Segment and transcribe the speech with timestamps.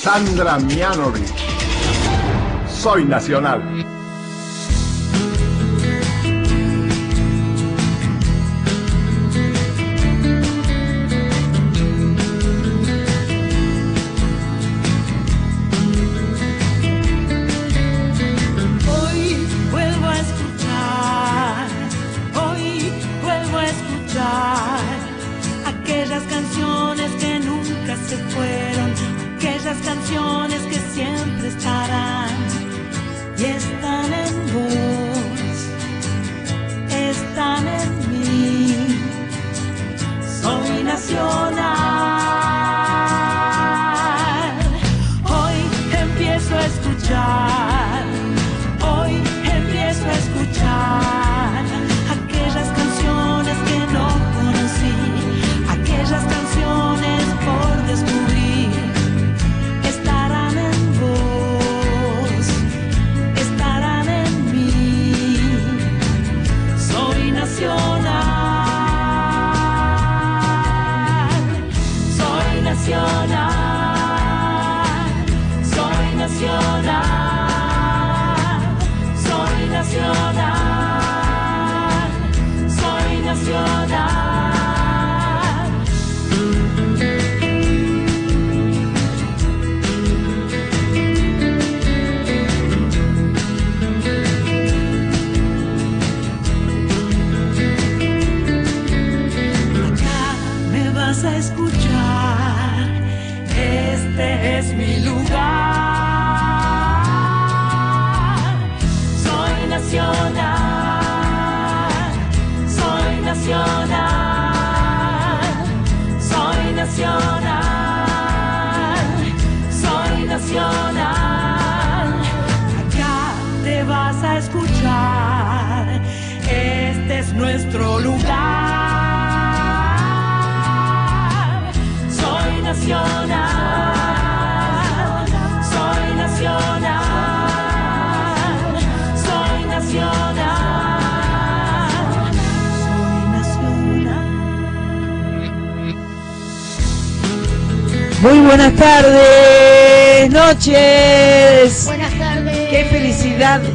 [0.00, 1.34] Sandra Mianovich.
[2.68, 3.97] Soy nacional.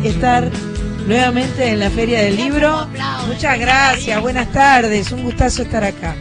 [0.04, 0.50] Estar
[1.08, 2.88] nuevamente en la Feria del Libro.
[3.28, 6.16] Muchas gracias, buenas tardes, un gustazo estar acá.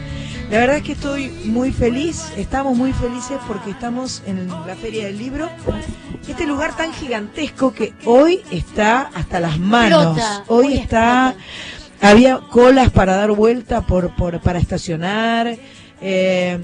[0.51, 5.05] La verdad es que estoy muy feliz, estamos muy felices porque estamos en la Feria
[5.05, 5.49] del Libro,
[6.27, 10.17] este lugar tan gigantesco que hoy está hasta las manos.
[10.47, 11.35] Hoy está,
[12.01, 15.57] había colas para dar vuelta por, por para estacionar.
[16.01, 16.59] eh,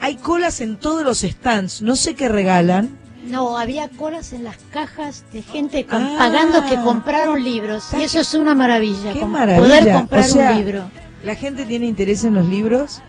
[0.00, 3.01] hay colas en todos los stands, no sé qué regalan.
[3.32, 6.16] No, había colas en las cajas de gente con- Ah.
[6.18, 7.84] pagando que compraron libros.
[7.98, 9.14] Y eso es una maravilla.
[9.14, 9.66] Qué maravilla.
[9.80, 10.84] Poder comprar O sea, un libro.
[11.24, 13.00] La gente tiene interés en los libros.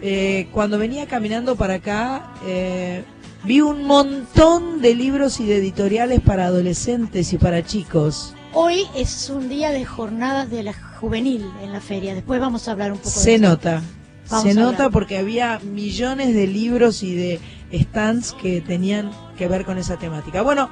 [0.00, 3.04] Eh, cuando venía caminando para acá, eh,
[3.44, 8.34] vi un montón de libros y de editoriales para adolescentes y para chicos.
[8.54, 12.14] Hoy es un día de jornadas de la juvenil en la feria.
[12.14, 13.44] Después vamos a hablar un poco de Se eso.
[13.48, 13.80] nota.
[14.28, 17.40] Vamos Se nota porque había millones de libros y de
[17.72, 20.42] stands que tenían que ver con esa temática.
[20.42, 20.68] Bueno,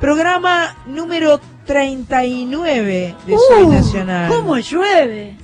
[0.00, 4.28] programa número 39 de Soy Uh, Nacional.
[4.30, 5.36] ¿Cómo llueve?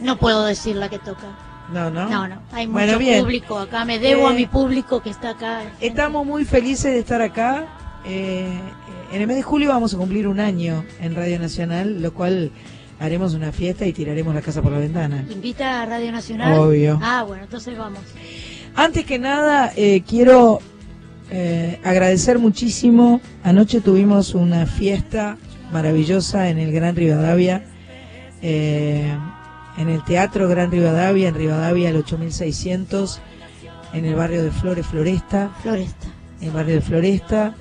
[0.00, 1.36] No puedo decir la que toca.
[1.72, 2.08] No, no.
[2.08, 2.40] No, no.
[2.52, 3.20] Hay Bueno, mucho bien.
[3.22, 3.84] público acá.
[3.84, 5.62] Me debo a Eh, mi público que está acá.
[5.80, 7.66] Estamos muy felices de estar acá.
[8.06, 8.48] Eh,
[9.12, 12.50] en el mes de julio vamos a cumplir un año en Radio Nacional, lo cual
[13.00, 15.24] haremos una fiesta y tiraremos la casa por la ventana.
[15.30, 16.58] ¿Invita a Radio Nacional?
[16.58, 16.98] Obvio.
[17.02, 18.00] Ah, bueno, entonces vamos.
[18.78, 20.60] Antes que nada, eh, quiero
[21.32, 23.20] eh, agradecer muchísimo.
[23.42, 25.36] Anoche tuvimos una fiesta
[25.72, 27.64] maravillosa en el Gran Rivadavia,
[28.40, 29.12] eh,
[29.78, 33.20] en el Teatro Gran Rivadavia, en Rivadavia el 8600,
[33.94, 35.50] en el barrio de Flores Floresta.
[35.60, 36.06] Floresta.
[36.40, 37.56] en el barrio de Floresta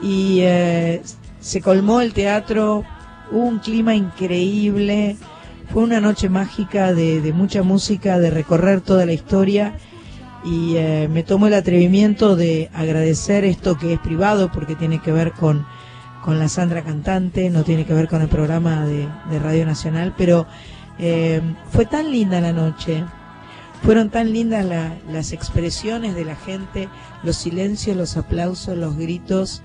[0.00, 1.02] y eh,
[1.40, 2.84] se colmó el teatro,
[3.32, 5.16] hubo un clima increíble,
[5.72, 9.74] fue una noche mágica de, de mucha música, de recorrer toda la historia
[10.46, 15.10] y eh, me tomo el atrevimiento de agradecer esto que es privado porque tiene que
[15.12, 15.66] ver con,
[16.24, 20.14] con la Sandra Cantante, no tiene que ver con el programa de, de Radio Nacional,
[20.16, 20.46] pero
[20.98, 21.40] eh,
[21.70, 23.04] fue tan linda la noche,
[23.82, 26.88] fueron tan lindas la- las expresiones de la gente,
[27.24, 29.62] los silencios, los aplausos, los gritos.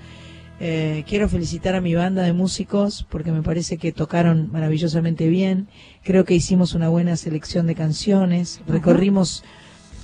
[0.64, 5.68] Eh, quiero felicitar a mi banda de músicos porque me parece que tocaron maravillosamente bien.
[6.04, 8.62] Creo que hicimos una buena selección de canciones.
[8.68, 9.44] Recorrimos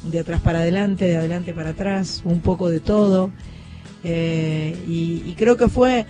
[0.03, 3.31] de atrás para adelante, de adelante para atrás, un poco de todo.
[4.03, 6.05] Eh, y, y creo que fue,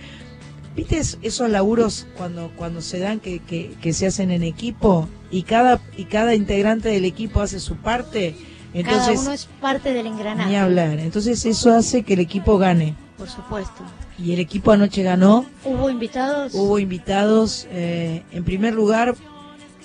[0.76, 5.08] ¿viste es- esos laburos cuando, cuando se dan que, que, que se hacen en equipo
[5.30, 8.34] y cada, y cada integrante del equipo hace su parte?
[8.72, 10.50] Cada Entonces, uno es parte del engranaje.
[10.50, 10.98] ni hablar.
[11.00, 12.94] Entonces eso hace que el equipo gane.
[13.16, 13.82] Por supuesto.
[14.22, 15.46] Y el equipo anoche ganó.
[15.64, 16.52] ¿Hubo invitados?
[16.54, 17.66] Hubo invitados.
[17.70, 19.14] eh, en primer lugar,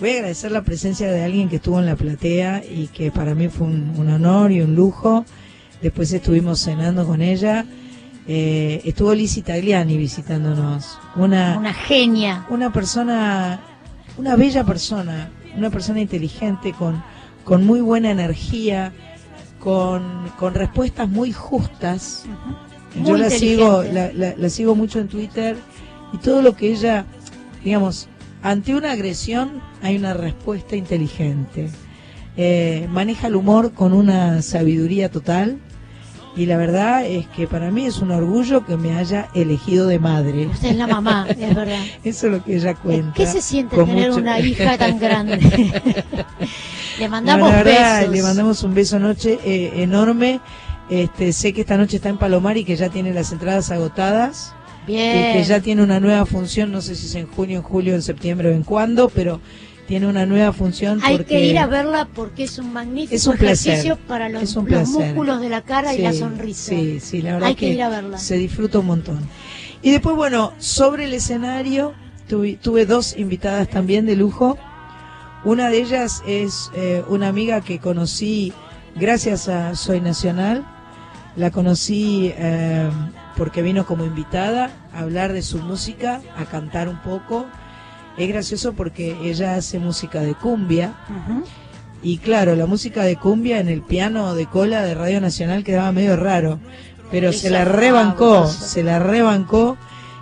[0.03, 3.33] voy a agradecer la presencia de alguien que estuvo en la platea y que para
[3.35, 5.23] mí fue un, un honor y un lujo.
[5.81, 7.63] Después estuvimos cenando con ella.
[8.27, 11.00] Eh, estuvo Lizzie Tagliani visitándonos.
[11.15, 12.45] Una, Una genia.
[12.50, 13.61] una persona,
[14.17, 17.01] una bella persona, una persona inteligente, con,
[17.45, 18.91] con muy buena energía,
[19.59, 20.03] con,
[20.38, 22.25] con respuestas muy justas.
[23.05, 25.55] Yo la sigo, la, la- la sigo mucho en Twitter
[26.11, 27.05] y todo lo que ella,
[27.63, 28.09] digamos,
[28.44, 31.69] ante una agresión hay una respuesta inteligente.
[32.36, 35.60] Eh, maneja el humor con una sabiduría total
[36.36, 40.00] y la verdad es que para mí es un orgullo que me haya elegido de
[40.00, 40.48] madre.
[40.48, 41.80] Usted es la mamá, es verdad.
[42.04, 43.13] Eso es lo que ella cuenta.
[43.13, 45.38] ¿Qué se siente tener mucho- una hija tan grande?
[47.00, 48.16] le No, mandamos la verdad, besos.
[48.16, 50.39] Le mandamos un beso noche eh, enorme.
[50.89, 54.54] Este, sé que esta noche está en Palomar y que ya tiene las entradas agotadas.
[54.85, 55.33] Bien.
[55.33, 58.01] que ya tiene una nueva función, no sé si es en junio, en julio, en
[58.01, 59.39] septiembre o en cuándo, pero
[59.88, 61.00] tiene una nueva función.
[61.03, 64.56] Hay porque que ir a verla porque es un magnífico Es un ejercicio para los,
[64.56, 66.69] un músculos de la cara y la sonrisa.
[66.69, 68.18] Sí, sí, la verdad Hay que ir a verla.
[68.18, 69.19] se disfruta un montón.
[69.81, 71.94] Y después, bueno, sobre el escenario
[72.29, 74.57] tuve, tuve dos invitadas también de lujo.
[75.44, 78.53] Una de ellas es eh, una amiga que conocí
[78.95, 80.65] gracias a Soy Nacional.
[81.36, 82.89] La conocí eh,
[83.38, 87.45] porque vino como invitada a hablar de su música, a cantar un poco.
[88.18, 90.94] Es gracioso porque ella hace música de cumbia.
[92.01, 95.91] Y claro, la música de cumbia en el piano de cola de Radio Nacional quedaba
[95.91, 96.59] medio raro,
[97.09, 99.77] pero se la rebancó, se la rebancó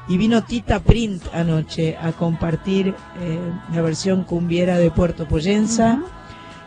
[0.07, 3.39] y vino Tita Print anoche a compartir eh,
[3.73, 6.01] la versión cumbiera de Puerto Poyensa.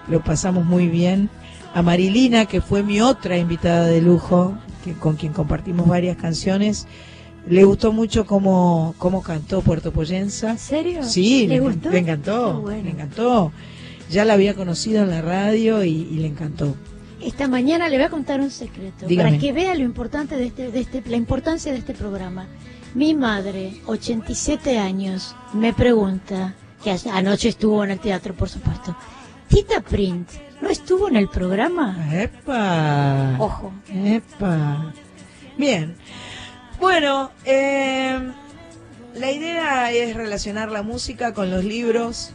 [0.08, 1.30] Lo pasamos muy bien.
[1.74, 6.86] A Marilina, que fue mi otra invitada de lujo, que, con quien compartimos varias canciones,
[7.48, 10.52] le gustó mucho cómo, cómo cantó Puerto Poyensa.
[10.52, 11.02] ¿En serio?
[11.02, 11.90] Sí, ¿Le gustó?
[11.90, 12.84] le encantó, bueno.
[12.84, 13.52] le encantó.
[14.08, 16.76] Ya la había conocido en la radio y, y le encantó.
[17.20, 19.30] Esta mañana le voy a contar un secreto Dígame.
[19.30, 22.46] para que vea lo importante de este, de este, la importancia de este programa.
[22.94, 26.54] Mi madre, 87 años, me pregunta,
[26.84, 28.96] que anoche estuvo en el teatro, por supuesto.
[29.48, 30.28] Tita Print,
[30.64, 31.96] ¿no estuvo en el programa?
[32.12, 33.36] ¡Epa!
[33.38, 33.72] Ojo.
[33.92, 34.92] ¡Epa!
[35.56, 35.94] Bien.
[36.80, 38.18] Bueno, eh,
[39.14, 42.32] la idea es relacionar la música con los libros,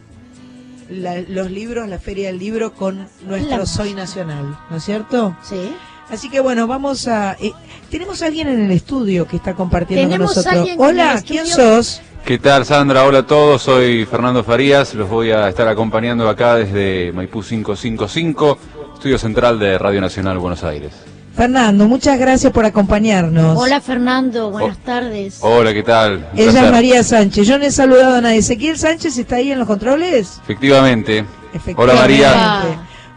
[0.90, 3.94] la- los libros, la Feria del Libro con nuestro Soy.
[3.94, 5.36] Nacional, ¿no es cierto?
[5.44, 5.76] Sí.
[6.10, 7.34] Así que bueno, vamos a...
[7.40, 7.52] eh,
[7.92, 10.70] tenemos a alguien en el estudio que está compartiendo con nosotros.
[10.78, 12.02] Hola, ¿quién sos?
[12.26, 13.06] ¿Qué tal, Sandra?
[13.06, 18.58] Hola a todos, soy Fernando Farías, los voy a estar acompañando acá desde Maipú 555,
[18.94, 20.94] estudio central de Radio Nacional Buenos Aires.
[21.36, 23.58] Fernando, muchas gracias por acompañarnos.
[23.58, 24.86] Hola Fernando, buenas Oh.
[24.86, 25.40] tardes.
[25.42, 26.28] Hola, ¿qué tal?
[26.34, 26.72] Un Ella es.
[26.72, 27.48] María Sánchez.
[27.48, 28.40] Yo no he saludado a nadie.
[28.40, 30.40] ¿Ezequiel Sánchez está ahí en los controles?
[30.44, 31.20] Efectivamente.
[31.54, 31.82] Efectivamente.
[31.82, 32.32] Hola, María.
[32.36, 32.64] Ah.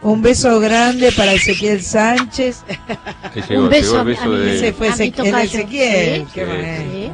[0.03, 2.63] Un beso grande para Ezequiel Sánchez.
[3.49, 4.55] Llegó, Un beso llegó el beso a mi- de...
[4.55, 5.37] Ese fue a mi Eze- el tocayo.
[5.37, 6.21] Ezequiel.
[6.21, 7.11] Sí, Qué sí,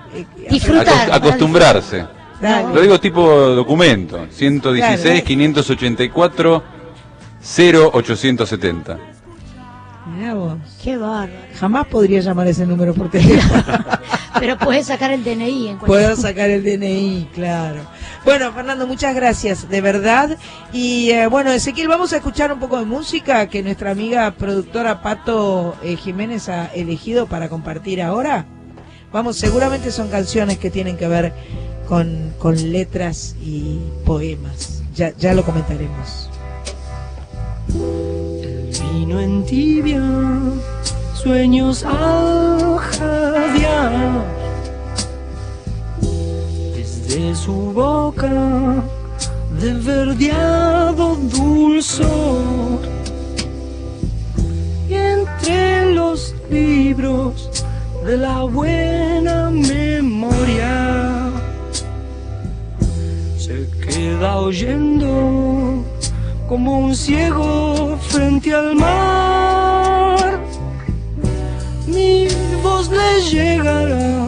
[0.50, 1.10] Disfrutar.
[1.10, 2.06] Acost- acostumbrarse.
[2.42, 2.74] Dale.
[2.74, 4.26] Lo digo tipo documento.
[4.32, 6.64] 116-584.
[7.42, 8.98] 0870.
[10.16, 10.58] Mirá vos.
[10.84, 11.32] Qué bárbaro.
[11.60, 13.64] Jamás podría llamar ese número por teléfono.
[14.40, 17.82] Pero puedes sacar el DNI en cualquier Puedo sacar el DNI, claro.
[18.26, 20.38] Bueno, Fernando, muchas gracias, de verdad.
[20.74, 25.02] Y eh, bueno, Ezequiel, vamos a escuchar un poco de música que nuestra amiga productora
[25.02, 28.46] Pato eh, Jiménez ha elegido para compartir ahora.
[29.12, 31.34] Vamos, seguramente son canciones que tienen que ver
[31.88, 34.82] con, con letras y poemas.
[34.96, 36.30] Ya, ya lo comentaremos.
[39.10, 40.04] En tibia,
[41.16, 44.24] sueños al jadear.
[46.76, 48.84] Desde de su boca
[49.60, 52.80] de verdeado dulzor.
[54.88, 57.50] Y entre los libros
[58.06, 61.32] de la buena memoria
[63.36, 65.84] se queda oyendo
[66.52, 70.38] como un ciego frente al mar.
[71.88, 72.28] Mi
[72.62, 74.28] voz le llegará,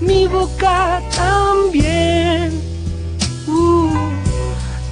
[0.00, 2.52] mi boca también.
[3.48, 3.90] Uh,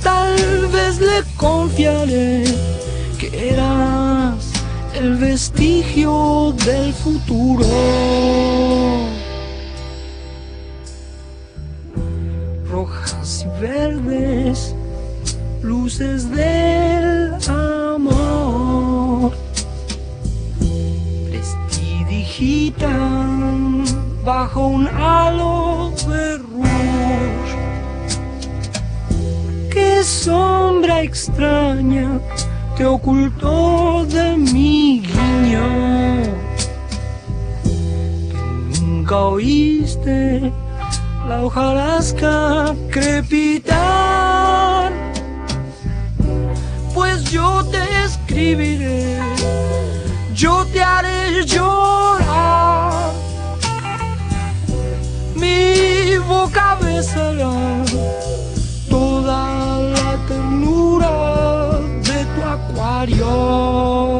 [0.02, 2.42] tal vez le confiaré
[3.20, 4.50] que eras
[4.96, 7.85] el vestigio del futuro.
[15.98, 19.32] Luces del amor,
[21.30, 23.84] prestidigitan
[24.22, 27.56] bajo un halo de rouge.
[29.70, 32.20] Qué sombra extraña
[32.76, 35.66] te ocultó de mi guiño.
[38.82, 40.52] Nunca oíste
[41.26, 43.85] la hojarasca crepitar.
[47.30, 49.18] Yo te escribiré,
[50.34, 53.12] yo te haré llorar.
[55.34, 57.52] Mi boca besará
[58.88, 64.15] toda la ternura de tu acuario.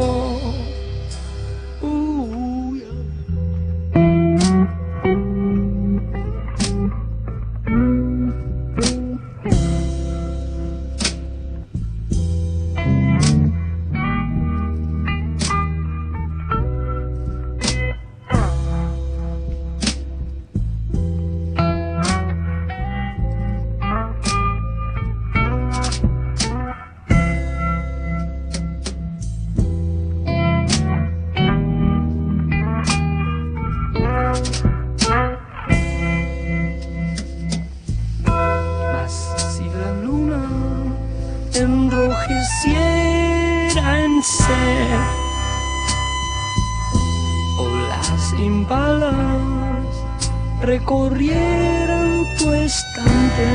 [50.87, 53.51] Recorrieran tu estante,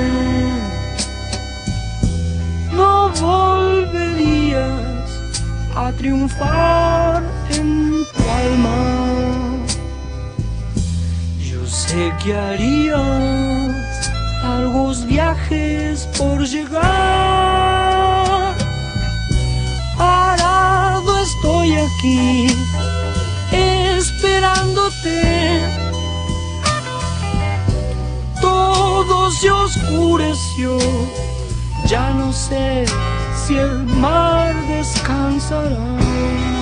[2.73, 4.81] no volverías
[5.73, 9.55] a triunfar en tu alma.
[11.39, 14.11] Yo sé que harías
[14.43, 16.81] largos viajes por llegar.
[19.97, 22.47] Parado estoy aquí,
[23.53, 25.80] esperándote.
[29.41, 30.77] Se oscureció,
[31.87, 32.85] ya no sé
[33.35, 36.60] si el mar descansará.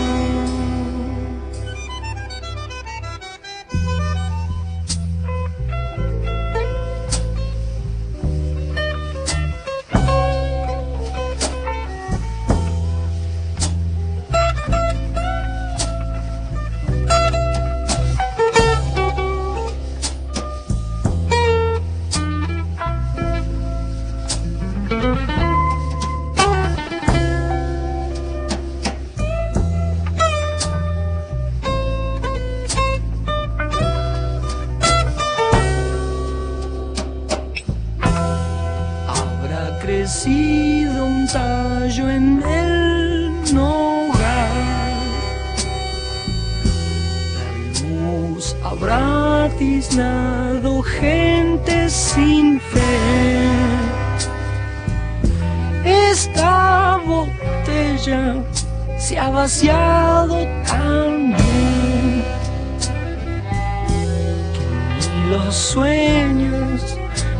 [65.29, 66.81] Los sueños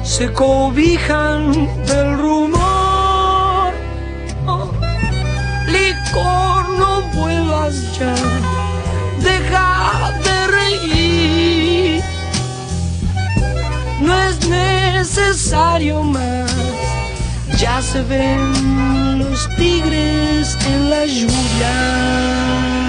[0.04, 1.52] se cobijan
[1.86, 3.74] del rumor.
[4.46, 4.72] Oh,
[5.68, 8.16] licor, no vuelvas ya,
[9.24, 12.04] deja de reír.
[14.02, 16.52] No es necesario más,
[17.58, 22.89] ya se ven los tigres en la lluvia.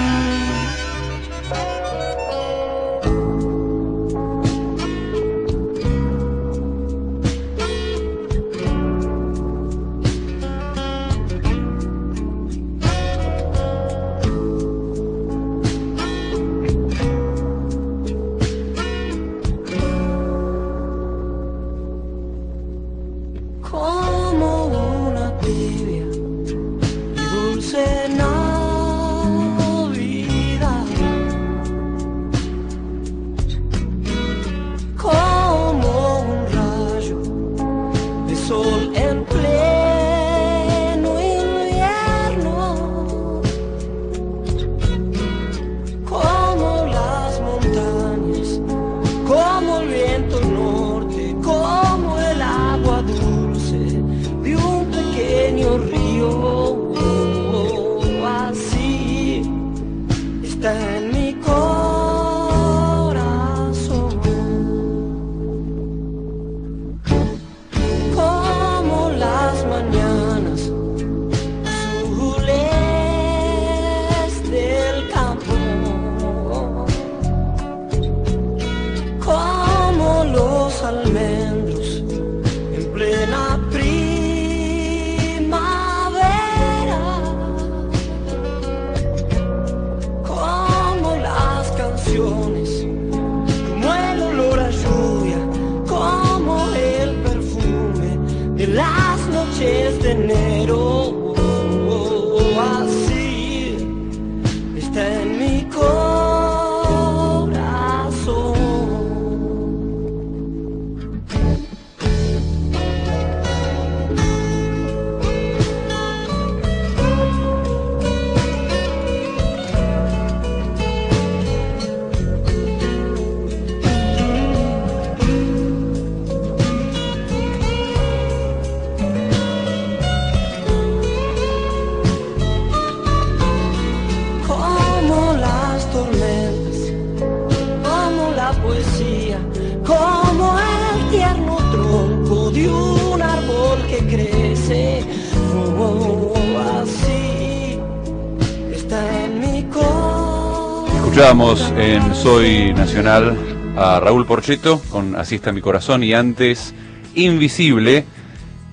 [151.31, 153.37] Escuchábamos en Soy Nacional
[153.77, 156.73] a Raúl Porcheto con Así está mi corazón y antes
[157.15, 158.03] Invisible,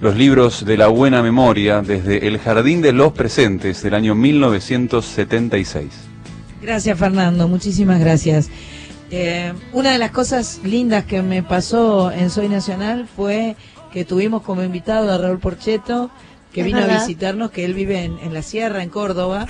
[0.01, 5.87] los libros de la buena memoria desde El Jardín de los Presentes del año 1976.
[6.61, 8.51] Gracias Fernando, muchísimas gracias.
[9.13, 13.55] Eh, una de las cosas lindas que me pasó en Soy Nacional fue
[13.93, 16.11] que tuvimos como invitado a Raúl Porcheto,
[16.53, 19.47] que Es vino a visitarnos, que él vive en, en la Sierra, en Córdoba,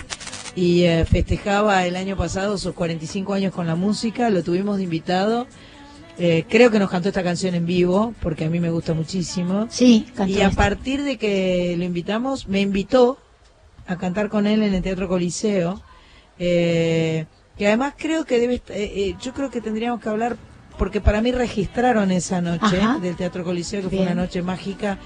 [0.58, 4.82] y eh, festejaba el año pasado sus 45 años con la música, lo tuvimos de
[4.82, 5.46] invitado.
[6.18, 9.68] Eh, creo que nos cantó esta canción en vivo, porque a mí me gusta muchísimo.
[9.70, 10.56] Sí, cantó Y a esta.
[10.60, 13.18] partir de que lo invitamos, me invitó
[13.86, 15.80] a cantar con él en el Teatro Coliseo,
[16.40, 20.36] eh, que además creo que debe, eh, eh, yo creo que tendríamos que hablar,
[20.76, 22.98] porque para mí registraron esa noche Ajá.
[22.98, 24.02] del Teatro Coliseo, que Bien.
[24.04, 24.98] fue una noche mágica,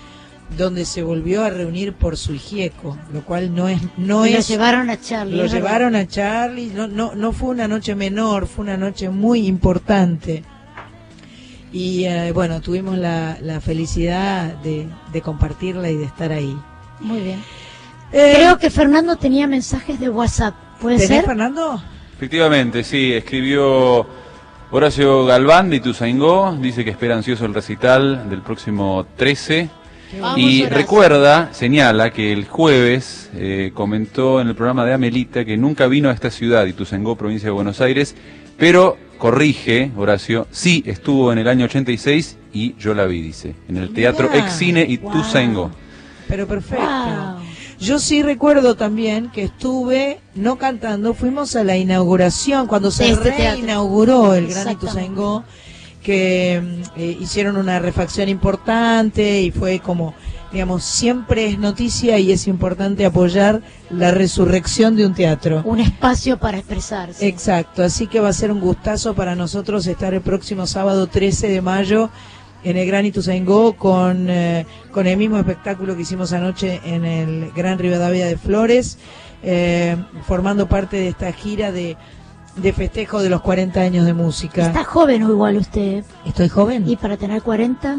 [0.57, 4.39] donde se volvió a reunir por su hijieco, lo cual no es, no Y lo
[4.39, 5.37] es, llevaron a Charlie.
[5.37, 9.47] lo llevaron a Charlie, no, no, no fue una noche menor, fue una noche muy
[9.47, 10.43] importante.
[11.73, 16.57] Y eh, bueno, tuvimos la, la felicidad de, de compartirla y de estar ahí.
[17.01, 17.43] Muy bien.
[18.13, 20.55] Eh, Creo que Fernando tenía mensajes de WhatsApp.
[20.81, 21.25] ¿Puede ¿tenés, ser?
[21.25, 21.83] Fernando?
[22.15, 24.07] Efectivamente, sí, escribió
[24.71, 29.71] Horacio Galván de Ituzaingó, dice que espera ansioso el recital del próximo 13.
[30.21, 35.57] Vamos, y recuerda, señala que el jueves eh, comentó en el programa de Amelita que
[35.57, 38.15] nunca vino a esta ciudad, Ituzaingó, provincia de Buenos Aires,
[38.59, 43.79] pero corrige, Horacio, sí estuvo en el año 86 y yo la vi, dice, en
[43.79, 44.45] el Teatro Mirá.
[44.45, 45.71] Ex Cine Ituzaingó.
[46.29, 46.85] Pero perfecto.
[46.85, 47.43] Wow.
[47.83, 53.33] Yo sí recuerdo también que estuve, no cantando, fuimos a la inauguración, cuando se este
[53.33, 53.57] teatro.
[53.57, 54.71] reinauguró el Gran.
[54.71, 55.45] Ituzaingó,
[56.03, 60.15] que mm, eh, hicieron una refacción importante y fue como,
[60.53, 65.63] digamos, siempre es noticia y es importante apoyar la resurrección de un teatro.
[65.65, 67.27] Un espacio para expresarse.
[67.27, 71.49] Exacto, así que va a ser un gustazo para nosotros estar el próximo sábado 13
[71.49, 72.11] de mayo
[72.65, 77.51] en el Gran Ituzaingó con, eh, con el mismo espectáculo que hicimos anoche en el
[77.53, 78.99] Gran Rivadavia de Flores,
[79.43, 81.97] eh, formando parte de esta gira de,
[82.57, 84.67] de festejo de los 40 años de música.
[84.67, 86.05] Está joven o igual usted.
[86.27, 86.89] ¿Estoy joven?
[86.89, 87.99] Y para tener 40,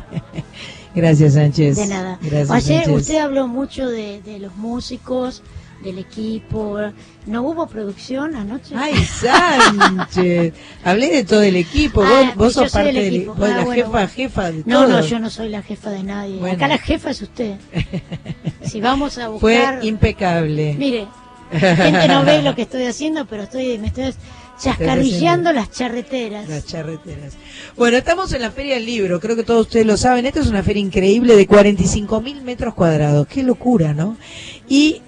[0.94, 1.76] Gracias, Sánchez.
[1.76, 2.18] de nada.
[2.20, 3.00] Gracias, Ayer Sánchez.
[3.02, 5.42] usted habló mucho de, de los músicos,
[5.84, 6.76] del equipo.
[7.26, 8.74] ¿No hubo producción anoche?
[8.74, 10.54] Ay, Sánchez.
[10.84, 12.02] Hablé de todo el equipo.
[12.02, 13.34] Ah, vos vos sos parte del equipo.
[13.34, 14.08] vos Ah, la bueno, jefa, bueno.
[14.08, 16.38] jefa de no, no, yo no soy la jefa de nadie.
[16.38, 16.56] Bueno.
[16.56, 17.56] Acá la jefa es usted.
[18.62, 19.84] si vamos a Fue buscar...
[19.84, 20.74] impecable.
[20.76, 21.06] Mire,
[21.52, 24.12] la gente no ve lo que estoy haciendo, pero estoy, me estoy
[24.58, 26.48] Chascarrillando las charreteras.
[26.48, 27.34] Las charreteras.
[27.76, 30.26] Bueno, estamos en la Feria del Libro, creo que todos ustedes lo saben.
[30.26, 33.28] Esta es una feria increíble de 45 mil metros cuadrados.
[33.28, 34.16] Qué locura, ¿no?
[34.68, 35.00] Y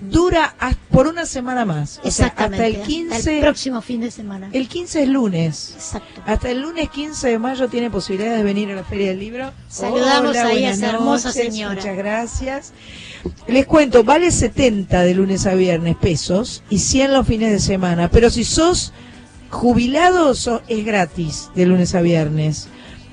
[0.00, 0.54] dura
[0.90, 2.00] por una semana más.
[2.04, 3.36] O sea, hasta el 15.
[3.36, 4.50] el próximo fin de semana.
[4.52, 5.72] el 15 es lunes.
[5.74, 6.22] Exacto.
[6.26, 9.52] Hasta el lunes 15 de mayo tiene posibilidad de venir a la Feria del Libro.
[9.68, 11.74] Saludamos Hola, ahí a esa hermosa noches, señora.
[11.74, 12.72] Muchas gracias.
[13.48, 18.08] Les cuento, vale 70 de lunes a viernes pesos y 100 los fines de semana.
[18.10, 18.92] Pero si sos
[19.50, 22.68] jubilado, so- es gratis de lunes a viernes.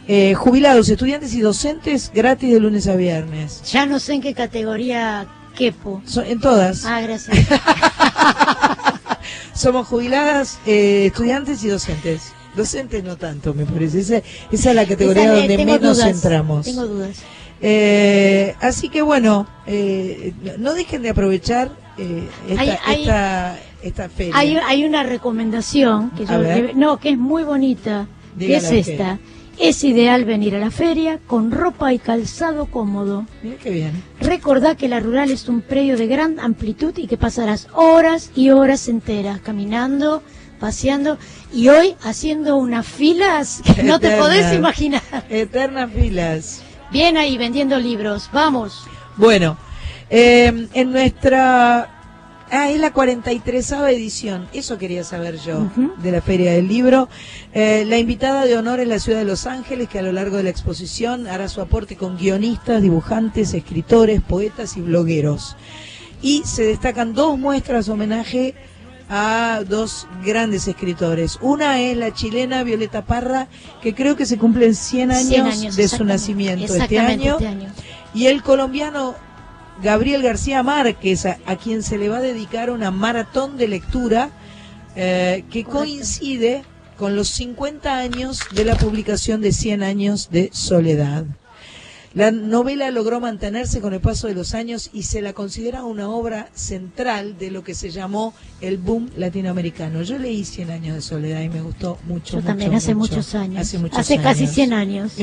[0.07, 3.61] Eh, jubilados, estudiantes y docentes, gratis de lunes a viernes.
[3.71, 6.01] Ya no sé en qué categoría quepo.
[6.05, 6.85] So- en todas.
[6.85, 7.37] Ah, gracias.
[9.53, 12.33] Somos jubiladas, eh, estudiantes y docentes.
[12.55, 13.99] Docentes no tanto, me parece.
[13.99, 14.17] Esa,
[14.51, 16.65] esa es la categoría Esa, eh, donde menos dudas, entramos.
[16.65, 17.17] Tengo dudas.
[17.61, 24.09] Eh, así que bueno, eh, no dejen de aprovechar eh, esta, Hay- hay- esta, esta
[24.09, 24.33] feria.
[24.35, 29.19] Hay, hay una recomendación que yo no que es muy bonita que es esta
[29.59, 33.25] es ideal venir a la feria con ropa y calzado cómodo.
[33.41, 34.03] Mira qué bien.
[34.19, 38.49] recordá que la rural es un predio de gran amplitud y que pasarás horas y
[38.49, 40.23] horas enteras caminando
[40.63, 41.17] paseando
[41.53, 45.01] y hoy haciendo unas filas que no te podés imaginar.
[45.29, 46.63] Eternas filas.
[46.89, 48.29] bien ahí vendiendo libros.
[48.31, 48.85] Vamos.
[49.17, 49.57] Bueno,
[50.09, 52.02] eh, en nuestra...
[52.55, 55.71] Ah, es la 43 edición, eso quería saber yo,
[56.03, 57.09] de la Feria del Libro.
[57.51, 60.37] Eh, la invitada de honor es la ciudad de Los Ángeles, que a lo largo
[60.37, 65.55] de la exposición hará su aporte con guionistas, dibujantes, escritores, poetas y blogueros.
[66.21, 68.53] Y se destacan dos muestras homenaje
[69.09, 71.39] a dos grandes escritores.
[71.41, 73.47] Una es la chilena Violeta Parra,
[73.81, 77.33] que creo que se cumplen 100 años, 100 años de su nacimiento este año.
[77.33, 77.71] este año.
[78.13, 79.15] Y el colombiano
[79.81, 84.29] Gabriel García Márquez, a, a quien se le va a dedicar una maratón de lectura
[84.95, 86.63] eh, que coincide
[86.97, 91.25] con los 50 años de la publicación de 100 años de soledad.
[92.13, 96.07] La novela logró mantenerse con el paso de los años y se la considera una
[96.09, 100.03] obra central de lo que se llamó el boom latinoamericano.
[100.03, 102.33] Yo leí 100 años de soledad y me gustó mucho.
[102.33, 103.15] yo mucho, también hace mucho.
[103.15, 104.53] muchos años Hace muchos hace casi años.
[104.53, 105.13] 100 años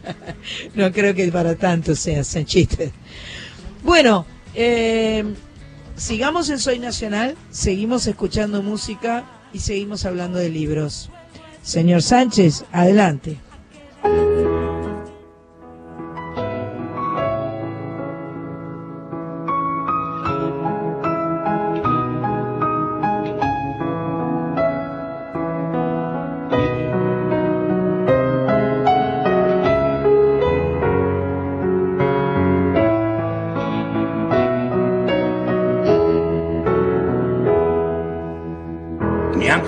[0.74, 2.90] No creo que para tanto sea, sean chistes.
[3.86, 5.22] Bueno, eh,
[5.94, 11.08] sigamos en Soy Nacional, seguimos escuchando música y seguimos hablando de libros.
[11.62, 13.38] Señor Sánchez, adelante.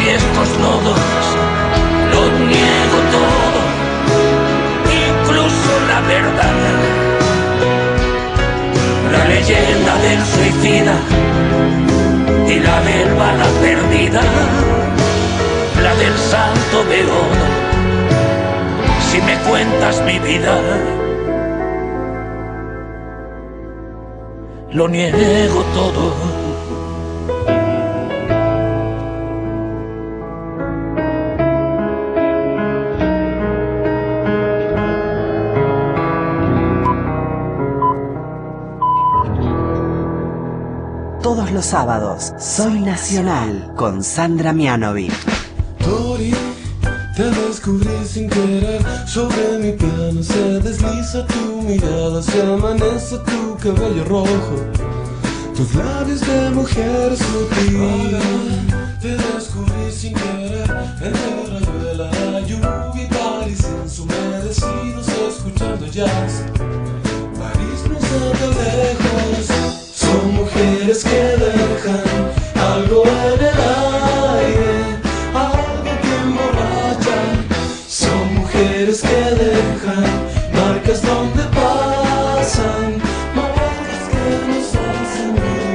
[0.00, 1.00] Y estos lodos.
[2.12, 3.60] Lo niego todo,
[5.06, 6.56] incluso la verdad.
[9.12, 10.96] La leyenda del suicida
[12.48, 14.20] y la del bala perdida.
[15.82, 17.46] La del santo beodo.
[19.10, 20.60] Si me cuentas mi vida.
[24.76, 26.12] lo niego todo.
[41.66, 45.12] Sábados, Soy Nacional con Sandra Mianovic.
[45.80, 46.32] Tori,
[47.16, 48.80] te descubrí sin querer.
[49.04, 54.56] Sobre mi piano se desliza tu mirada Se amanece tu cabello rojo.
[55.56, 58.16] Tus labios de mujer sutil.
[59.00, 60.70] Te descubrí sin querer.
[61.02, 66.44] Entre rayuela, lluvia y París Ensumedecidos escuchando jazz.
[67.40, 69.76] París no está tan lejos.
[69.94, 71.45] Son mujeres que
[71.84, 73.58] algo en el
[74.36, 74.96] aire
[75.34, 77.18] algo que emborracha.
[77.86, 80.04] Son mujeres que dejan
[80.54, 82.96] marcas donde pasan,
[83.34, 85.34] marcas que nos hacen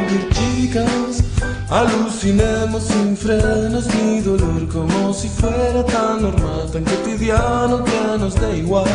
[0.09, 1.23] vivir chicas.
[1.69, 8.49] Alucinemos sin frenos ni dolor como si fuera tan normal, tan cotidiano que nos da
[8.51, 8.87] igual.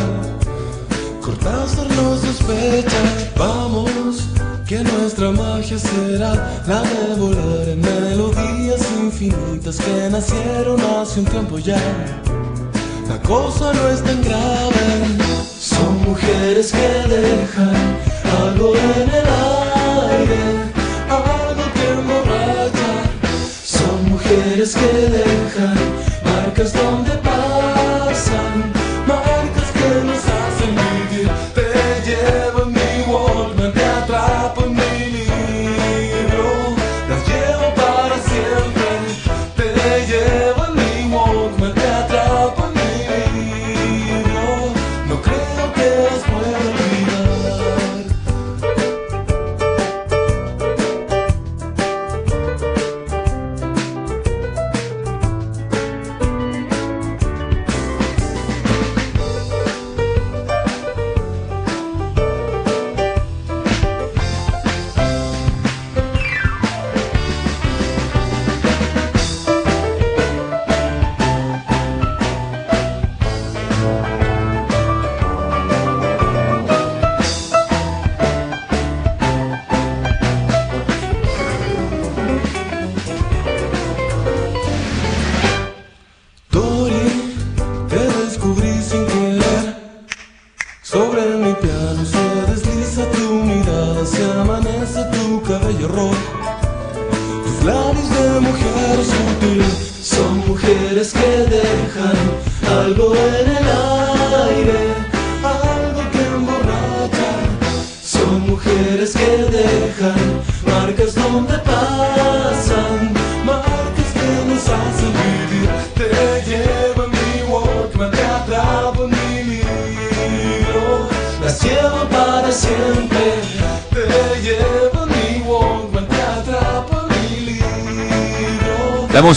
[1.21, 3.01] Cortázar nos sospecha,
[3.37, 4.27] vamos,
[4.67, 6.33] que nuestra magia será
[6.67, 11.79] la de volar en melodías infinitas que nacieron hace un tiempo ya.
[13.07, 14.85] La cosa no es tan grave,
[15.57, 17.97] son mujeres que dejan
[18.43, 19.27] algo en el
[20.11, 20.43] aire,
[21.09, 22.91] algo que emborracha.
[23.63, 25.77] Son mujeres que dejan
[26.25, 28.73] marcas donde pasan,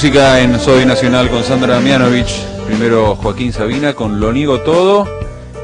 [0.02, 2.42] música en Soy Nacional con Sandra Mianovich.
[2.66, 5.06] Primero Joaquín Sabina con Lo Niego Todo.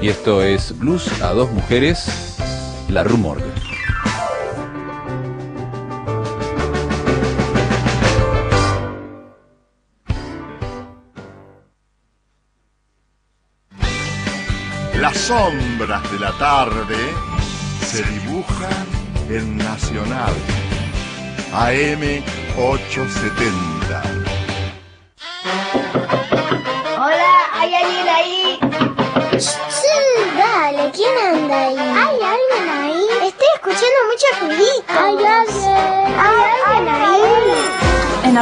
[0.02, 2.36] Y esto es Blues a dos mujeres,
[2.90, 3.38] La Rumor.
[15.00, 16.98] Las sombras de la tarde
[17.86, 18.86] se dibujan
[19.30, 20.34] en Nacional.
[21.54, 22.22] AM
[22.58, 23.75] 870.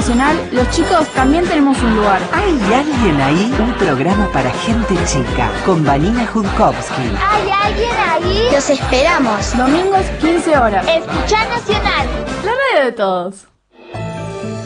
[0.04, 2.20] Nacional, los chicos también tenemos un lugar.
[2.30, 3.54] ¿Hay alguien ahí?
[3.58, 7.10] Un programa para gente chica con Vanina Judkowski.
[7.26, 8.48] ¿Hay alguien ahí?
[8.52, 9.56] Los esperamos.
[9.56, 10.86] Domingos, 15 horas.
[10.86, 12.06] Escuchar Nacional.
[12.44, 13.53] La radio de todos.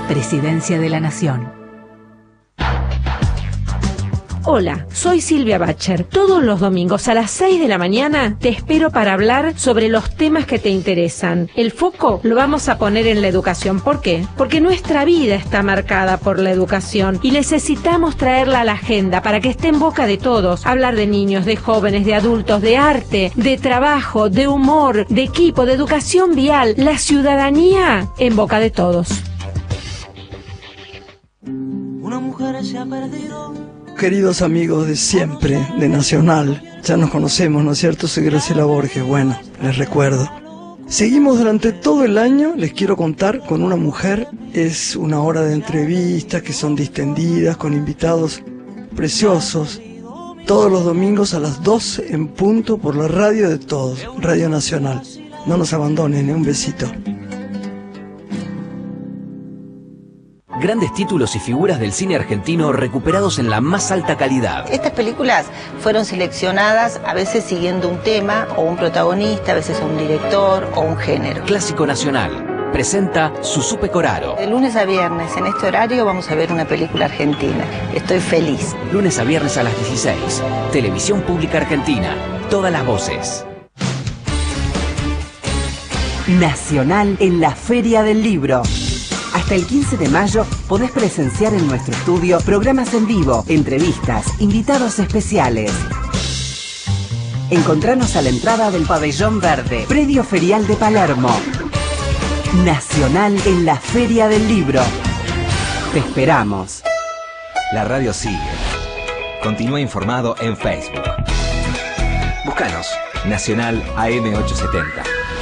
[0.08, 1.63] Presidencia de la Nación.
[4.46, 6.04] Hola, soy Silvia Bacher.
[6.04, 10.14] Todos los domingos a las 6 de la mañana te espero para hablar sobre los
[10.16, 11.48] temas que te interesan.
[11.56, 13.80] El foco lo vamos a poner en la educación.
[13.80, 14.26] ¿Por qué?
[14.36, 19.40] Porque nuestra vida está marcada por la educación y necesitamos traerla a la agenda para
[19.40, 20.66] que esté en boca de todos.
[20.66, 25.64] Hablar de niños, de jóvenes, de adultos, de arte, de trabajo, de humor, de equipo,
[25.64, 29.08] de educación vial, la ciudadanía en boca de todos.
[31.46, 33.73] Una mujer se ha perdido.
[33.98, 38.08] Queridos amigos de siempre, de Nacional, ya nos conocemos, ¿no es cierto?
[38.08, 40.28] Soy Graciela Borges, bueno, les recuerdo.
[40.88, 44.26] Seguimos durante todo el año, les quiero contar, con una mujer.
[44.52, 48.42] Es una hora de entrevistas que son distendidas, con invitados
[48.96, 49.80] preciosos.
[50.44, 55.02] Todos los domingos a las 12 en punto por la radio de todos, Radio Nacional.
[55.46, 56.34] No nos abandonen, ¿eh?
[56.34, 56.90] un besito.
[60.64, 64.64] Grandes títulos y figuras del cine argentino recuperados en la más alta calidad.
[64.72, 65.44] Estas películas
[65.80, 70.80] fueron seleccionadas a veces siguiendo un tema o un protagonista, a veces un director o
[70.80, 71.44] un género.
[71.44, 72.70] Clásico Nacional.
[72.72, 74.36] Presenta Susupe Coraro.
[74.36, 77.66] De lunes a viernes en este horario vamos a ver una película argentina.
[77.94, 78.74] Estoy feliz.
[78.90, 80.16] Lunes a viernes a las 16.
[80.72, 82.16] Televisión Pública Argentina.
[82.48, 83.44] Todas las voces.
[86.26, 88.62] Nacional en la Feria del Libro.
[89.44, 94.98] Hasta el 15 de mayo podés presenciar en nuestro estudio programas en vivo, entrevistas, invitados
[94.98, 95.70] especiales.
[97.50, 101.28] Encontranos a la entrada del Pabellón Verde, Predio Ferial de Palermo.
[102.64, 104.80] Nacional en la Feria del Libro.
[105.92, 106.82] Te esperamos.
[107.74, 108.40] La radio sigue.
[109.42, 111.04] Continúa informado en Facebook.
[112.46, 112.86] Búscanos.
[113.26, 115.33] Nacional AM870.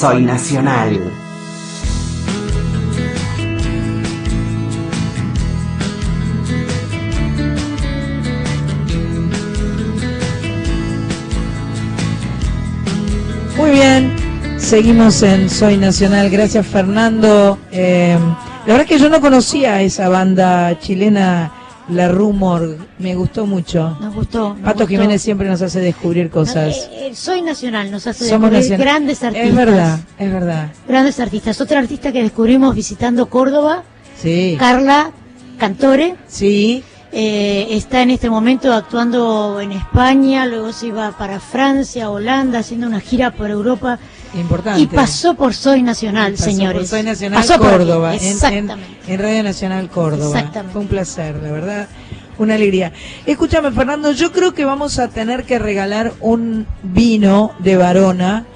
[0.00, 0.98] Soy Nacional.
[13.58, 14.16] Muy bien,
[14.56, 16.30] seguimos en Soy Nacional.
[16.30, 17.58] Gracias Fernando.
[17.70, 18.18] Eh,
[18.64, 21.52] la verdad que yo no conocía a esa banda chilena,
[21.92, 22.76] La Rumor.
[22.98, 23.96] Me gustó mucho.
[24.00, 24.50] Nos gustó.
[24.50, 24.86] nos Pato gustó.
[24.88, 26.76] Jiménez siempre nos hace descubrir cosas.
[26.92, 29.48] Eh, eh, soy nacional, nos hace Somos descubrir nacional- grandes artistas.
[29.48, 30.72] Es verdad, es verdad.
[30.88, 31.60] Grandes artistas.
[31.60, 33.82] Otra artista que descubrimos visitando Córdoba,
[34.20, 34.56] Sí.
[34.58, 35.10] Carla
[35.58, 36.16] Cantore.
[36.26, 36.82] Sí.
[37.12, 43.00] está en este momento actuando en España, luego se iba para Francia, Holanda, haciendo una
[43.00, 43.98] gira por Europa.
[44.34, 44.80] Importante.
[44.80, 46.78] Y pasó por Soy Nacional, Pasó señores.
[46.82, 48.86] por Soy Nacional Pasó por Córdoba, en- en, Exactamente.
[49.08, 50.38] en Radio Nacional Córdoba.
[50.38, 50.72] Exactamente.
[50.72, 51.88] Fue un placer, la verdad.
[52.38, 52.92] Una alegría.
[53.26, 58.46] Escúchame, Fernando, yo creo que vamos a tener que regalar un vino de Varona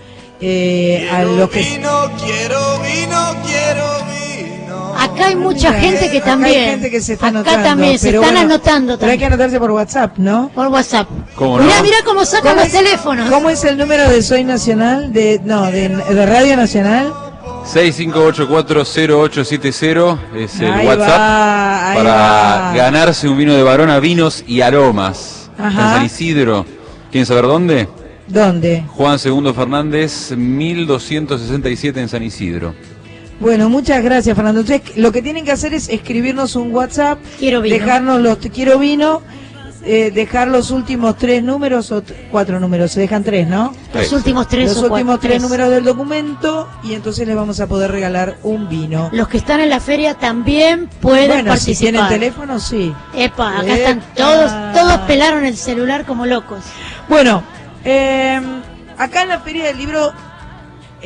[0.40, 1.60] eh, a los que...
[1.62, 1.90] Vino,
[2.24, 4.13] quiero vino, quiero vino.
[5.04, 6.58] Acá hay mucha Mira, gente que acá también.
[6.64, 7.62] Hay gente que se está Acá anotando.
[7.68, 9.40] también, se están bueno, anotando Pero hay que también.
[9.40, 10.50] anotarse por WhatsApp, ¿no?
[10.54, 11.08] Por WhatsApp.
[11.34, 11.82] ¿Cómo Mirá, no?
[11.82, 13.30] mirá cómo sacan ¿Cómo los es- teléfonos.
[13.30, 15.12] ¿Cómo es el número de Soy Nacional?
[15.12, 17.12] De, no, de, de Radio Nacional.
[17.72, 22.72] 65840870 es el Ahí WhatsApp va, para va.
[22.74, 25.50] ganarse un vino de Barona, vinos y aromas.
[25.58, 25.68] Ajá.
[25.68, 26.66] En San Isidro.
[27.10, 27.88] ¿Quieren saber dónde?
[28.26, 28.84] ¿Dónde?
[28.88, 32.74] Juan II Fernández, 1267 en San Isidro.
[33.40, 34.60] Bueno, muchas gracias, Fernando.
[34.60, 37.74] Entonces, lo que tienen que hacer es escribirnos un WhatsApp, Quiero vino.
[37.76, 39.22] dejarnos los quiero vino,
[39.84, 43.74] eh, dejar los últimos tres números o cuatro números, se dejan tres, ¿no?
[43.92, 45.42] Los últimos tres Los o cuatro, últimos tres tres.
[45.42, 49.10] números del documento y entonces les vamos a poder regalar un vino.
[49.12, 51.90] Los que están en la feria también pueden bueno, si participar.
[51.92, 52.94] tienen teléfono, sí.
[53.14, 53.74] Epa, acá Epa.
[53.74, 56.60] están todos, todos pelaron el celular como locos.
[57.08, 57.42] Bueno,
[57.84, 58.40] eh,
[58.96, 60.12] acá en la Feria del Libro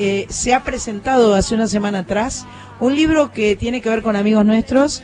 [0.00, 2.46] eh, se ha presentado hace una semana atrás
[2.78, 5.02] un libro que tiene que ver con amigos nuestros,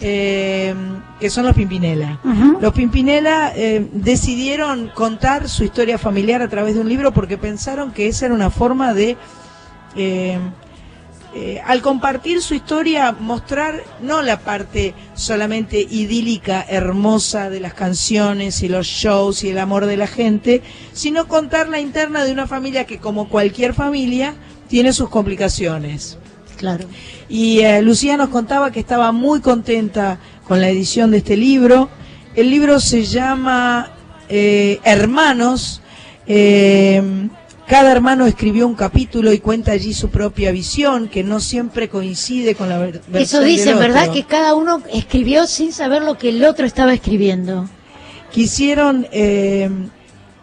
[0.00, 0.74] eh,
[1.20, 2.18] que son los Pimpinela.
[2.60, 7.92] Los Pimpinela eh, decidieron contar su historia familiar a través de un libro porque pensaron
[7.92, 9.16] que esa era una forma de...
[11.34, 18.62] eh, al compartir su historia, mostrar no la parte solamente idílica, hermosa de las canciones
[18.62, 20.60] y los shows y el amor de la gente,
[20.92, 24.34] sino contar la interna de una familia que, como cualquier familia,
[24.68, 26.18] tiene sus complicaciones.
[26.58, 26.84] Claro.
[27.30, 31.88] Y eh, Lucía nos contaba que estaba muy contenta con la edición de este libro.
[32.34, 33.90] El libro se llama
[34.28, 35.80] eh, Hermanos.
[37.72, 42.54] Cada hermano escribió un capítulo y cuenta allí su propia visión, que no siempre coincide
[42.54, 44.02] con la ver- versión Eso del dicen, ¿verdad?
[44.10, 44.12] otro.
[44.12, 47.70] Que cada uno escribió sin saber lo que el otro estaba escribiendo.
[48.30, 49.70] quisieron eh,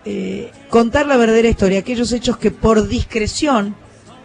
[0.05, 3.75] eh, contar la verdadera historia, aquellos hechos que por discreción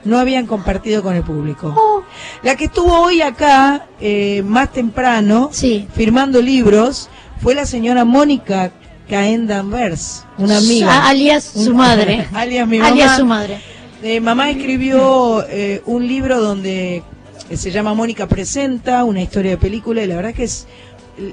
[0.07, 1.75] no habían compartido con el público.
[1.77, 2.03] Oh.
[2.43, 5.51] La que estuvo hoy acá, eh, más temprano,
[5.95, 7.11] firmando libros,
[7.43, 8.73] fue la señora Mónica
[9.09, 10.91] Caen Danvers, una amiga.
[10.93, 12.27] A- alias su Un- madre.
[12.35, 13.17] alias mi Alias mamá.
[13.19, 13.61] su madre.
[14.03, 17.03] Eh, mamá escribió eh, un libro donde
[17.51, 20.67] eh, se llama Mónica Presenta, una historia de película, y la verdad que es,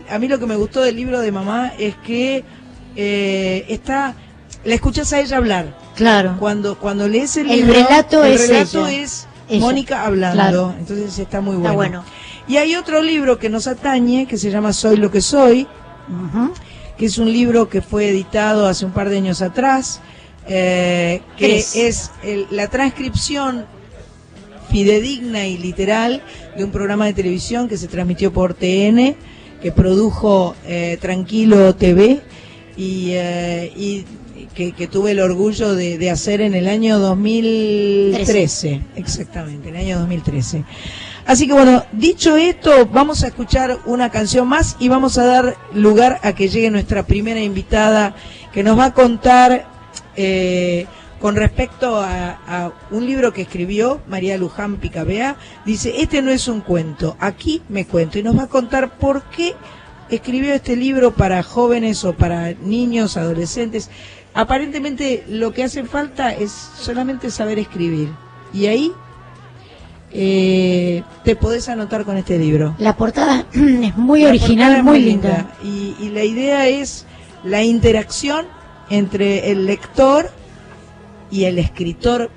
[0.10, 2.44] a mí lo que me gustó del libro de mamá es que
[2.96, 4.16] eh, está,
[4.64, 5.78] la escuchas a ella hablar.
[5.96, 6.36] Claro.
[6.40, 9.02] Cuando, cuando lees el, El libro, relato el es relato ella.
[9.04, 9.60] es Ella.
[9.60, 10.76] Mónica hablando, Claro.
[10.80, 12.00] entonces está muy Está bueno.
[12.00, 12.04] bueno.
[12.48, 15.68] Y hay otro libro que nos atañe, que se llama Soy lo que soy,
[17.02, 20.02] que es un libro que fue editado hace un par de años atrás,
[20.48, 23.66] eh, que es el- la transcripción
[24.72, 26.22] fidedigna y literal
[26.56, 29.16] de un programa de televisión que se transmitió por TN,
[29.64, 32.22] que produjo eh, Tranquilo TV
[32.78, 34.06] y, eh, y
[34.54, 39.82] que, que tuve el orgullo de, de hacer en el año 2013, exactamente, en el
[39.82, 40.64] año 2013.
[41.26, 45.58] Así que bueno, dicho esto, vamos a escuchar una canción más y vamos a dar
[45.74, 48.16] lugar a que llegue nuestra primera invitada
[48.52, 49.66] que nos va a contar
[50.16, 50.88] eh,
[51.20, 55.36] con respecto a, a un libro que escribió María Luján Picabea.
[55.66, 58.18] Dice, este no es un cuento, aquí me cuento.
[58.18, 59.56] Y nos va a contar por qué
[60.10, 63.90] escribió este libro para jóvenes o para niños, adolescentes.
[64.34, 68.10] Aparentemente lo que hace falta es solamente saber escribir.
[68.54, 68.92] Y ahí
[70.14, 72.76] eh, te podés anotar con este libro.
[72.78, 75.52] La portada es muy La original, es muy linda.
[75.64, 77.06] Y, y la idea es
[77.44, 78.46] la interacción
[78.90, 80.30] entre el lector
[81.32, 82.30] y el escritor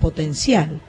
[0.00, 0.80] potencial.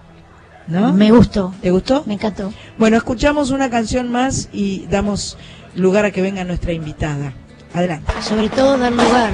[0.68, 0.94] ¿No?
[0.94, 1.54] Me gustó.
[1.62, 2.04] ¿Te gustó?
[2.06, 2.54] Me encantó.
[2.78, 5.38] Bueno, escuchamos una canción más y damos
[5.76, 7.34] lugar a que venga nuestra invitada.
[7.74, 8.12] Adelante.
[8.22, 9.32] Sobre todo dar lugar.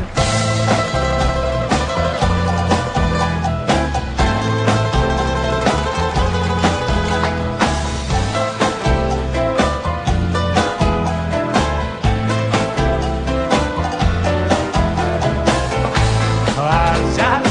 [17.21, 17.48] I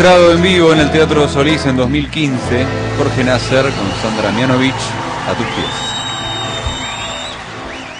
[0.00, 2.64] Registrado en vivo en el Teatro Solís en 2015,
[2.96, 5.66] Jorge Nasser con Sandra Mianovich a tus pies.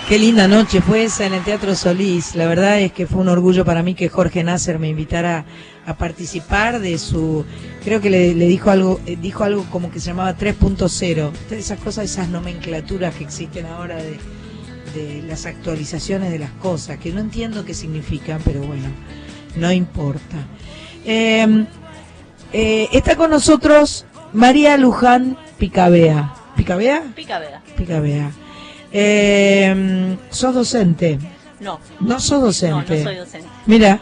[0.08, 2.36] Qué linda noche fue esa en el Teatro Solís.
[2.36, 5.44] La verdad es que fue un orgullo para mí que Jorge Nasser me invitara
[5.84, 7.44] a participar de su,
[7.84, 10.78] creo que le, dijo algo, eh, dijo algo como que se llamaba 3.0.
[10.78, 17.12] Todas Esas cosas, esas nomenclaturas que existen ahora de, las actualizaciones de las cosas, que
[17.12, 18.88] no entiendo qué significan, pero bueno,
[19.56, 20.38] no importa.
[21.04, 21.66] Eh,
[22.52, 26.34] eh, está con nosotros María Luján Picabea.
[26.56, 27.02] ¿Picabea?
[27.14, 27.62] Picabea.
[27.76, 28.30] Picabea.
[28.92, 31.18] Eh, ¿Sos docente?
[31.60, 31.78] No.
[32.00, 32.94] No sos docente.
[32.94, 33.48] No, no soy docente.
[33.66, 34.00] Mira,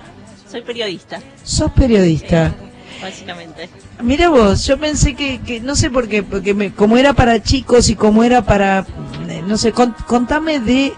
[0.51, 2.55] Soy periodista, sos periodista.
[3.03, 3.69] básicamente.
[4.03, 7.43] Mira vos, yo pensé que, que no sé por qué, porque me- como era para
[7.43, 8.87] chicos y como era para,
[9.29, 10.93] eh, no sé, con- contame de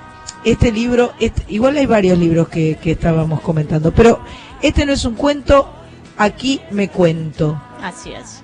[0.45, 4.21] este libro, este- igual hay varios libros que, que estábamos comentando, pero
[4.63, 5.71] este no es un cuento,
[6.21, 7.61] aquí me cuento.
[7.83, 8.43] Así es.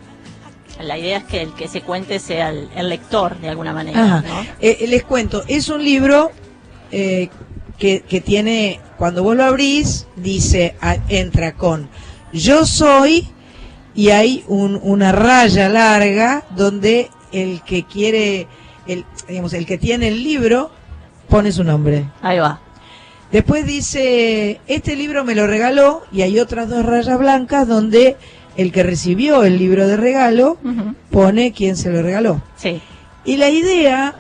[0.83, 4.21] La idea es que el que se cuente sea el, el lector, de alguna manera.
[4.21, 4.47] ¿no?
[4.61, 6.33] Eh, les cuento, es un libro
[6.93, 7.31] eh,
[7.79, 10.77] que, que tiene, cuando vos lo abrís, dice,
[11.09, 11.89] entra con
[12.33, 13.27] yo soy
[13.95, 18.47] y hay un- una raya larga donde el que quiere,
[18.87, 20.71] el, digamos, el que tiene el libro
[21.31, 22.05] pone su nombre.
[22.21, 22.61] Ahí va.
[23.33, 28.17] Después dice, este libro me lo regaló y hay otras dos rayas blancas donde
[28.57, 30.59] el que recibió el libro de regalo
[31.11, 32.43] pone quién se lo regaló.
[32.57, 32.81] Sí.
[33.25, 34.15] Y la idea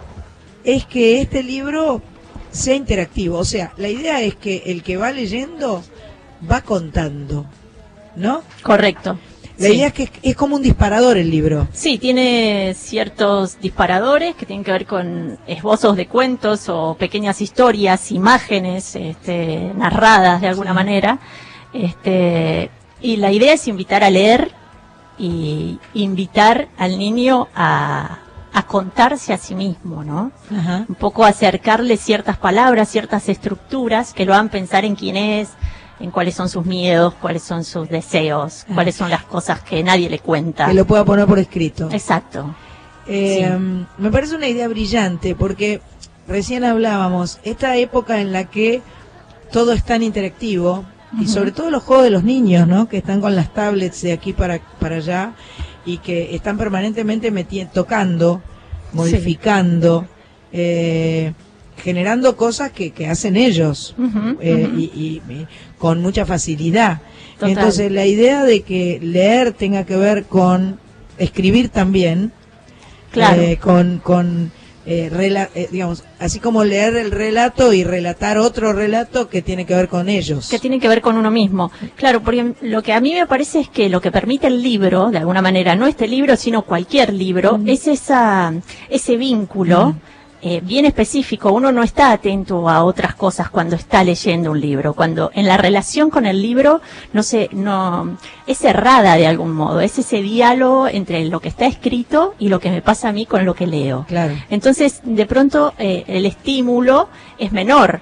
[0.64, 2.02] es que este libro
[2.50, 5.84] sea interactivo, o sea, la idea es que el que va leyendo
[6.50, 7.46] va contando,
[8.16, 8.42] ¿no?
[8.62, 9.18] Correcto.
[9.58, 9.74] La Sí.
[9.74, 11.66] idea es que es, como un disparador el libro.
[11.72, 18.12] Sí, tiene ciertos disparadores que tienen que ver con esbozos de cuentos o pequeñas historias,
[18.12, 21.18] imágenes este, narradas de alguna manera.
[21.72, 24.52] Este, y la idea es invitar a leer
[25.18, 28.18] y invitar al niño a,
[28.52, 30.32] a contarse a sí mismo, ¿no?
[30.54, 30.84] Ajá.
[30.88, 35.50] Un poco acercarle ciertas palabras, ciertas estructuras que lo hagan pensar en quién es,
[36.00, 38.72] en cuáles son sus miedos, cuáles son sus deseos, Ah.
[38.74, 40.66] cuáles son las cosas que nadie le cuenta.
[40.66, 41.88] Que lo pueda poner por escrito.
[41.90, 42.54] Exacto.
[43.06, 43.56] Eh,
[43.98, 45.80] Me parece una idea brillante porque
[46.28, 48.82] recién hablábamos, esta época en la que
[49.52, 50.84] todo es tan interactivo
[51.20, 52.88] y sobre todo los juegos de los niños, ¿no?
[52.88, 55.32] Que están con las tablets de aquí para, para allá
[55.86, 57.30] y que están permanentemente
[57.72, 58.42] tocando
[58.92, 60.06] modificando,
[60.52, 61.32] eh,
[61.76, 63.94] generando cosas que, que hacen ellos
[64.40, 65.46] eh, y, y- y
[65.78, 67.00] con mucha facilidad.
[67.34, 67.50] Total.
[67.50, 70.78] Entonces la idea de que leer tenga que ver con
[71.18, 72.32] escribir también,
[73.10, 73.40] Claro.
[73.42, 74.50] eh, con, con
[74.84, 79.64] eh, rela- eh, digamos, así como leer el relato y relatar otro relato que tiene
[79.66, 80.48] que ver con ellos.
[80.48, 81.72] que tiene que ver con uno mismo.
[81.96, 85.10] Claro, porque lo que a mí me parece es que lo que permite el libro,
[85.10, 88.52] de alguna manera, no este libro, sino cualquier libro, es esa,
[88.88, 89.96] ese vínculo
[90.42, 91.52] eh, bien específico.
[91.52, 94.94] Uno no está atento a otras cosas cuando está leyendo un libro.
[94.94, 96.80] Cuando en la relación con el libro
[97.12, 98.16] no se, no,
[98.46, 99.80] es cerrada de algún modo.
[99.80, 103.26] Es ese diálogo entre lo que está escrito y lo que me pasa a mí
[103.26, 104.04] con lo que leo.
[104.08, 104.34] Claro.
[104.50, 107.08] Entonces, de pronto, eh, el estímulo
[107.38, 108.00] es menor.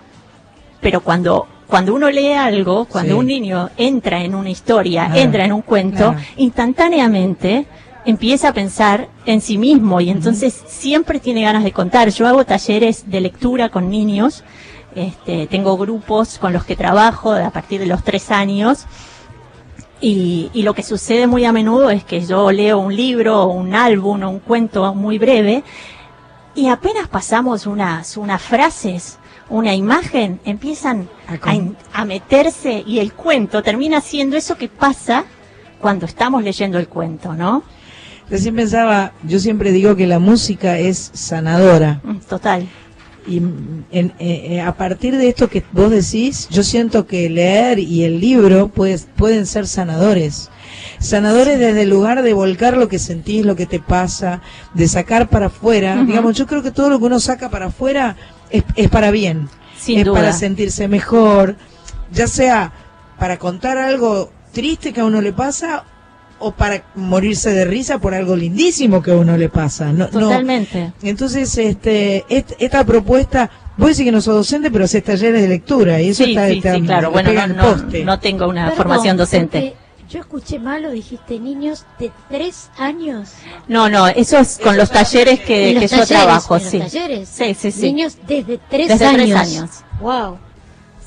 [0.81, 3.19] Pero cuando, cuando uno lee algo, cuando Sí.
[3.21, 6.19] un niño entra en una historia, Claro, entra en un cuento, claro.
[6.37, 7.67] instantáneamente
[8.05, 12.09] empieza a pensar en sí mismo y entonces siempre tiene ganas de contar.
[12.11, 14.45] Yo hago talleres de lectura con niños,
[14.95, 18.87] este, tengo grupos con los que trabajo a partir de los tres años
[20.01, 23.75] y, y lo que sucede muy a menudo es que yo leo un libro, un
[23.75, 25.65] álbum o un cuento muy breve
[26.55, 31.09] y apenas pasamos unas, unas frases, una imagen, empiezan
[31.93, 35.25] a meterse y el cuento termina siendo eso que pasa
[35.81, 37.63] cuando estamos leyendo el cuento, ¿no?
[38.31, 42.01] Recién pensaba, yo siempre digo que la música es sanadora.
[42.05, 42.67] Mm, Total.
[43.27, 47.29] Y mm, en- eh, eh, a partir de esto que vos decís, yo siento que
[47.29, 50.51] leer y el libro pues, pueden ser sanadores.
[50.99, 54.41] Sanadores desde el lugar de volcar lo que sentís, lo que te pasa,
[54.75, 56.03] de sacar para afuera.
[56.05, 58.17] Digamos, yo creo que todo lo que uno saca para afuera
[58.51, 59.49] es, es para bien.
[59.79, 60.21] Sin es duda.
[60.21, 61.57] para sentirse mejor,
[62.13, 62.73] ya sea
[63.19, 65.85] para contar algo triste que a uno le pasa
[66.39, 69.87] o para morirse de risa por algo lindísimo que a uno le pasa.
[69.93, 70.93] No, no- Totalmente.
[71.03, 75.49] entonces, este, est- esta propuesta, vos decís que no sos docente, pero haces talleres de
[75.49, 77.11] lectura y eso Sí, está, sí, está- sí, claro.
[77.11, 79.75] Bueno, no, no, no tengo una Perdón, formación docente.
[80.11, 83.31] Yo escuché mal o dijiste niños de tres años.
[83.69, 86.79] No, no, eso es con los talleres que, los que yo trabajo, los sí.
[86.79, 87.29] talleres.
[87.29, 87.81] Sí, sí, sí.
[87.83, 89.23] Niños desde tres Desde años.
[89.25, 89.71] tres años.
[90.01, 90.39] Wow.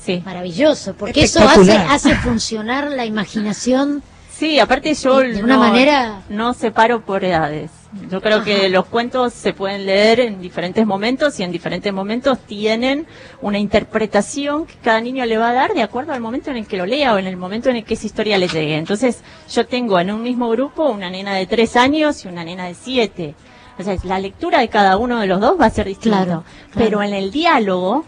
[0.04, 0.20] Sí.
[0.24, 4.02] Maravilloso, porque eso hace, hace funcionar la imaginación.
[4.38, 7.72] Sí, aparte yo de no, manera no separo por edades.
[8.08, 12.38] Yo creo que los cuentos se pueden leer en diferentes momentos y en diferentes momentos
[12.46, 13.08] tienen
[13.42, 16.68] una interpretación que cada niño le va a dar de acuerdo al momento en el
[16.68, 18.76] que lo lea o en el momento en el que esa historia le llegue.
[18.76, 22.66] Entonces yo tengo en un mismo grupo una nena de tres años y una nena
[22.66, 23.34] de siete.
[23.76, 26.24] O sea, la lectura de cada uno de los dos va a ser distinta.
[26.24, 26.84] Claro, claro.
[26.88, 28.04] Pero en el diálogo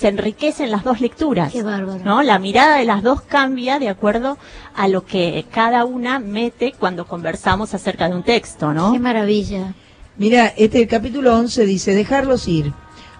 [0.00, 1.52] se enriquecen las dos lecturas.
[1.52, 2.02] Qué bárbaro.
[2.02, 2.22] ¿no?
[2.22, 4.38] La mirada de las dos cambia de acuerdo
[4.74, 8.92] a lo que cada una mete cuando conversamos acerca de un texto, ¿no?
[8.92, 9.74] Qué maravilla.
[10.16, 12.72] Mira, este el capítulo 11 dice, dejarlos ir.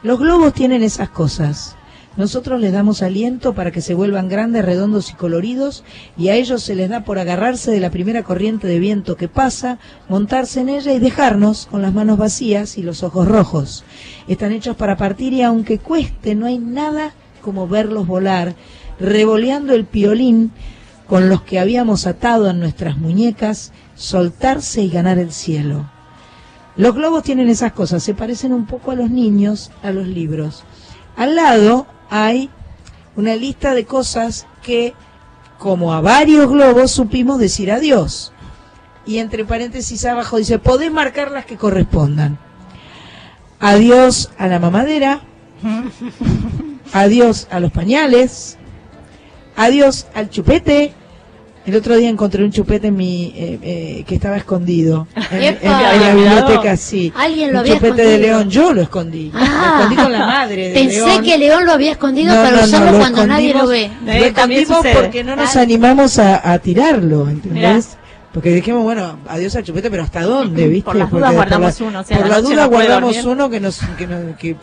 [0.02, 1.76] Los globos tienen esas cosas.
[2.16, 5.84] Nosotros les damos aliento para que se vuelvan grandes, redondos y coloridos,
[6.16, 9.28] y a ellos se les da por agarrarse de la primera corriente de viento que
[9.28, 13.84] pasa, montarse en ella y dejarnos con las manos vacías y los ojos rojos.
[14.26, 18.56] Están hechos para partir y aunque cueste, no hay nada como verlos volar,
[18.98, 20.50] revoleando el piolín
[21.06, 25.88] con los que habíamos atado en nuestras muñecas, soltarse y ganar el cielo.
[26.76, 30.64] Los globos tienen esas cosas, se parecen un poco a los niños, a los libros.
[31.16, 32.50] Al lado hay
[33.16, 34.94] una lista de cosas que,
[35.58, 38.32] como a varios globos, supimos decir adiós.
[39.06, 42.38] Y entre paréntesis abajo dice, podés marcar las que correspondan.
[43.61, 45.22] Adiós a la mamadera,
[46.92, 48.58] adiós a los pañales,
[49.56, 50.94] adiós al chupete.
[51.70, 55.54] El otro día encontré un chupete en mi, eh, eh, que estaba escondido en, en-
[55.54, 55.94] ¡Epa!
[55.94, 57.12] en la biblioteca, sí.
[57.16, 59.30] Alguien lo un había chupete de león, yo lo escondí.
[59.34, 59.74] Ah.
[59.76, 61.22] lo escondí con la madre de Pensé león.
[61.22, 63.84] que León lo había escondido No, para no, no, usarlo lo cuando nadie lo ve.
[63.84, 67.96] escondimos- Lo escondimos porque no nos animamos a, a tirarlo, ¿entendés?
[68.32, 70.84] Porque dijimos, bueno, adiós al chupete, pero ¿hasta dónde, viste?
[70.84, 73.28] Por las dudas por guardamos la- uno, o sea, por la la duda guardamos dormir.
[73.32, 73.80] uno que nos...
[73.96, 74.56] Que, nos- que-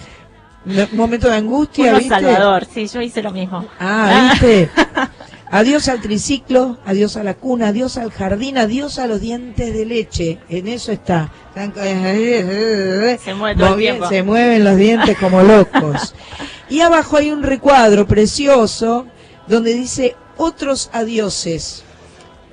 [0.65, 2.13] un momento de angustia, Uno ¿viste?
[2.13, 3.65] Salvador, sí, yo hice lo mismo.
[3.79, 4.69] Ah, ¿viste?
[5.49, 9.85] Adiós al triciclo, adiós a la cuna, adiós al jardín, adiós a los dientes de
[9.85, 10.39] leche.
[10.49, 11.31] En eso está.
[11.55, 14.09] Se mueve todo el Muy bien, tiempo.
[14.09, 16.13] se mueven los dientes como locos.
[16.69, 19.07] Y abajo hay un recuadro precioso
[19.47, 21.83] donde dice otros adioses.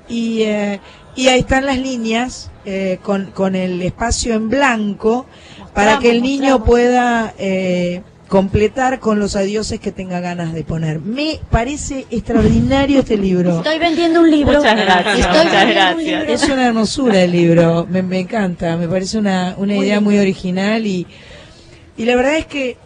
[0.07, 0.79] Y, eh,
[1.17, 5.25] y ahí están las líneas eh, con, con el espacio en blanco
[5.73, 6.65] para que el niño mostramos.
[6.67, 10.99] pueda eh, completar con los adioses que tenga ganas de poner.
[10.99, 13.57] Me parece extraordinario este libro.
[13.57, 14.57] Estoy vendiendo un libro.
[14.57, 15.97] Muchas gracias, Estoy muchas un gracias.
[16.19, 16.33] libro.
[16.33, 20.09] Es una hermosura el libro, me, me encanta, me parece una, una Muy idea lindo.
[20.09, 21.05] muy original y,
[21.97, 22.77] y la verdad es que,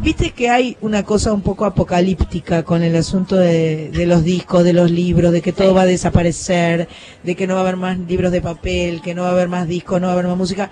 [0.00, 4.64] viste que hay una cosa un poco apocalíptica con el asunto de, de los discos,
[4.64, 6.88] de los libros, de que todo va a desaparecer,
[7.22, 9.48] de que no va a haber más libros de papel, que no va a haber
[9.48, 10.70] más discos, no va a haber más música.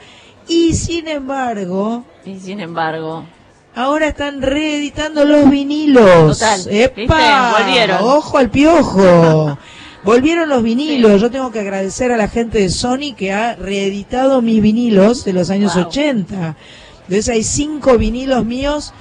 [0.49, 3.25] Y sin embargo, Y sin embargo,
[3.77, 6.39] ahora están reeditando los vinilos.
[6.39, 7.55] Total, ¡Epa!
[7.59, 7.99] Volvieron.
[8.03, 9.57] Ojo al piojo.
[10.05, 11.21] Volvieron los vinilos.
[11.21, 15.33] Yo tengo que agradecer a la gente de Sony que ha reeditado mis vinilos de
[15.33, 15.85] los años Wow.
[15.87, 16.57] 80.
[17.03, 18.93] Entonces hay cinco vinilos míos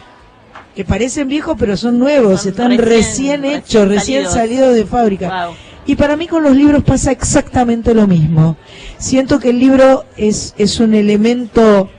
[0.76, 4.34] que parecen viejos pero son nuevos, Son están recién- recién, recién hechos, recién salidos.
[4.34, 5.46] salidos de fábrica.
[5.48, 5.56] wow.
[5.88, 8.58] Y para mí con los libros pasa exactamente lo mismo.
[8.98, 11.90] Siento que el libro es, es un elemento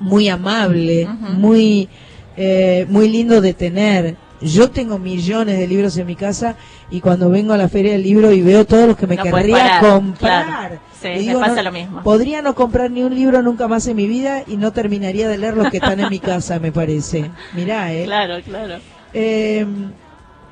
[0.00, 1.88] muy amable, muy,
[2.36, 4.16] eh, muy lindo de tener.
[4.40, 6.54] Yo tengo millones de libros en mi casa
[6.90, 9.24] y cuando vengo a la feria del libro y veo todos los que me No
[9.24, 10.46] querría parar, comprar.
[10.46, 10.78] claro.
[11.00, 12.02] Sí, y me digo, pasa no, lo mismo.
[12.02, 15.38] Podría no comprar ni un libro nunca más en mi vida y no terminaría de
[15.38, 17.30] leer los que están en mi casa, me parece.
[17.54, 18.04] Mirá, eh.
[18.04, 18.76] Claro, claro.
[19.12, 19.66] Eh,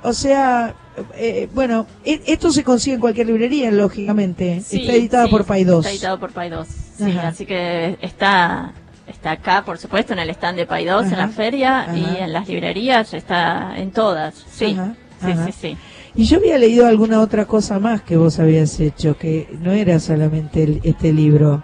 [0.02, 0.74] o sea,
[1.16, 4.60] eh, bueno, e- esto se consigue en cualquier librería, lógicamente.
[4.64, 5.84] Sí, está editada sí, por Paidós.
[5.84, 6.68] Está editado por Paidós.
[6.96, 8.72] Sí, así que está
[9.16, 11.96] está acá, por supuesto, en el stand de Paidós, en la feria ajá.
[11.96, 14.34] y en las librerías, está en todas.
[14.50, 14.94] Sí, Ajá,
[15.24, 15.46] sí, ajá.
[15.46, 15.78] sí, sí.
[16.14, 19.98] Y yo había leído alguna otra cosa más que vos habías hecho, que no era
[20.00, 21.62] solamente el- este libro.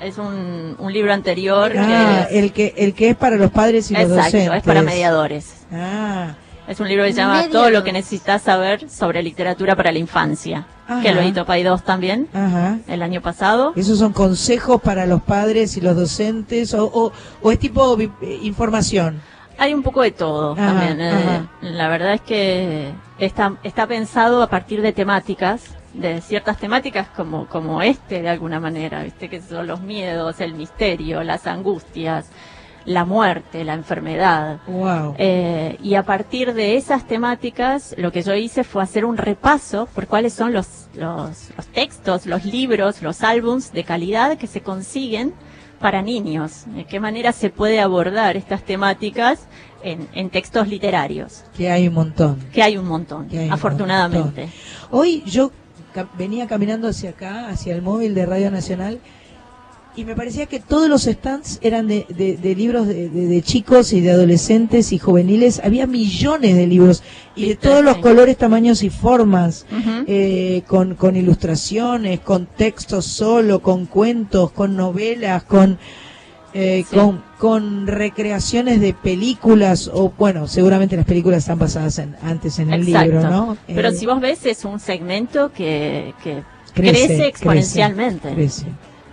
[0.00, 3.90] Es un, un libro anterior Ah, que el que el que es para los padres
[3.90, 4.56] y los Exacto, docentes.
[4.58, 5.54] es para mediadores.
[5.72, 6.34] Ah,
[6.68, 7.48] Es un libro que se llama.
[7.48, 11.00] Todo lo que necesitas saber sobre literatura para la infancia, Ajá.
[11.00, 12.78] que lo editó Paidós también ajá.
[12.88, 13.72] el año pasado.
[13.76, 17.12] ¿Esos son consejos para los padres y los docentes o, o,
[17.42, 18.10] o es tipo eh,
[18.42, 19.20] información?
[19.58, 21.00] Hay un poco de todo Ajá, también.
[21.00, 21.46] eh.
[21.62, 25.62] La verdad es que está, está pensado a partir de temáticas,
[25.94, 29.30] de ciertas temáticas como, como este de alguna manera, ¿viste?
[29.30, 32.26] que son los miedos, el misterio, las angustias,
[32.86, 34.60] la muerte, la enfermedad.
[34.68, 35.14] Wow.
[35.18, 39.88] Eh, y a partir de esas temáticas, lo que yo hice fue hacer un repaso
[39.94, 44.60] por cuáles son los, los, los textos, los libros, los álbums de calidad que se
[44.60, 45.34] consiguen
[45.80, 46.64] para niños.
[46.68, 49.40] De qué manera se puede abordar estas temáticas
[49.82, 52.38] en, en textos literarios, Que hay un montón.
[52.52, 54.48] que hay un montón, un afortunadamente.
[54.90, 55.50] Hoy yo
[55.92, 59.00] ca- venía caminando hacia acá, hacia el móvil de Radio Nacional,
[59.96, 63.92] y me parecía que todos los stands eran de, de- de libros de, de- chicos
[63.94, 65.60] y de adolescentes y juveniles.
[65.64, 67.02] Había millones de libros
[67.34, 69.64] y de todos los colores, tamaños y formas,
[70.06, 75.78] eh, con, con ilustraciones, con textos solo, con cuentos, con novelas, con...
[76.54, 76.96] eh, Sí.
[76.96, 82.72] con, con recreaciones de películas o bueno seguramente las películas están basadas en, antes en
[82.72, 83.12] el Exacto.
[83.12, 86.42] libro no Pero Eh, si vos ves, es un segmento que, que
[86.72, 88.32] Crece, crece, crece, exponencialmente.
[88.34, 88.66] crece.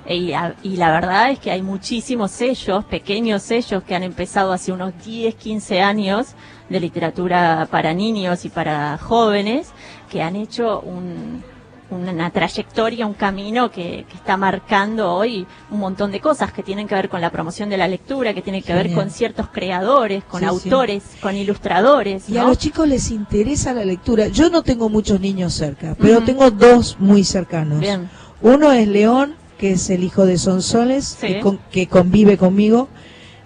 [0.07, 4.51] Y, a- y la verdad es que hay muchísimos sellos, pequeños sellos que han empezado
[4.51, 6.27] hace unos 10, 15 años
[6.69, 9.71] de literatura para niños y para jóvenes,
[10.09, 11.41] que han hecho un-
[11.89, 16.87] una trayectoria, un camino que, que está marcando hoy un montón de cosas que tienen
[16.87, 20.23] que ver con la promoción de la lectura, que tienen que ver con ciertos creadores,
[20.23, 20.49] con Sí, sí.
[20.49, 22.27] autores, con ilustradores.
[22.29, 24.27] Y a los chicos les interesa la lectura.
[24.27, 27.79] Yo no tengo muchos niños cerca, pero tengo dos muy cercanos.
[27.79, 28.09] Bien.
[28.41, 31.27] Uno es León, que es el hijo de Sonsoles, Sí.
[31.27, 32.89] que, con- que convive conmigo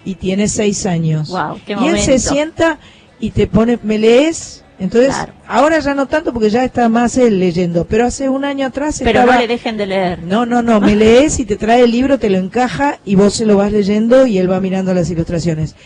[0.04, 1.28] y tiene seis años.
[1.28, 2.80] Wow, qué y él se sienta
[3.20, 4.64] y te pone, ¿me lees?
[4.80, 5.32] Entonces, Claro.
[5.46, 8.96] ahora ya no tanto porque ya está más él leyendo, pero hace un año atrás
[8.98, 9.34] Pero estaba...
[9.36, 10.22] no le dejen de leer.
[10.24, 13.34] No, no, no, me lees y te trae el libro, te lo encaja y vos
[13.34, 15.76] se lo vas leyendo y él va mirando las ilustraciones.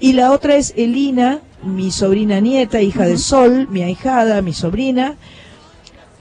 [0.00, 5.14] Y la otra es Elina, mi sobrina nieta, hija de Sol, mi ahijada, mi sobrina,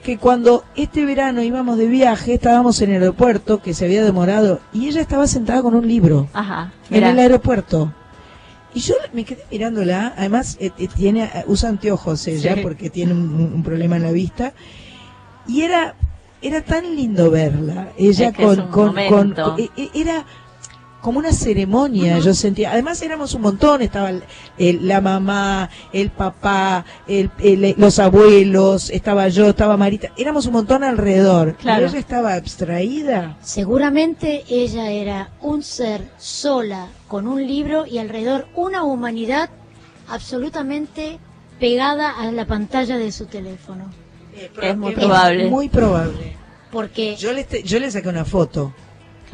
[0.06, 4.60] que cuando este verano íbamos de viaje, estábamos en el aeropuerto, que se había demorado,
[4.72, 6.72] y ella estaba sentada con un libro Ajá.
[6.92, 7.92] en el aeropuerto.
[8.76, 12.62] Y yo me quedé mirándola, además eh, eh, tiene eh, usa anteojos ella Sí.
[12.62, 14.54] porque tiene un, un problema en la vista.
[15.48, 15.96] Y era
[16.42, 19.44] era tan lindo verla, ella Es que es con, con, con- momento.
[19.56, 20.24] con- e- e- era
[21.06, 22.72] como una ceremonia, yo sentía.
[22.72, 24.24] Además éramos un montón, estaba el-
[24.58, 30.54] el- la mamá, el papá, el- el- los abuelos, estaba yo, estaba Marita, éramos un
[30.54, 31.58] montón alrededor.
[31.58, 31.84] Claro.
[31.86, 33.38] Y ella estaba abstraída.
[33.44, 39.52] Seguramente ella era un ser sola con un libro y alrededor una humanidad
[40.10, 41.20] absolutamente
[41.60, 43.92] pegada a la pantalla de su teléfono.
[44.60, 45.50] Es muy probable.
[45.52, 46.36] Muy probable.
[46.72, 48.74] Porque Yo le, yo le saqué una foto.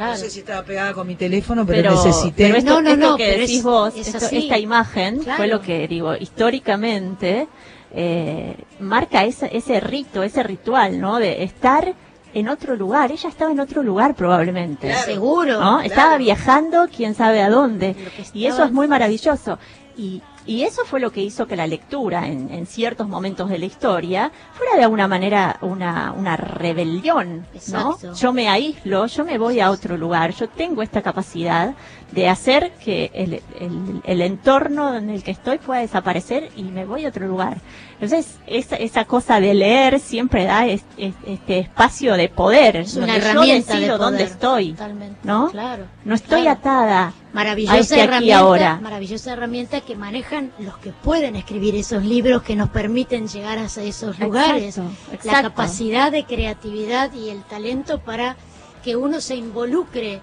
[0.09, 2.43] No sé si estaba pegada con mi teléfono, pero, pero necesité.
[2.45, 5.19] pero esto, No, no, esto no, que pero decís es- vos, es esto- esta imagen
[5.19, 5.37] Claro.
[5.37, 7.47] fue lo que digo, históricamente
[7.93, 11.17] eh, marca ese, ese rito, ese ritual, ¿no?
[11.19, 11.93] De estar
[12.33, 13.11] en otro lugar.
[13.11, 14.87] Ella estaba en otro lugar probablemente.
[14.87, 15.05] Claro.
[15.05, 15.59] Seguro, ¿no?
[15.59, 15.81] claro.
[15.81, 17.95] Estaba viajando, quién sabe a dónde.
[18.33, 19.59] Y eso es muy maravilloso.
[19.97, 23.59] Y, y eso fue lo que hizo que la lectura en, en ciertos momentos de
[23.59, 27.91] la historia fuera de alguna manera una, una rebelión, ¿no?
[27.93, 28.13] Exacto.
[28.13, 31.73] Yo me aíslo, yo me voy a otro lugar, yo tengo esta capacidad
[32.11, 36.85] de hacer que el, el- el entorno en el que estoy pueda desaparecer y me
[36.85, 37.57] voy a otro lugar.
[38.01, 42.95] Entonces, esa, esa cosa de leer siempre da es- es- este espacio de poder, Es
[42.95, 43.99] una donde herramienta yo de poder.
[43.99, 45.19] dónde estoy, Totalmente.
[45.23, 45.49] ¿no?
[45.51, 45.85] Claro.
[46.03, 46.59] No estoy claro.
[46.59, 48.79] atada Maravillosa a este aquí herramienta, ahora.
[48.81, 53.65] maravillosa herramienta que manejan los que pueden escribir esos libros que nos permiten llegar a
[53.65, 54.77] esos lugares.
[54.77, 58.35] Exacto, La capacidad de creatividad y el talento para
[58.83, 60.21] que uno se involucre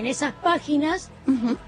[0.00, 1.10] en esas páginas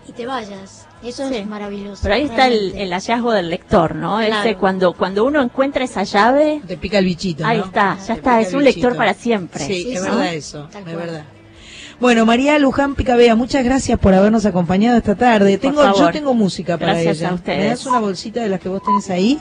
[0.09, 0.87] y te vayas.
[1.03, 1.37] Eso Sí.
[1.37, 2.01] es maravilloso.
[2.03, 4.19] Pero ahí está el, hallazgo del lector, ¿no?
[4.19, 4.49] Claro.
[4.49, 7.47] Ese cuando, cuando uno encuentra esa llave, Te pica el bichito.
[7.47, 7.65] ahí ¿no?
[7.67, 9.65] está, Te ya está, es un lector para siempre.
[9.65, 10.11] Sí, es ¿no?
[10.11, 11.07] verdad eso, Tal es cual.
[11.07, 11.25] verdad.
[12.01, 15.59] Bueno, María Luján Picabea, muchas gracias por habernos acompañado esta tarde.
[15.59, 17.31] Por Tengo, yo tengo música para Gracias ella.
[17.31, 17.59] a ustedes.
[17.59, 19.41] ¿Me das una bolsita de las que vos tenés ahí?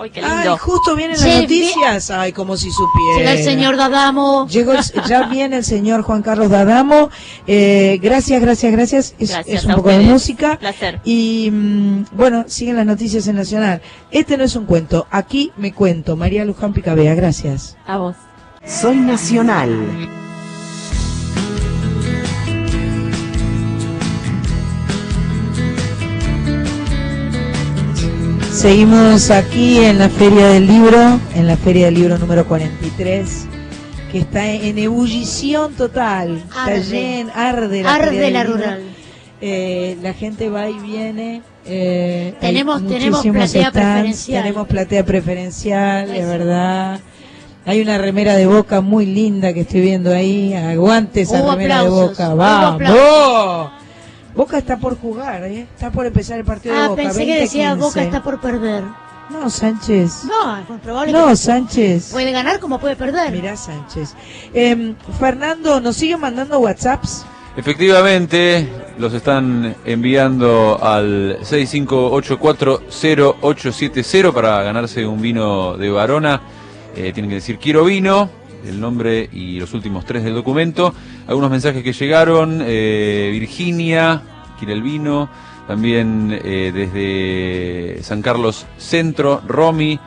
[0.00, 0.56] Ay, qué Ay, lindo.
[0.58, 2.10] justo vienen Sí, las noticias.
[2.10, 3.18] Ay, como si supiera.
[3.18, 4.46] Llega el señor Dadamo.
[4.48, 7.10] Llegó el- ya viene el señor Juan Carlos Dadamo.
[7.46, 9.14] Eh, gracias, gracias, gracias.
[9.18, 10.56] Es, Gracias es un a poco de música.
[10.58, 11.00] Placer.
[11.04, 13.82] Y mm, bueno, siguen las noticias en Nacional.
[14.10, 16.16] Este no es un cuento, aquí me cuento.
[16.16, 17.76] María Luján Picabea, gracias.
[17.86, 18.14] A vos.
[18.64, 20.27] Soy Nacional.
[28.58, 33.46] Seguimos aquí en la Feria del Libro, en la Feria del Libro número 43,
[34.10, 36.42] que está en ebullición total.
[36.56, 36.76] Arde.
[36.80, 38.58] Está llena, arde la Arde Feria del la Libro.
[38.58, 38.82] rural.
[39.40, 41.42] Eh, la gente va y viene.
[41.70, 44.42] eh, Tenemos- tenemos platea stands, preferencial.
[44.42, 46.98] Tenemos platea preferencial, de verdad.
[47.64, 50.54] Hay una remera de boca muy linda que estoy viendo ahí.
[50.54, 52.34] Aguante esa Hubo remera aplausos, de boca.
[52.34, 53.70] ¡Vamos!
[54.38, 55.66] Boca está por jugar, ¿eh?
[55.74, 57.02] Está por empezar el partido de Ah, Boca.
[57.02, 57.78] pensé que decía 20-15.
[57.80, 58.84] Boca está por perder.
[59.30, 60.22] No, Sánchez.
[60.24, 62.10] No, es probable No, que Sánchez.
[62.12, 63.32] puede ganar como puede perder.
[63.32, 64.14] Mirá, Sánchez.
[64.54, 67.26] Em, Fernando, ¿nos siguen mandando WhatsApps?
[67.56, 68.68] Efectivamente,
[68.98, 76.40] los están enviando al 65840870 para ganarse un vino de Varona.
[76.94, 78.30] Eh, tienen que decir quiero vino,
[78.66, 80.94] el nombre y los últimos tres del documento.
[81.26, 84.22] Algunos mensajes que llegaron, eh, Virginia
[84.58, 85.30] quiere el vino,
[85.66, 90.00] también eh, desde San Carlos Centro, Romy,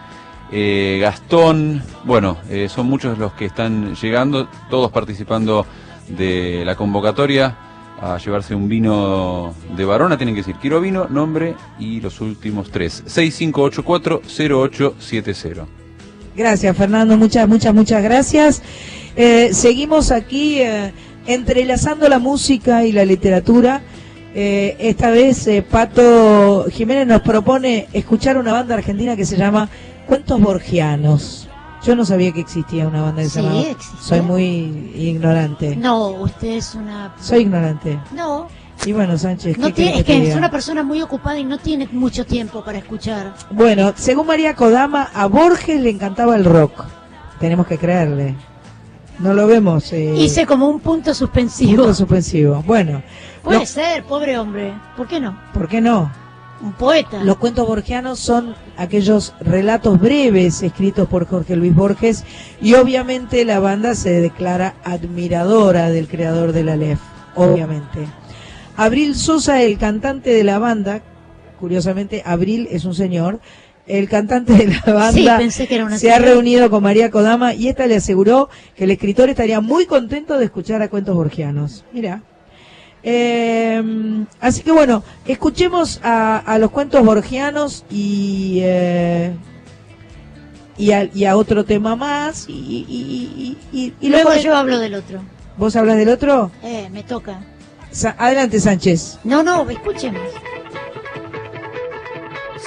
[0.52, 5.66] eh, Gastón, bueno, eh, son muchos los que están llegando, todos participando
[6.10, 7.56] de la convocatoria
[8.02, 10.18] a llevarse un vino de Varona.
[10.18, 13.04] Tienen que decir quiero vino, nombre y los últimos tres.
[13.06, 15.81] 65840870.
[16.42, 17.18] Gracias, Fernando.
[17.18, 18.64] Muchas, muchas, muchas gracias.
[19.16, 20.92] Eh, seguimos aquí eh,
[21.28, 23.84] entrelazando la música y la literatura.
[24.34, 29.70] Eh, esta vez eh, Pato Jiménez nos propone escuchar una banda argentina que se llama
[30.08, 31.48] Cuentos Borgianos.
[31.84, 33.76] Yo no sabía que existía una banda se Sí.
[34.02, 35.76] Soy muy ignorante.
[35.76, 37.14] No, usted es una...
[37.22, 38.00] Soy ignorante.
[38.16, 38.48] No,
[38.86, 41.60] Y bueno, Sánchez, ¿qué no tiene, es que es una persona muy ocupada y no
[41.60, 43.34] tiene mucho tiempo para escuchar.
[43.52, 46.84] Bueno, según María Kodama, a Borges le encantaba el rock.
[47.40, 48.36] Tenemos que creerle.
[49.20, 49.94] No lo vemos.
[49.94, 51.76] Eh, Hice como un punto suspensivo.
[51.84, 52.64] punto suspensivo.
[52.66, 53.04] Bueno,
[53.44, 54.74] Puede lo- ser, pobre hombre.
[54.98, 55.38] ¿Por qué no?
[55.54, 56.12] ¿por qué no?
[56.64, 57.24] Un poeta.
[57.24, 62.24] Los cuentos borgianos son aquellos relatos breves escritos por Jorge Luis Borges
[62.62, 67.00] y obviamente la banda se declara admiradora del creador de la LEF,
[67.36, 68.08] obviamente.
[68.78, 71.02] Abril Sosa, el cantante de la banda,
[71.60, 73.40] curiosamente Abril es un señor,
[73.88, 75.12] el cantante de la banda
[75.52, 79.60] Sí, se ha reunido con María Kodama y esta le aseguró que el escritor estaría
[79.62, 81.84] muy contento de escuchar a cuentos borgianos.
[81.92, 82.22] Mira.
[83.04, 89.32] Eh, así que bueno, escuchemos a, a los cuentos borgianos y, eh,
[90.78, 92.46] y, a, y a otro tema más.
[92.48, 92.86] Y,
[93.74, 95.22] y- y- luego yo hablo del otro.
[95.58, 96.52] ¿Vos hablas del otro?
[96.64, 97.40] Eh, me toca.
[97.92, 99.20] Sa- adelante, Sánchez.
[99.24, 100.22] No, no, escuchemos.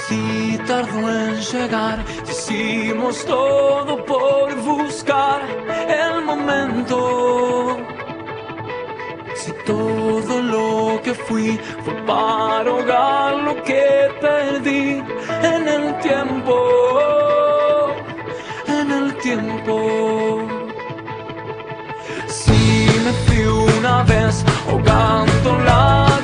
[0.07, 5.41] Si tardó en llegar, hicimos todo por buscar
[5.87, 7.77] el momento.
[9.35, 15.01] Si todo lo que fui fue para ahogar lo que perdí
[24.85, 26.14] canto la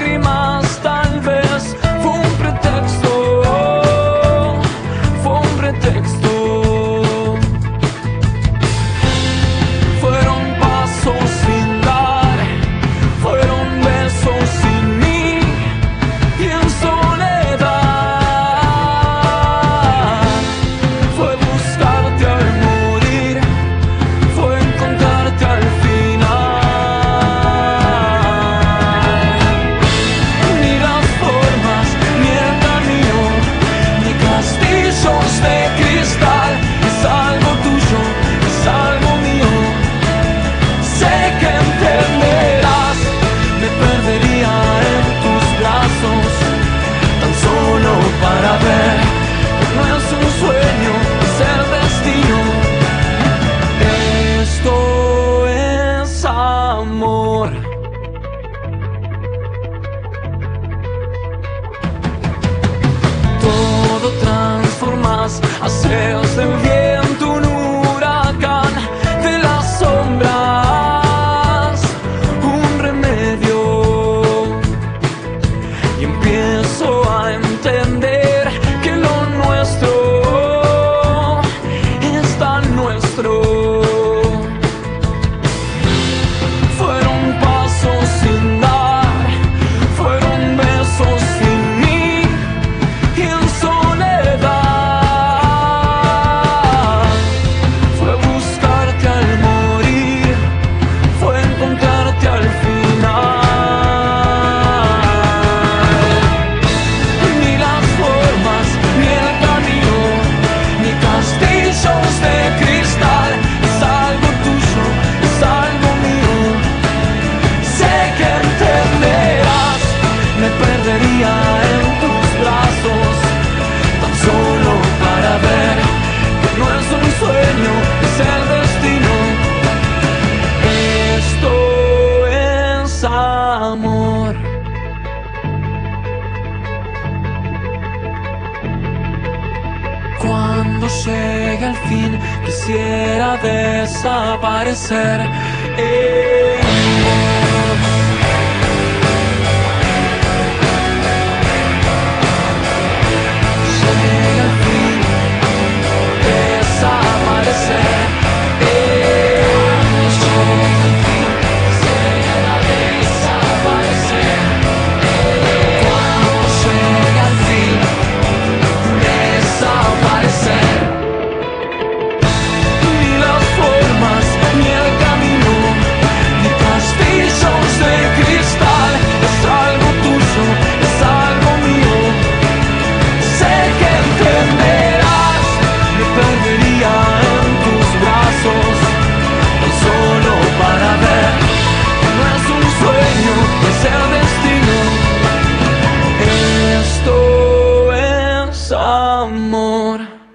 [144.62, 145.30] parecer.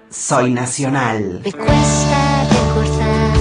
[0.09, 1.41] Soy Nacional.
[1.43, 3.37] Me cuesta recordar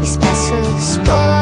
[0.00, 1.41] mis pasos por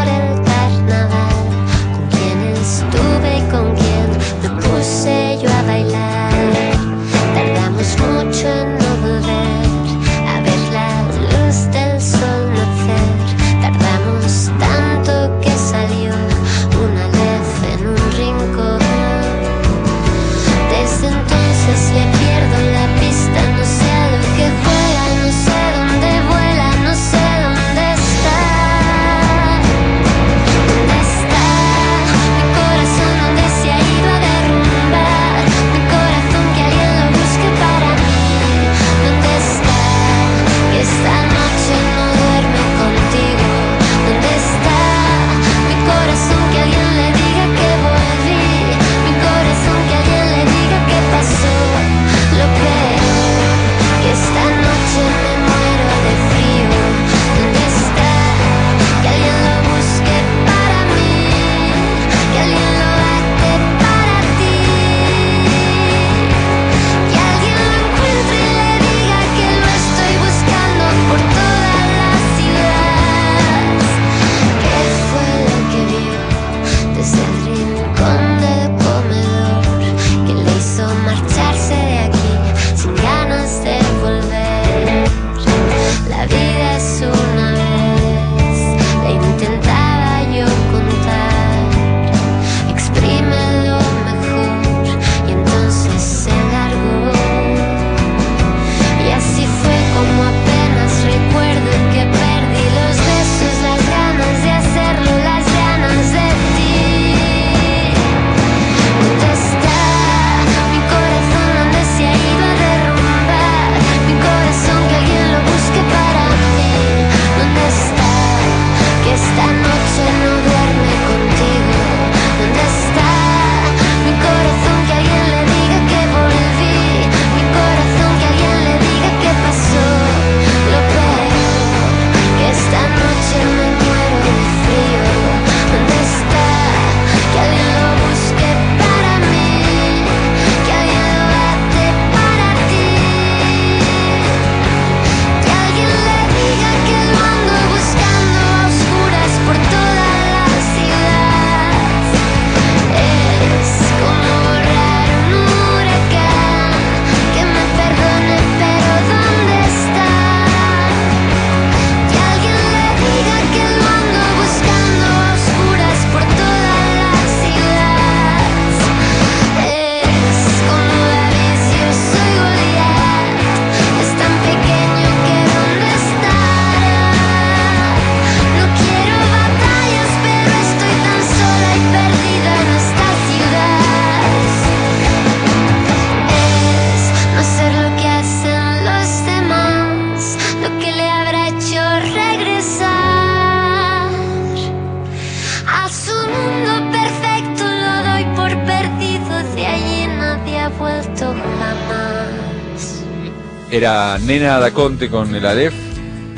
[204.26, 205.74] Nena da Conte con el Aleph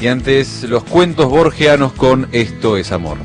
[0.01, 3.19] y antes los cuentos borgianos con Esto es amor.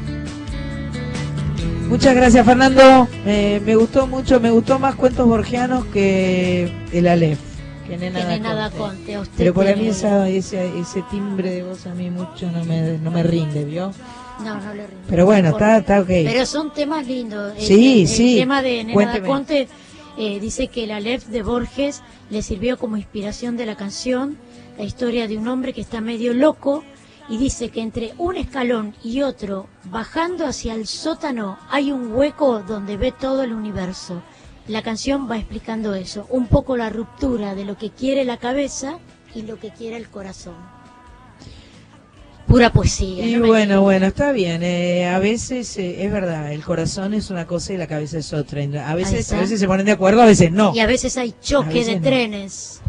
[1.89, 3.07] Muchas gracias, Fernando.
[3.25, 7.39] Eh, me gustó mucho, me gustó más cuentos borgianos que el Aleph.
[7.87, 8.95] Que Nena, Que da Nena da Conte.
[8.97, 11.93] Conte, a usted Pero por a tiene- mí esa- ese, ese timbre de voz a
[11.95, 13.93] mí mucho no me, no me rinde, ¿vio?
[14.43, 15.03] No, no le rinde.
[15.09, 16.07] Pero bueno, está, está ok.
[16.07, 17.53] Pero son temas lindos.
[17.57, 18.33] El- Sí, el, sí.
[18.33, 19.27] El tema de Nena da Cuénteme.
[19.27, 19.67] Conte
[20.19, 24.35] eh, dice que el Aleph de Borges le sirvió como inspiración de la canción,
[24.77, 26.83] la historia de un hombre que está medio loco
[27.29, 32.59] y dice que entre un escalón y otro, bajando hacia el sótano, hay un hueco
[32.59, 34.21] donde ve todo el universo.
[34.67, 38.99] La canción va explicando eso, un poco la ruptura de lo que quiere la cabeza
[39.33, 40.55] y lo que quiere el corazón.
[42.47, 43.25] Pura poesía.
[43.25, 44.63] Y no bueno, bueno, está bien.
[44.63, 48.31] eh, a veces eh, es verdad, el corazón es una cosa y la cabeza es
[48.31, 48.61] otra.
[48.89, 50.73] A veces, a veces se ponen de acuerdo, a veces no.
[50.73, 52.01] Y a veces hay choque veces de no.
[52.03, 52.81] trenes.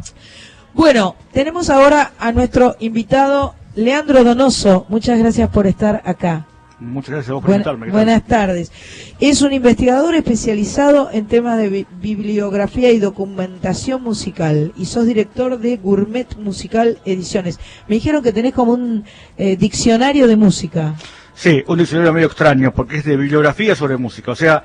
[0.78, 4.86] Bueno, tenemos ahora a nuestro invitado Leandro Donoso.
[4.88, 6.46] Muchas gracias por estar acá.
[6.78, 7.90] Muchas gracias a vos por invitarme.
[7.90, 8.70] buenas tardes.
[9.18, 15.58] Es un investigador especializado en temas de bi- bibliografía y documentación musical y sos director
[15.58, 17.58] de Gourmet Musical Ediciones.
[17.88, 19.02] Me dijeron que tenés como un
[19.36, 20.94] eh, diccionario de música.
[21.34, 24.62] Sí, un diccionario medio extraño, porque es de bibliografía sobre música, o sea,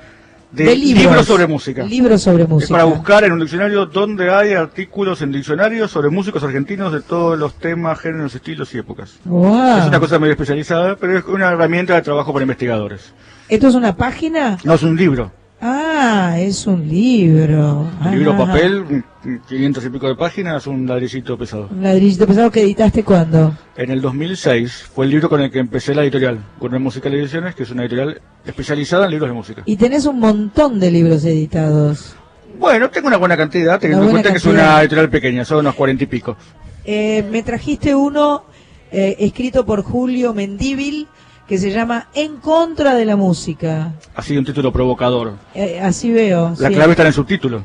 [0.54, 1.26] de, De libros.
[1.26, 1.82] sobre música.
[1.84, 2.72] Libros sobre Es música.
[2.72, 7.38] para buscar en un diccionario donde hay artículos en diccionarios sobre músicos argentinos de todos
[7.38, 9.14] los temas, géneros, estilos y épocas.
[9.24, 9.78] Wow.
[9.78, 13.12] Es una cosa medio especializada, pero es una herramienta de trabajo para investigadores.
[13.48, 14.58] ¿Esto es una página?
[14.64, 15.32] No es un libro.
[15.60, 17.88] Ah, es un libro.
[18.04, 18.46] Un libro Ajá.
[18.46, 19.04] papel,
[19.48, 21.68] 500 y pico de páginas, un ladrillito pesado.
[21.70, 23.56] Un ladrillito pesado que editaste cuándo?
[23.76, 27.54] En el 2006 fue el libro con el que empecé la editorial, Gourmet Musical Ediciones,
[27.54, 29.62] que es una editorial especializada en libros de música.
[29.64, 32.14] Y tenés un montón de libros editados.
[32.58, 35.74] Bueno, tengo una buena cantidad, teniendo en cuenta que es una editorial pequeña, son unos
[35.74, 36.36] cuarenta y pico.
[36.84, 38.44] Eh, me trajiste uno
[38.92, 41.08] eh, escrito por Julio Mendíbil
[41.48, 43.92] que se llama En contra de la música.
[44.22, 45.34] Sido un título provocador.
[45.54, 46.54] Eh, así veo.
[46.58, 46.74] La sí.
[46.74, 47.64] clave está en el subtítulo.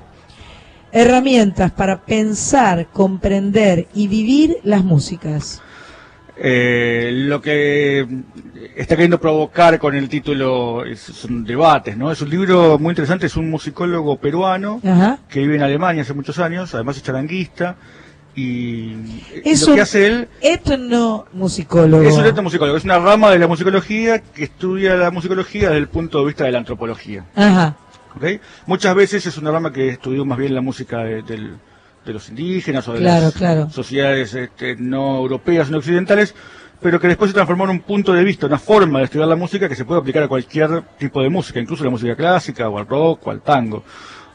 [0.91, 5.61] Herramientas para pensar, comprender y vivir las músicas.
[6.41, 8.07] Eh, lo que
[8.77, 12.11] está queriendo provocar con el título es- son debates, ¿no?
[12.11, 15.19] Es un libro muy interesante, es un musicólogo peruano Ajá.
[15.27, 17.75] que vive en Alemania hace muchos años, además es charanguista,
[18.35, 18.93] y
[19.43, 22.03] Es lo un que hace él etnomusicólogo.
[22.03, 25.89] es un etnomusicólogo, es una rama de la musicología que estudia la musicología desde el
[25.89, 27.25] punto de vista de la antropología.
[27.35, 27.75] Ajá.
[28.15, 28.41] ¿Ok?
[28.65, 31.57] Muchas veces es una rama que estudió más bien la música de, del-
[32.05, 33.69] de los indígenas o de Claro, las claro.
[33.69, 36.33] sociedades este, no europeas, no occidentales,
[36.81, 39.35] pero que después se transformó en un punto de vista, una forma de estudiar la
[39.35, 42.79] música que se puede aplicar a cualquier tipo de música, incluso la música clásica o
[42.79, 43.83] al rock o al tango,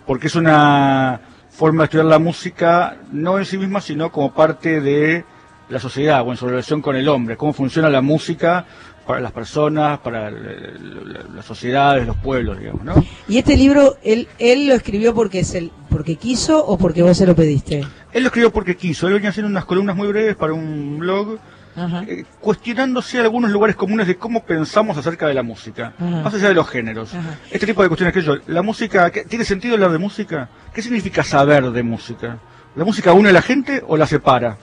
[0.06, 4.80] porque es una forma de estudiar la música no en sí misma, sino como parte
[4.82, 5.24] de
[5.70, 8.66] la sociedad o en su relación con el hombre, cómo funciona la música
[9.06, 12.94] para las personas, para las sociedades, los pueblos, digamos, ¿no?
[13.28, 17.16] ¿Y este libro él, él lo escribió porque es el porque quiso o porque vos
[17.16, 17.84] se lo pediste?
[18.12, 21.38] Él lo escribió porque quiso, él venía haciendo unas columnas muy breves para un blog,
[21.76, 22.04] Ajá.
[22.08, 26.06] eh, cuestionándose algunos lugares comunes de cómo pensamos acerca de la música, Ajá.
[26.22, 27.14] más allá de los géneros.
[27.14, 27.38] Ajá.
[27.50, 30.48] Este tipo de cuestiones que yo, la música, ¿qué- ¿tiene sentido hablar de música?
[30.72, 32.38] ¿Qué significa saber de música?
[32.76, 34.56] ¿La música une a la gente o la separa?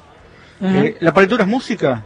[0.61, 2.03] Eh, ¿La partitura es música?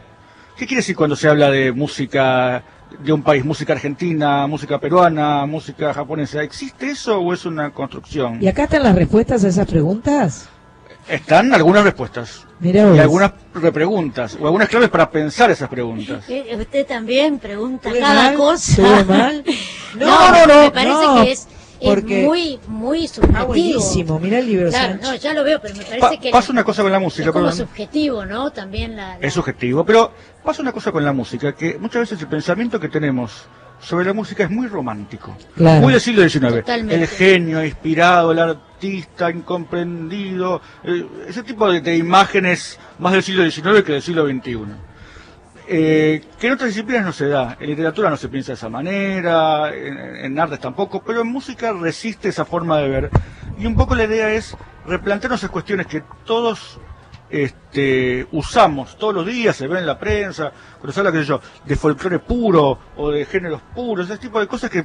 [0.56, 2.62] ¿Qué quiere decir cuando se habla de música
[3.00, 3.44] de un país?
[3.44, 6.42] ¿Música argentina, música peruana, música japonesa?
[6.42, 8.38] ¿Existe eso o es una construcción?
[8.42, 10.48] ¿Y acá están las respuestas a esas preguntas?
[11.08, 12.46] Están algunas respuestas.
[12.58, 12.94] Mirá.
[12.96, 16.24] Y algunas repreguntas, o algunas claves para pensar esas preguntas.
[16.28, 18.34] Eh, Usted también pregunta ¿Estuve cada mal?
[18.34, 18.82] cosa.
[18.82, 19.04] No,
[20.06, 21.48] No, no, no, Me parece no, que es,
[21.80, 23.46] es porque- muy, muy subjetivo.
[23.46, 25.08] buenísimo, mirá el libro, Claro, Sánchez.
[25.08, 27.26] no, ya lo veo, pero me parece Pa- que pasa una cosa con la música,
[27.28, 27.66] es como perdón.
[27.66, 28.50] subjetivo, ¿no?
[28.50, 30.12] También la, la- Es subjetivo, pero
[30.44, 33.32] pasa una cosa con la música, que muchas veces el pensamiento que tenemos
[33.80, 35.36] sobre la música es muy romántico.
[35.54, 35.82] Claro.
[35.82, 36.60] Muy del siglo XIX.
[36.60, 36.94] Totalmente.
[36.94, 43.48] El genio inspirado, el artista incomprendido, eh, ese tipo de, de imágenes más del siglo
[43.50, 44.58] XIX que del siglo XXI.
[45.68, 48.68] Eh, que en otras disciplinas no se da, en literatura no se piensa de esa
[48.68, 53.10] manera, en, en artes tampoco, pero en música resiste esa forma de ver.
[53.58, 54.56] Y un poco la idea es
[54.86, 56.78] replantearnos esas cuestiones que todos
[57.30, 61.24] este, usamos todos los días, se ve en la prensa, cuando se habla, qué sé
[61.24, 64.84] yo, de folclore puro o de géneros puros, ese tipo de cosas que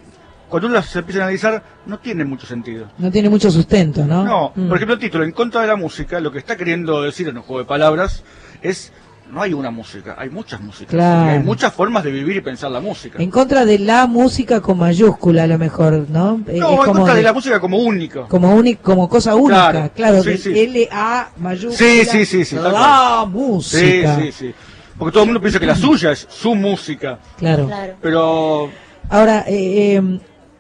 [0.49, 2.87] cuando uno las empieza a analizar no tienen mucho sentido.
[2.97, 4.23] No tiene mucho sustento, ¿no?
[4.25, 4.67] No, Mm.
[4.67, 7.37] por ejemplo, el título, En contra de la música, lo que está queriendo decir en
[7.37, 8.23] un juego de palabras
[8.61, 8.91] es
[9.29, 10.89] no hay una música, hay muchas músicas.
[10.89, 11.31] Claro.
[11.31, 13.21] Y hay muchas formas de vivir y pensar la música.
[13.21, 16.41] En contra de la música con mayúscula, a lo mejor, ¿no?
[16.47, 18.23] Eh, No, es en como contra de de- la música como única.
[18.27, 20.59] como como cosa única, Claro, claro, sí, sí.
[20.59, 21.77] L-A mayúscula.
[21.77, 22.55] Sí, sí, sí, sí.
[22.55, 24.15] La música.
[24.17, 24.53] Sí, sí, sí.
[24.97, 27.17] Porque todo el mundo piensa que la suya es su música.
[27.37, 27.69] Claro.
[28.01, 28.69] Pero
[29.09, 29.99] Ahora, eh,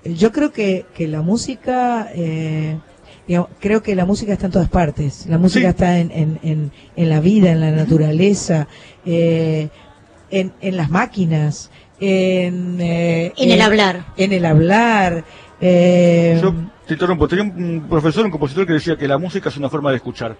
[0.03, 2.77] eh, yo creo que, que la música, eh,
[3.31, 5.25] digamos, creo que la música está en todas partes.
[5.27, 8.67] La música está en, en, en, en la vida, en la naturaleza,
[9.05, 9.69] eh,
[10.29, 11.71] en, en las máquinas,
[12.01, 14.05] en, eh, En el hablar.
[14.17, 15.23] En el hablar.
[15.61, 16.53] eh, yo
[16.85, 17.25] te interrumpo.
[17.29, 20.35] Tenía un profesor, un compositor que decía que la música es una forma de escuchar.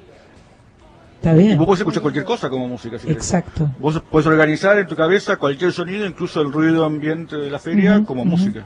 [1.15, 1.51] está bien.
[1.53, 2.97] Y vos podés escuchar cualquier cosa como música.
[2.99, 3.15] si querés.
[3.23, 3.69] Exacto.
[3.79, 8.03] Vos podés organizar en tu cabeza cualquier sonido, incluso el ruido ambiente de la feria,
[8.05, 8.65] como música.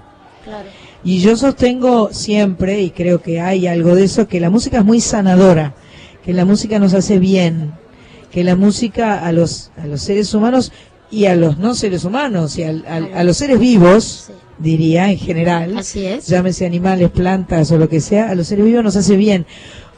[1.06, 4.86] Y yo sostengo siempre, y creo que hay algo de eso, que la música es
[4.86, 5.76] muy sanadora,
[6.24, 7.74] que la música nos hace bien,
[8.32, 10.72] que la música a los, a los seres humanos
[11.12, 15.78] y a los no seres humanos y al- a los seres vivos, diría en general,
[15.78, 16.26] Así es.
[16.28, 19.46] llámese animales, plantas o lo que sea, a los seres vivos nos hace bien.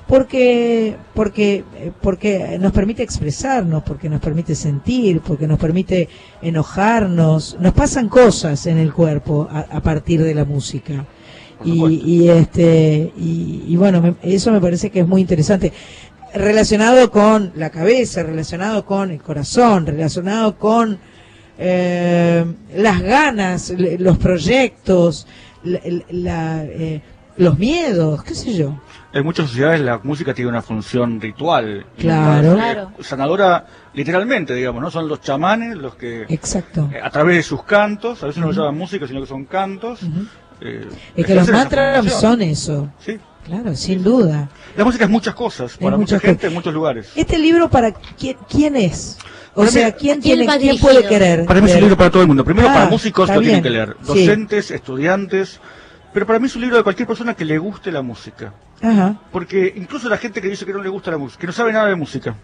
[0.08, 6.08] Porque, porque, eh, porque nos permite expresarnos, porque nos permite sentir, porque nos permite
[6.42, 11.06] enojarnos, nos pasan cosas en el cuerpo a, a partir de la música.
[11.66, 15.74] Y, y este, y, y bueno, me- eso me parece que es muy interesante.
[16.34, 21.00] Relacionado con la cabeza, relacionado con el corazón, relacionado con
[21.58, 25.26] eh, las ganas, los proyectos,
[25.64, 25.82] la-
[26.12, 27.02] la- eh,
[27.38, 28.80] los miedos, qué sé yo.
[29.18, 31.88] En muchas sociedades la música tiene una función ritual.
[31.98, 32.54] Claro.
[32.54, 32.92] Claro.
[33.02, 33.66] Sanadora,
[33.96, 34.92] literalmente, digamos, ¿no?
[34.92, 36.88] Son los chamanes los que, Exacto.
[36.94, 39.46] eh, a través de sus cantos, a veces no lo llaman música, sino que son
[39.46, 40.02] cantos.
[40.62, 42.90] eh, Es que los mantras son eso.
[43.00, 43.18] Sí.
[43.44, 44.50] Claro, sin duda.
[44.76, 46.48] La música es muchas cosas, para mucha gente, cosas.
[46.50, 47.12] en muchos lugares.
[47.16, 49.18] Este libro para quién, quién es?
[49.56, 51.46] O Para sea, ¿quién ¿A quién tiene, quién puede querer?
[51.46, 52.44] Para mí es un libro para todo el mundo.
[52.46, 53.96] Primero Ah, para músicos lo tienen que leer.
[54.02, 54.08] Sí.
[54.08, 55.60] Docentes, estudiantes.
[56.14, 58.54] Pero para mí es un libro de cualquier persona que le guste la música.
[58.82, 59.16] Ajá.
[59.32, 61.72] Porque incluso la gente que dice que no le gusta la música, que no sabe
[61.74, 62.36] nada de música.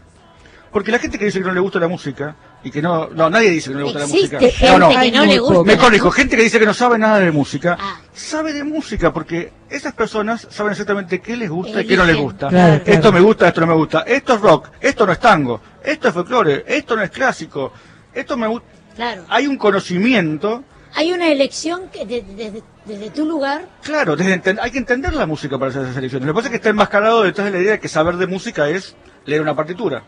[0.71, 3.29] Porque la gente que dice que no le gusta la música y que no, no,
[3.29, 4.57] nadie dice que no le gusta Existe la música.
[4.57, 4.99] gente no, no.
[4.99, 7.77] que no le gusta Me corrijo, gente que dice que no sabe nada de música,
[7.79, 7.99] Ah.
[8.11, 12.17] sabe de música porque esas personas saben exactamente qué les gusta y qué no les
[12.17, 12.49] gusta.
[12.49, 13.99] Claro, Esto me gusta, esto no me gusta.
[14.01, 17.71] Esto es rock, esto no es tango, esto es folclore, esto no es clásico,
[18.11, 18.67] esto me gusta.
[18.95, 19.25] Claro.
[19.29, 20.63] Hay un conocimiento
[20.95, 23.65] Hay una elección que de- de- de- desde tu lugar.
[23.81, 26.27] Claro, desde hay que entender la música para hacer esas elecciones.
[26.27, 28.27] Lo que pasa es que está enmascarado detrás de la idea de que saber de
[28.27, 28.95] música es
[29.25, 30.03] leer una partitura.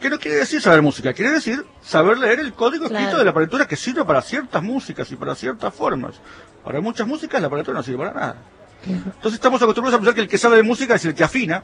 [0.00, 1.12] ¿Qué no quiere decir saber música?
[1.14, 5.10] Quiere decir saber leer el código escrito de la partitura que sirve para ciertas músicas
[5.10, 6.16] y para ciertas formas.
[6.62, 8.36] Para muchas músicas la partitura no sirve para nada.
[8.86, 11.62] Entonces estamos acostumbrados a pensar que el que sabe de música es el que afina,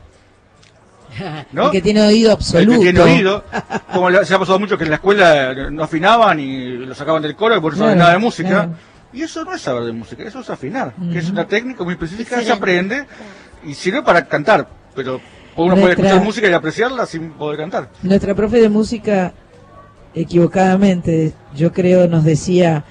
[1.52, 1.66] ¿no?
[1.66, 2.72] El que tiene oído absoluto.
[2.72, 3.44] El que tiene oído.
[3.92, 7.36] Como se ha pasado mucho que en la escuela no afinaban y lo sacaban del
[7.36, 8.48] coro y por eso no Claro, nada de música.
[8.48, 8.74] claro.
[9.12, 11.94] Y eso no es saber de música, eso es afinar, que es una técnica muy
[11.94, 13.06] específica, se aprende
[13.64, 15.20] y sirve para cantar, pero
[15.56, 17.90] uno puede escuchar música y apreciarla sin poder cantar.
[18.02, 19.32] Nuestra profe de música,
[20.14, 22.84] equivocadamente, yo creo, nos decía,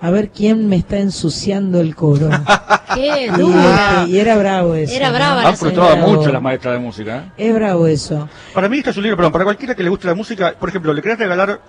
[0.00, 2.30] a ver quién me está ensuciando el coro.
[2.94, 4.02] Qué y, dura.
[4.02, 4.94] este, y era bravo eso.
[4.94, 5.16] Era ¿no?
[5.16, 7.32] brava la Han frustrado mucho las maestras de música.
[7.36, 7.48] ¿eh?
[7.48, 8.28] Es bravo eso.
[8.54, 10.68] Para mí este es un libro, perdón, para cualquiera que le guste la música, por
[10.68, 11.60] ejemplo, ¿le querés regalar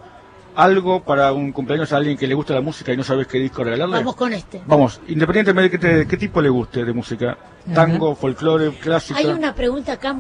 [0.58, 3.38] algo para un cumpleaños a alguien que le gusta la música y no sabes qué
[3.38, 3.98] disco regalarle?
[3.98, 4.60] Vamos con este.
[4.66, 7.38] Vamos, independientemente de qué, te- qué tipo le guste de música,
[7.76, 9.20] tango, folclore, clásica.
[9.20, 10.16] Hay una pregunta acá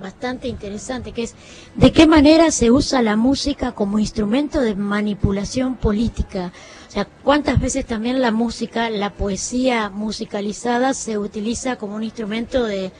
[0.00, 1.34] bastante interesante que es
[1.74, 6.52] ¿de qué manera se usa la música como instrumento de manipulación política?
[6.88, 12.64] O sea, ¿cuántas veces también la música, la poesía musicalizada se utiliza como un instrumento
[12.64, 12.92] de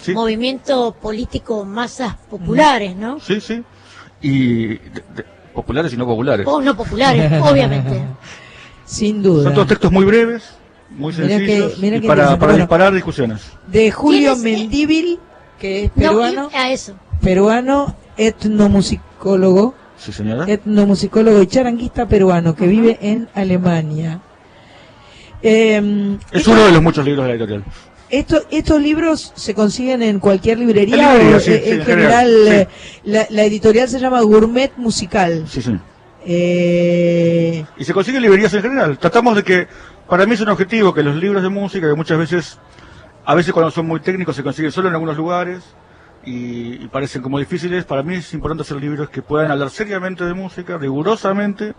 [0.00, 0.12] Sí.
[0.14, 3.18] movimiento político masas populares, ¿no?
[3.18, 3.64] Sí, sí.
[4.22, 6.46] Y de- de- populares y no populares.
[6.48, 8.02] O no populares, obviamente.
[8.84, 9.42] Sin duda.
[9.44, 10.44] Son todos textos muy breves,
[10.90, 12.40] muy que- sencillos mira y que para, interesante.
[12.40, 12.64] para Bueno.
[12.64, 13.42] disparar discusiones.
[13.66, 14.36] De Julio.
[14.36, 15.18] Mendíbil,
[15.58, 16.94] que es No, peruano, y- a eso.
[17.20, 20.44] peruano, etnomusicólogo, Sí, señora.
[20.46, 24.20] etnomusicólogo y charanguista peruano que vive en Alemania.
[25.42, 27.64] Eh, Es uno de los muchos libros de la editorial.
[28.08, 32.48] Esto, ¿Estos libros se consiguen en cualquier librería o sí, sí, en en general general,
[32.48, 32.68] eh,
[33.04, 35.44] la, la editorial se llama Gourmet Musical?
[35.48, 35.76] Sí, sí.
[36.24, 38.98] Eh, Y se consigue en librerías en general.
[38.98, 39.68] Tratamos de que,
[40.08, 42.58] para mí es un objetivo que los libros de música, que muchas veces,
[43.24, 45.62] a veces cuando son muy técnicos se consiguen solo en algunos lugares
[46.24, 50.24] y, y parecen como difíciles, para mí es importante hacer libros que puedan hablar seriamente
[50.24, 51.74] de música, rigurosamente,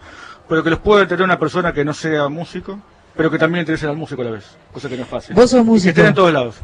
[0.47, 2.79] pero que los pueda entender una persona que no sea músico,
[3.17, 5.35] pero que también interese al músico a la vez, cosa que no es fácil.
[5.35, 5.89] Vos sos Y que músico.
[5.89, 6.55] estén en todos lados.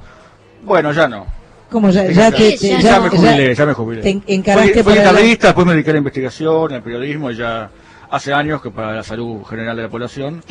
[0.64, 1.26] Bueno, ya no.
[1.70, 4.02] Como ya, Sí, ya ya- te, te- ya, ya- me ya jubilé, ya me jubilé.
[4.04, 6.84] te en- encaraste fui, fui para la- guitarrista, después me dediqué a la investigación, al
[6.84, 7.70] periodismo, y ya
[8.12, 10.44] hace años que para la salud general de la población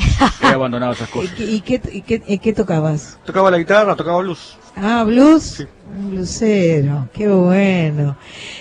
[0.43, 1.33] he abandonado esas cosas.
[1.39, 3.19] ¿Y qué, y qué, y qué tocabas?
[3.25, 4.57] Tocaba la guitarra, tocaba blues.
[4.77, 5.65] Ah, blues.
[5.97, 8.17] Un blusero, qué bueno.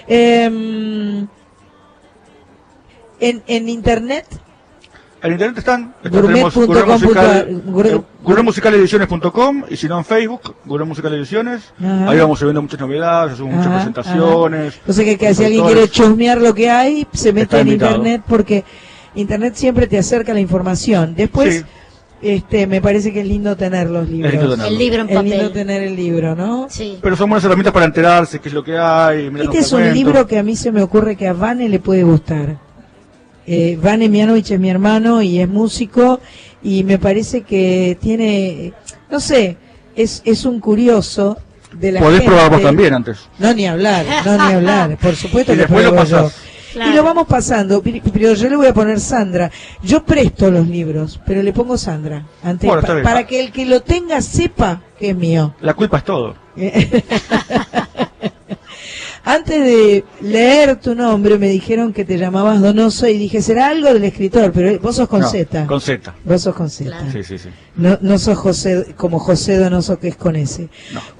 [0.07, 1.27] Em,
[3.19, 4.25] en, en internet,
[5.23, 10.87] En internet están, tenemos Gourmet Musical- gourmet- eh, gourmetmusicalediciones.com y si no en Facebook, Gourmet
[10.87, 11.73] Musical Ediciones.
[11.79, 12.09] Ajá.
[12.09, 14.79] Ahí vamos subiendo muchas novedades, hacemos muchas Ajá, presentaciones.
[14.87, 17.91] o sea que, si alguien quiere chusmear lo que hay, se mete en invitado.
[17.97, 18.63] internet porque
[19.13, 21.13] internet siempre te acerca la información.
[21.15, 21.65] Después,
[22.21, 22.27] Sí.
[22.35, 24.31] este, me parece que es lindo tener los libros.
[24.31, 24.71] lindo tenerlo.
[24.71, 25.51] El libro en Es lindo papel.
[25.53, 26.65] tener el libro, ¿no?
[26.69, 26.97] Sí.
[26.99, 29.31] Pero son buenas herramientas para enterarse qué es lo que hay.
[29.39, 32.01] Este es un libro que a mí se me ocurre que a Vane le puede
[32.03, 32.57] gustar.
[33.47, 36.19] Eh, Vane Mianovich es mi hermano y es músico
[36.63, 38.73] y me parece que tiene,
[39.09, 39.57] no sé,
[39.95, 41.37] es, es un curioso
[41.73, 42.33] de la Podés gente.
[42.35, 43.17] probar vos también antes.
[43.39, 44.97] No, ni hablar, no, ni hablar.
[45.01, 46.23] Por supuesto Y que después lo pruebo yo.
[46.23, 46.41] pasás.
[46.73, 49.51] Y lo vamos pasando, pero yo le voy a poner Sandra.
[49.83, 52.25] Yo presto los libros, pero le pongo Sandra.
[52.43, 55.53] Antes, Bueno, pa- para que el que lo tenga sepa que es mío.
[55.59, 56.35] La culpa es todo.
[59.23, 63.93] Antes de leer tu nombre me dijeron que te llamabas Donoso y dije, será algo
[63.93, 65.67] del escritor, pero vos sos con No, Z.
[65.67, 66.13] Con Z.
[66.25, 66.91] Vos sos con Z.
[67.11, 67.49] Sí, sí, sí.
[67.75, 70.67] No, no sos José, como José Donoso que es con S.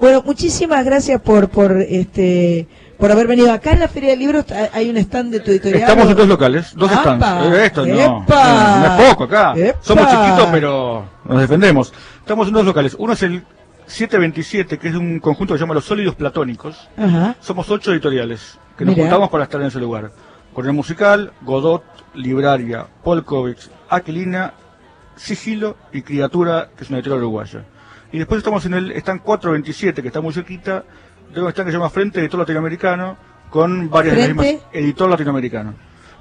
[0.00, 2.66] Bueno, muchísimas gracias por, por este,
[2.98, 4.44] por haber venido acá en la Feria de Libros.
[4.50, 5.82] ha- Hay un stand de tu editorial.
[5.82, 7.02] Estamos en dos locales, dos ¡Apa!
[7.16, 7.56] stands.
[7.56, 8.80] Eh, esto no, ¡Epa!
[8.80, 9.54] no, no es poco acá.
[9.56, 9.78] ¡Epa!
[9.80, 11.92] Somos chiquitos, pero nos defendemos.
[12.18, 12.96] Estamos en dos locales.
[12.98, 13.44] Uno es el
[13.92, 16.88] 727, que es un conjunto que se llama Los Sólidos Platónicos.
[16.96, 17.36] Ajá.
[17.40, 20.10] Somos ocho editoriales que nos juntamos para estar en ese lugar.
[20.52, 21.82] Cornell Musical, Godot,
[22.14, 24.52] Libraria, Polkovics, Aquilina,
[25.16, 27.64] Sigilo y Criatura, que es una editorial uruguaya.
[28.12, 30.84] Y después estamos en el stand 427, que está muy cerquita,
[31.32, 33.16] de un stand que se llama Frente Editor Latinoamericano,
[33.50, 35.74] con varias de las mismas- Editor Latinoamericano.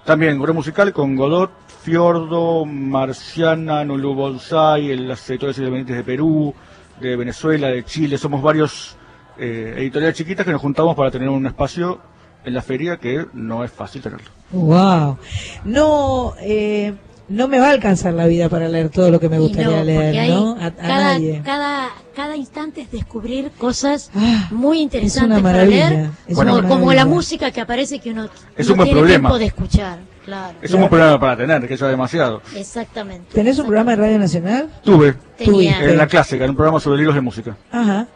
[0.05, 1.51] También Cornell Musical con Godot,
[1.83, 6.53] Fiordo, Marciana, Nulu Bonsai, las editoriales independientes de Perú,
[7.01, 8.17] de Venezuela, de Chile.
[8.17, 8.95] Somos varios
[9.37, 11.99] eh, editoriales chiquitas que nos juntamos para tener un espacio
[12.45, 14.29] en la feria que no es fácil tenerlo.
[14.51, 15.17] Wow.
[15.65, 16.93] No, eh,
[17.29, 19.83] no me va a alcanzar la vida para leer todo lo que me gustaría no,
[19.83, 20.57] leer, hay ¿no?
[20.59, 21.41] A, a cada, nadie.
[21.45, 24.11] cada, cada instante es descubrir cosas
[24.51, 27.99] muy es interesantes una para maravilla, leer, es como, una como la música que aparece
[27.99, 29.29] que uno Es no un buen tiene problema.
[29.29, 29.99] tiempo de escuchar.
[30.25, 30.57] Claro.
[30.61, 32.41] Es un buen programa para tener, que eso es demasiado.
[32.55, 33.33] Exactamente.
[33.33, 34.69] ¿Tenés un programa de Radio Nacional?
[34.83, 35.83] Tuve, Tenía.
[35.83, 37.57] en la clásica, en un programa sobre libros de música.
[37.71, 38.07] Ajá.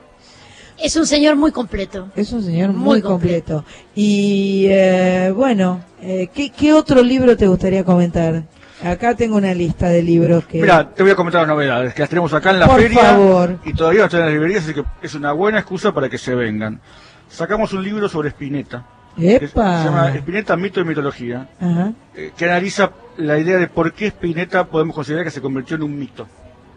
[0.78, 2.10] Es un señor muy completo.
[2.16, 3.64] Es un señor muy, Muy completo.
[3.96, 8.44] Y eh, bueno, eh, ¿qué, ¿qué otro libro te gustaría comentar?
[8.84, 10.62] Acá tengo una lista de libros que...
[10.62, 13.00] Mira, te voy a comentar las novedades, que las tenemos acá en la Por feria
[13.00, 13.58] favor.
[13.64, 16.18] y todavía no están en las librerías, así que es una buena excusa para que
[16.18, 16.82] se vengan.
[17.30, 18.86] Sacamos un libro sobre Spinetta.
[19.16, 19.84] Que se ¡Epa!
[19.86, 24.66] llama Spinetta, mito y mitología, Ajá, eh, que analiza la idea de por qué Spinetta
[24.66, 26.28] podemos considerar que se convirtió en un mito.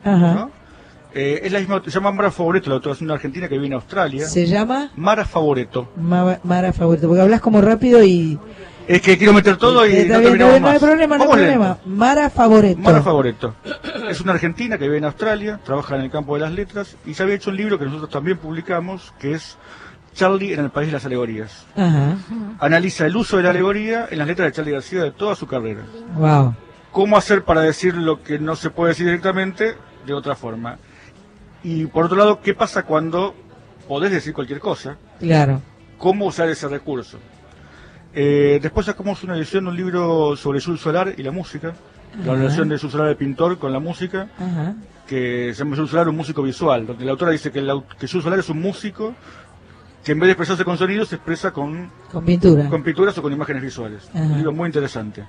[0.05, 0.35] ajá.
[0.35, 0.51] ¿no?
[1.15, 3.67] Eh, es la misma, se llama Mara Favoreto, la autora es una argentina que vive
[3.67, 4.27] en Australia.
[4.29, 4.91] ¿Se llama?
[4.95, 5.91] Mara Favoreto.
[5.97, 8.39] Ma- Mara Favorito, porque hablas como rápido y...
[8.87, 10.79] Es que quiero meter todo y no terminamos no, no hay más.
[10.79, 11.79] problema, no hay problema.
[11.87, 12.81] Mara Favoreto.
[12.81, 13.55] Mara Favoreto.
[14.09, 17.15] Es una argentina que vive en Australia, trabaja en el campo de las letras y
[17.15, 19.57] se había hecho un libro que nosotros también publicamos, que es
[20.19, 21.65] Charlie en el País de las Alegorías.
[21.77, 22.17] Ajá.
[22.59, 25.47] Analiza el uso de la alegoría en las letras de Charlie García de toda su
[25.47, 25.83] carrera.
[26.17, 26.55] Wow.
[26.91, 30.79] cómo hacer para decir lo que no se puede decir directamente de otra forma.
[31.63, 33.33] Y por otro lado, ¿qué pasa cuando
[33.87, 34.97] podés decir cualquier cosa?
[35.21, 35.63] Claro.
[35.99, 37.19] ¿Cómo usar ese recurso?
[38.15, 41.75] Eh, después sacamos una edición de un libro sobre Jules Solar y la música,
[42.25, 44.75] la relación de Jules Solar, el pintor, con la música, Ajá.
[45.07, 48.09] que se llama Jules Solar, un músico visual, donde la autora dice que, el que
[48.09, 49.15] Jules Solar es un músico
[50.09, 52.67] que en vez de expresarse con sonidos se expresa con Con pintura.
[52.71, 54.09] con pinturas o con imágenes visuales.
[54.15, 54.25] Ajá.
[54.25, 55.23] Un libro muy interesante.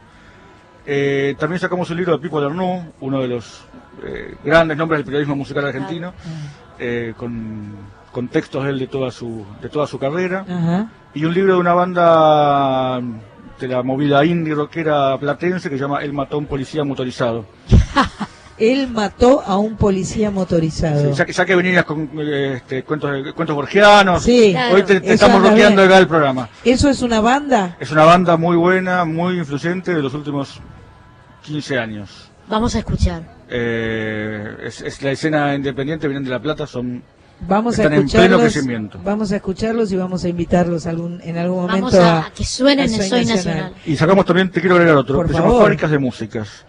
[0.85, 3.65] Eh, también sacamos un libro de Pipo Lernoux, uno de los
[4.05, 6.13] eh, grandes nombres del periodismo musical argentino,
[6.79, 7.73] eh, con,
[8.13, 10.45] con textos de él de toda su, de toda su carrera.
[10.47, 10.89] Ajá.
[11.13, 13.01] Y un libro de una banda
[13.59, 17.43] de la movida indie rockera platense que se llama El mató a un policía motorizado.
[18.59, 21.11] Él mató a un policía motorizado.
[21.11, 25.01] Sí, ya, que, ya que venías con eh, este, cuentos, cuentos borgianos, Sí, hoy te,
[25.13, 25.79] estamos bien.
[25.79, 26.49] acá el programa.
[26.65, 27.77] ¿Eso es una banda?
[27.79, 30.59] Es una banda muy buena, muy influyente de los últimos
[31.43, 32.29] 15 años.
[32.47, 33.23] Vamos a escuchar.
[33.49, 37.01] Eh, es, es la escena independiente, vienen de La Plata, son
[37.47, 38.41] Vamos a en pleno escucharlos.
[38.41, 38.99] crecimiento.
[39.03, 42.43] Vamos a escucharlos y vamos a invitarlos algún, en algún momento Vamos a, a que
[42.43, 43.73] suenen en Soy Nacional.
[43.85, 45.61] Y sacamos también, te quiero agregar otro, Por que favor.
[45.61, 46.65] Fábricas de Músicas,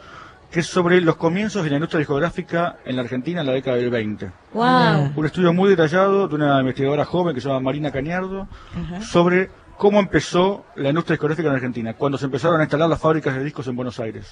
[0.51, 3.77] que es sobre los comienzos de la industria discográfica en la Argentina en la década
[3.77, 4.31] del 20.
[4.53, 5.13] Wow.
[5.15, 8.49] Un estudio muy detallado de una investigadora joven que se llama Marina Cañardo
[9.01, 13.35] sobre cómo empezó la industria discográfica en Argentina, cuando se empezaron a instalar las fábricas
[13.35, 14.31] de discos en Buenos Aires.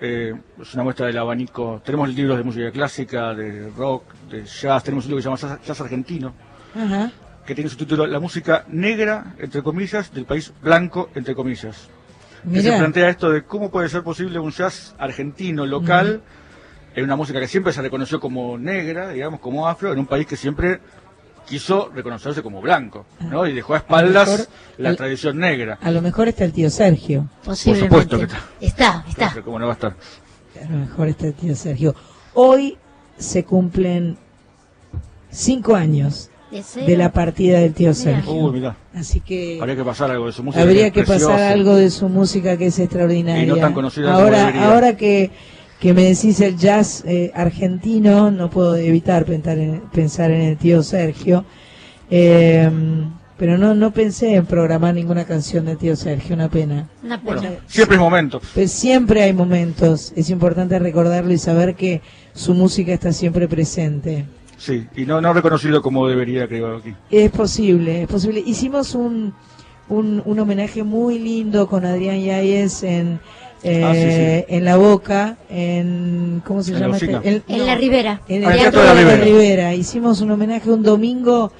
[0.00, 1.80] Eh, es una muestra del abanico.
[1.84, 4.84] Tenemos libros de música clásica, de rock, de jazz.
[4.84, 6.34] Tenemos un libro que se llama Jazz, Jazz Argentino,
[7.46, 11.88] que tiene su título La música negra, entre comillas, del país blanco, entre comillas.
[12.52, 16.22] Que se plantea esto de cómo puede ser posible un jazz argentino local,
[16.94, 20.26] en una música que siempre se reconoció como negra, digamos, como afro, en un país
[20.26, 20.80] que siempre
[21.46, 23.46] quiso reconocerse como blanco, ¿no?
[23.46, 24.46] Y dejó a espaldas mejor
[24.78, 25.78] la el- tradición negra.
[25.82, 27.28] A lo mejor está el tío Sergio.
[27.44, 28.38] Por supuesto que está.
[28.60, 29.42] Está, está.
[29.42, 29.94] ¿Cómo no va a estar?
[30.62, 31.94] A lo mejor está el tío Sergio.
[32.34, 32.78] Hoy
[33.18, 34.16] se cumplen
[35.30, 36.30] cinco años.
[36.86, 37.94] De la partida del tío.
[37.94, 38.32] Sergio.
[38.32, 38.76] Uy, mirá.
[38.94, 40.62] Así que Habría que pasar algo de su música.
[40.62, 41.32] habría que es preciosa.
[41.32, 43.42] pasar algo de su música que es extraordinaria.
[43.42, 45.30] Y no tan conocida como ahora, ahora que,
[45.80, 50.56] que me decís el jazz eh, argentino, no puedo evitar pensar en, pensar en el
[50.56, 51.44] tío Sergio.
[52.10, 52.70] Eh,
[53.36, 56.88] pero no, no pensé en programar ninguna canción de tío Sergio, una pena.
[57.02, 57.40] Una pena.
[57.40, 58.40] Bueno, siempre es momento.
[58.54, 62.00] Pues siempre hay momentos, es importante recordarlo y saber que
[62.32, 64.24] su música está siempre presente.
[64.56, 66.94] Sí, y no, no reconocido como debería, creo, aquí.
[67.10, 68.42] Es posible, es posible.
[68.44, 69.34] Hicimos un,
[69.88, 73.20] un, un homenaje muy lindo con Adrián Yáñez en,
[73.62, 73.92] eh, Ah,
[74.46, 76.42] sí, en La Boca, en...
[76.46, 76.98] ¿Cómo se En llama?
[76.98, 77.42] la este?
[77.48, 78.20] En la Ribera.
[78.28, 79.74] En Ah, el el Teatro de de la Ribera.
[79.74, 81.50] Hicimos un homenaje un domingo.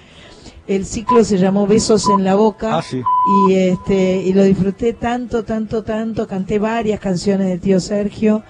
[0.66, 2.79] El ciclo se llamó Besos en la Boca.
[2.79, 3.03] Ah, sí.
[3.49, 6.27] Y, este, y lo disfruté tanto, tanto, tanto.
[6.27, 8.43] Canté varias canciones del tío Sergio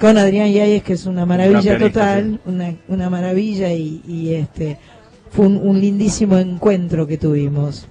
[0.00, 2.40] con Adrián Yáñez, que es una maravilla total.
[2.44, 4.78] Una, una maravilla y, y este
[5.30, 7.86] fue un, un lindísimo encuentro que tuvimos.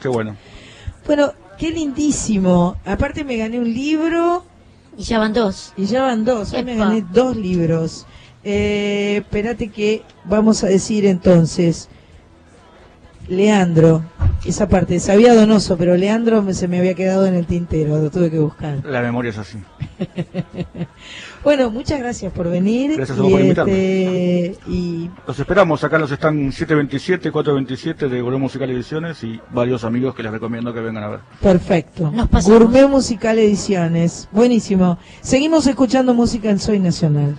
[0.00, 0.36] Qué bueno.
[1.06, 2.76] Bueno, qué lindísimo.
[2.84, 4.44] Aparte me gané un libro.
[4.96, 5.72] Y ya van dos.
[5.76, 6.52] Y ya van dos.
[6.52, 8.06] Hoy me gané dos libros.
[8.44, 11.88] Eh, espérate que vamos a decir entonces.
[13.28, 14.02] Leandro,
[14.44, 18.10] esa parte, sabía Donoso, pero Leandro me- se me había quedado en el tintero, lo
[18.10, 18.84] tuve que buscar.
[18.84, 19.58] La memoria es así.
[21.44, 22.96] Bueno, muchas gracias por venir.
[22.96, 28.40] Gracias a vos por este, y Los esperamos, acá los están 727, 427 de Gourmet
[28.40, 31.20] Musical Ediciones y varios amigos que les recomiendo que vengan a ver.
[31.40, 32.10] perfecto.
[32.10, 32.58] Nos pasamos.
[32.58, 34.98] Gourmet Musical Ediciones, buenísimo.
[35.20, 37.36] Seguimos escuchando música en Soy Nacional.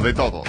[0.00, 0.48] De todos.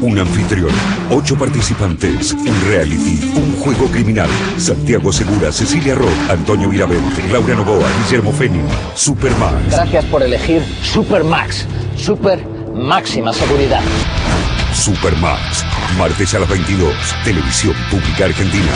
[0.00, 0.70] Un anfitrión,
[1.10, 4.30] ocho participantes, un reality, un juego criminal.
[4.56, 8.60] Santiago Segura, Cecilia Roth, Antonio Viravente, Laura Novoa, Guillermo Feni,
[8.94, 9.72] Supermax.
[9.72, 11.66] Gracias por elegir Supermax.
[11.96, 12.42] Super
[12.74, 13.82] máxima seguridad.
[14.72, 15.64] Supermax,
[15.98, 16.94] martes a las 22,
[17.24, 18.72] Televisión Pública Argentina.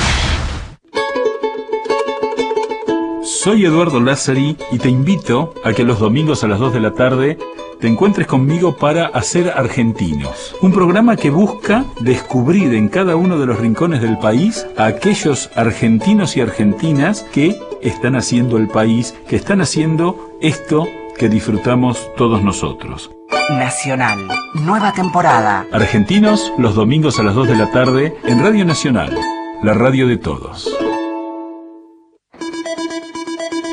[3.23, 6.93] Soy Eduardo Lázari y te invito a que los domingos a las 2 de la
[6.93, 7.39] tarde
[7.85, 13.45] te encuentres conmigo para Hacer Argentinos, un programa que busca descubrir en cada uno de
[13.45, 19.37] los rincones del país a aquellos argentinos y argentinas que están haciendo el país, que
[19.37, 20.89] están haciendo esto
[21.19, 23.11] que disfrutamos todos nosotros.
[23.51, 25.67] Nacional, nueva temporada.
[25.71, 29.15] Argentinos, los domingos a las 2 de la tarde en Radio Nacional,
[29.63, 30.75] la radio de todos.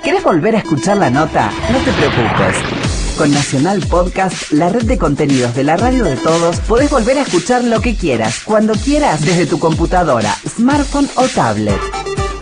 [0.03, 1.49] ¿Querés volver a escuchar la nota?
[1.71, 2.80] No te preocupes.
[3.17, 7.21] Con Nacional Podcast, la red de contenidos de la radio de todos, podés volver a
[7.21, 11.79] escuchar lo que quieras, cuando quieras, desde tu computadora, smartphone o tablet.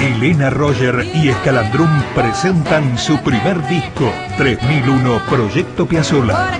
[0.01, 6.59] Elena Roger y Escalandrum presentan su primer disco, 3001 Proyecto Piazzolla.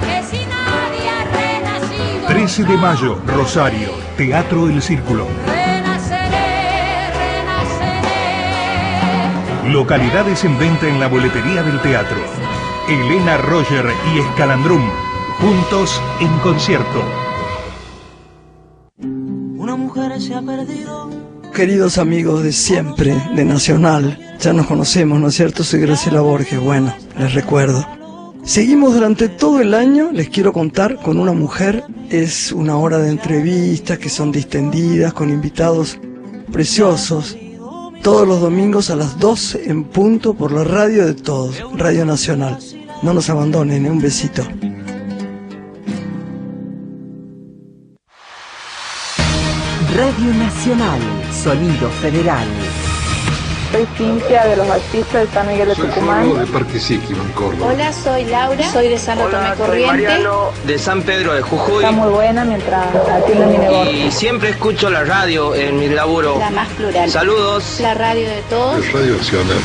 [2.28, 5.26] 13 de mayo, Rosario, Teatro El Círculo.
[9.66, 12.41] Localidades en venta en la boletería del teatro.
[12.88, 14.82] Elena Roger y Escalandrum,
[15.40, 17.02] juntos en concierto.
[18.98, 21.09] Una mujer se ha perdido.
[21.54, 25.62] Queridos amigos de siempre, de Nacional, ya nos conocemos, ¿no es cierto?
[25.62, 27.86] Soy Graciela Borges, bueno, les recuerdo.
[28.42, 31.84] Seguimos durante todo el año, les quiero contar, con una mujer.
[32.10, 36.00] Es una hora de entrevistas que son distendidas, con invitados
[36.50, 37.36] preciosos.
[38.02, 42.58] Todos los domingos a las 12 en punto por la radio de todos, Radio Nacional.
[43.02, 44.42] No nos abandonen, un besito.
[49.94, 51.00] Radio Nacional,
[51.32, 52.48] Sonido Federal.
[53.72, 56.38] Soy Cintia de los Bautistas de San Miguel de Tucumán.
[56.38, 57.72] de Parque Síquilo, en Córdoba.
[57.72, 60.20] Hola, soy Laura, soy de San Tomé Corriente.
[60.66, 61.76] de San Pedro de Jujuy.
[61.84, 63.92] Está muy buena mientras atiendo mi negocio.
[64.06, 66.38] Y siempre escucho la radio en mi laburo.
[66.38, 67.08] La más plural.
[67.10, 67.78] Saludos.
[67.80, 68.92] La radio de todos.
[68.92, 69.58] Radio Nacional.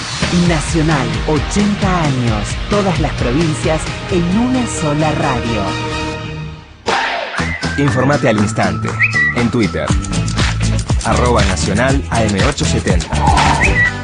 [0.48, 3.82] Nacional, 80 años, todas las provincias
[4.12, 5.62] en una sola radio.
[7.78, 8.88] Informate al instante.
[9.36, 9.86] En Twitter.
[11.04, 13.97] Arroba Nacional AM870.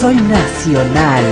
[0.00, 1.24] Soy nacional.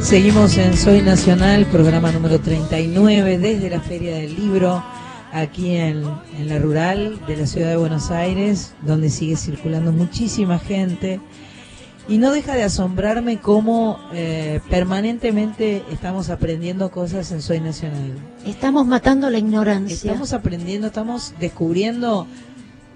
[0.00, 4.82] Seguimos en Soy Nacional, programa número 39, desde la Feria del Libro,
[5.32, 6.02] aquí en,
[6.40, 11.20] en la rural de la ciudad de Buenos Aires, donde sigue circulando muchísima gente.
[12.08, 18.12] Y no deja de asombrarme cómo eh, permanentemente estamos aprendiendo cosas en Soy Nacional.
[18.44, 19.94] Estamos matando la ignorancia.
[19.94, 22.26] Estamos aprendiendo, estamos descubriendo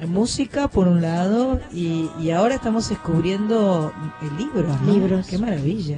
[0.08, 3.92] música por un lado y, y ahora estamos descubriendo
[4.22, 4.76] el libro.
[4.84, 4.92] ¿no?
[4.92, 5.26] Libros.
[5.28, 5.96] Qué maravilla.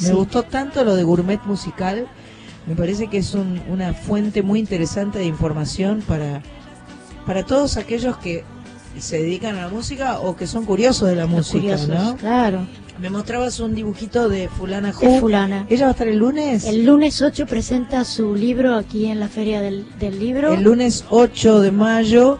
[0.00, 0.12] Me Sí.
[0.12, 2.06] gustó tanto lo de gourmet musical.
[2.66, 6.42] Me parece que es un- una fuente muy interesante de información para,
[7.26, 8.44] para todos aquellos que
[9.00, 12.16] se dedican a la música o que son curiosos de la música, curiosos, ¿no?
[12.16, 12.66] Claro.
[13.00, 15.20] Me mostrabas un dibujito de fulana De Who.
[15.20, 15.66] fulana.
[15.68, 16.64] ¿Ella va a estar el lunes?
[16.64, 20.54] El lunes 8 presenta su libro aquí en la Feria del, del Libro.
[20.54, 22.38] El lunes 8 de mayo,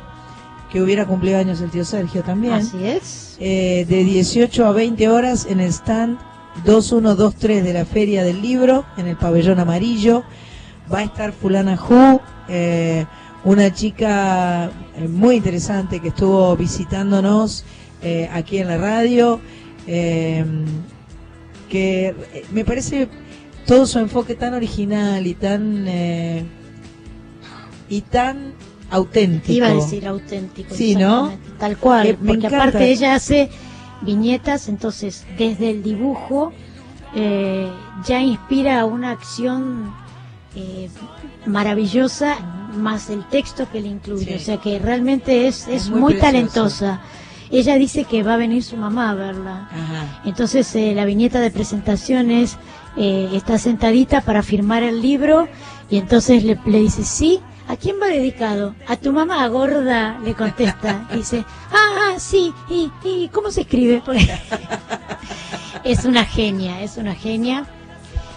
[0.70, 2.54] que hubiera cumplido años el tío Sergio también.
[2.54, 3.36] Así es.
[3.40, 6.18] Eh, de 18 a 20 horas en el stand
[6.64, 10.22] 2123 de la Feria del Libro en el pabellón amarillo.
[10.92, 13.06] Va a estar Fulana Hu, eh,
[13.44, 17.64] una chica eh, muy interesante que estuvo visitándonos
[18.04, 19.40] eh, aquí en la radio,
[19.86, 20.44] eh,
[21.70, 22.14] que
[22.52, 23.08] me parece
[23.66, 26.44] todo su enfoque tan original y tan eh,
[27.88, 28.52] y tan
[28.90, 29.54] auténtico.
[29.54, 30.74] Iba a decir auténtico.
[30.74, 31.32] Sí, ¿no?
[31.58, 32.08] Tal cual.
[32.08, 32.58] Me porque encanta.
[32.58, 33.48] aparte ella hace
[34.02, 36.52] viñetas, entonces desde el dibujo
[38.04, 39.94] ya inspira una acción
[41.46, 42.36] maravillosa,
[42.74, 44.26] más el texto que le incluye.
[44.26, 44.34] Sí.
[44.34, 47.00] O sea que realmente es, es, Es muy, talentosa.
[47.50, 49.68] Ella dice que va a venir su mamá a verla.
[49.70, 50.22] Ajá.
[50.24, 52.56] Entonces eh, la viñeta de presentaciones
[52.96, 55.48] eh, está sentadita para firmar el libro
[55.90, 58.74] y entonces le, le dice, sí, ¿a quién va dedicado?
[58.86, 61.06] A tu mamá gorda, le contesta.
[61.14, 64.02] Dice, ah, ah, sí, ¿y, y cómo se escribe?
[65.84, 67.66] Es una genia, es una genia.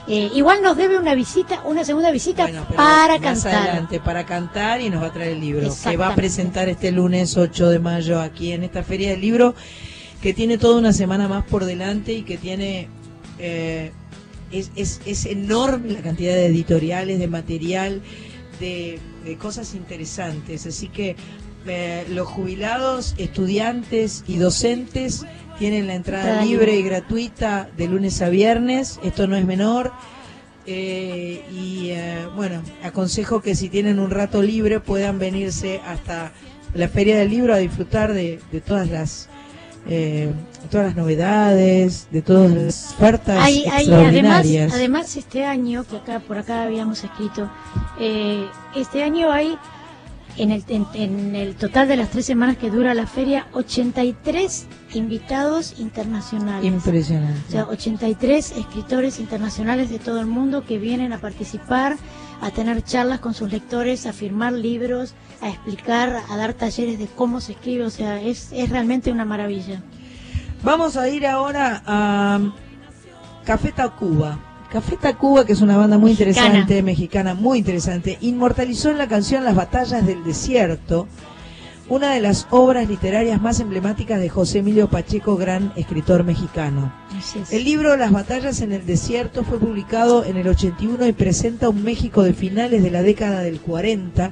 [0.09, 3.55] Eh, igual nos debe una visita, una segunda visita Pero para más cantar.
[3.55, 6.91] adelante, para cantar y nos va a traer el libro que va a presentar este
[6.93, 9.53] lunes 8 de mayo aquí en esta feria del libro
[10.21, 12.87] que tiene toda una semana más por delante y que tiene
[13.37, 13.91] eh,
[14.51, 18.01] es, es, es enorme la cantidad de editoriales, de material,
[18.61, 20.65] de, de cosas interesantes.
[20.65, 21.17] Así que
[21.65, 25.25] eh, los jubilados, estudiantes y docentes
[25.57, 28.99] tienen la entrada libre y gratuita de lunes a viernes.
[29.03, 29.91] Esto no es menor.
[30.65, 36.33] Eh, y eh, bueno, aconsejo que si tienen un rato libre puedan venirse hasta
[36.73, 39.29] la Feria del Libro a disfrutar de, de todas las
[39.89, 40.29] eh,
[40.69, 44.73] todas las novedades, de todas las ofertas Hay, hay además, extraordinarias.
[44.73, 47.49] además este año, que acá por acá habíamos escrito,
[47.99, 49.57] eh, este año hay
[50.37, 54.67] en el, en, en el total de las tres semanas que dura la feria 83
[54.93, 56.65] invitados internacionales.
[56.65, 57.39] Impresionante.
[57.47, 61.97] O sea, 83 escritores internacionales de todo el mundo que vienen a participar,
[62.41, 67.07] a tener charlas con sus lectores, a firmar libros, a explicar, a dar talleres de
[67.07, 67.85] cómo se escribe.
[67.85, 69.81] O sea, es, es realmente una maravilla.
[70.63, 72.39] Vamos a ir ahora a
[73.45, 74.46] Café Tacuba.
[74.77, 76.29] Café Tacuba, que es una banda muy Mexicana.
[76.29, 81.07] interesante, mexicana, muy interesante, inmortalizó en la canción Las Batallas del Desierto,
[81.89, 86.93] una de las obras literarias más emblemáticas de José Emilio Pacheco, gran escritor mexicano.
[87.17, 87.51] Es.
[87.51, 91.83] El libro Las batallas en el desierto fue publicado en el 81 y presenta un
[91.83, 94.31] México de finales de la década del 40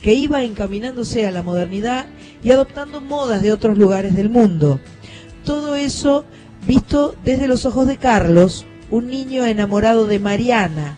[0.00, 2.06] que iba encaminándose a la modernidad
[2.42, 4.80] y adoptando modas de otros lugares del mundo.
[5.44, 6.24] Todo eso
[6.66, 10.96] visto desde los ojos de Carlos, un niño enamorado de Mariana,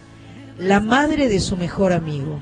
[0.59, 2.41] la madre de su mejor amigo.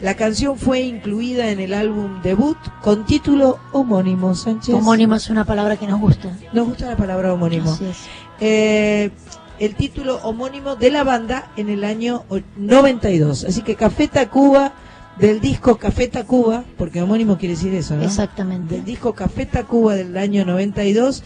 [0.00, 4.74] La canción fue incluida en el álbum debut con título homónimo, Sánchez.
[4.74, 6.30] Homónimo es una palabra que nos gusta.
[6.54, 7.70] Nos gusta la palabra homónimo.
[7.72, 7.98] Así es.
[8.40, 9.10] Eh,
[9.58, 13.44] el título homónimo de la banda en el año o- 92.
[13.44, 14.72] Así que Café Tacuba,
[15.18, 18.02] del disco Café Tacuba, porque homónimo quiere decir eso, ¿no?
[18.04, 18.76] Exactamente.
[18.76, 21.22] Del disco Café Tacuba del año 92,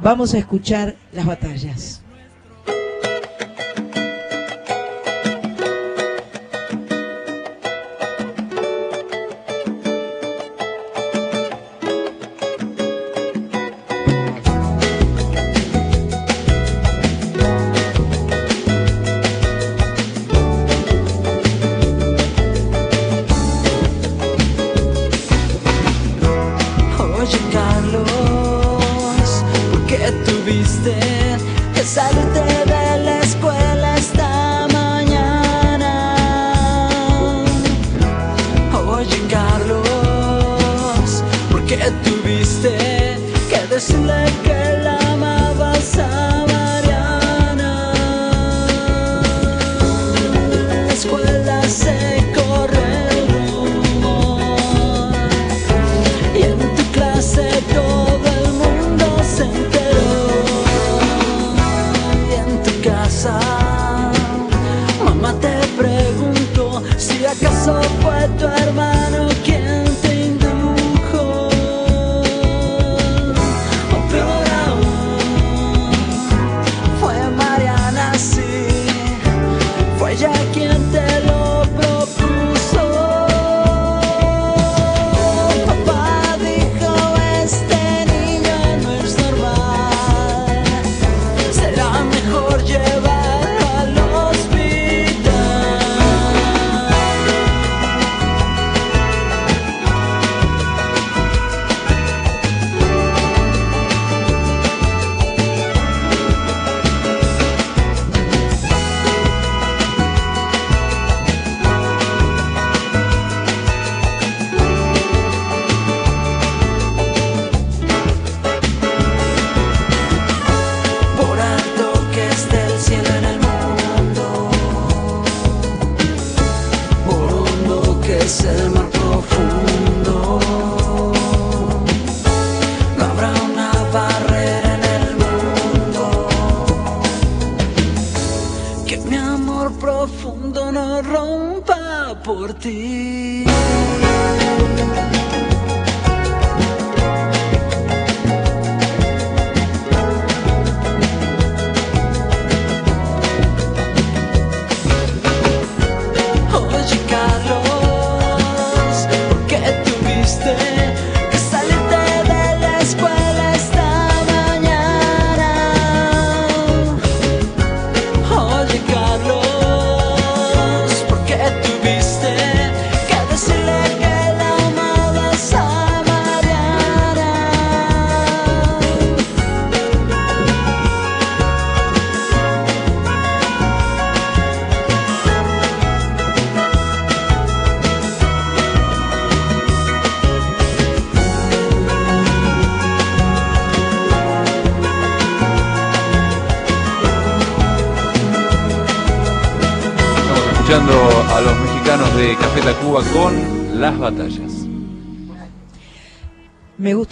[0.00, 2.01] vamos a escuchar las batallas.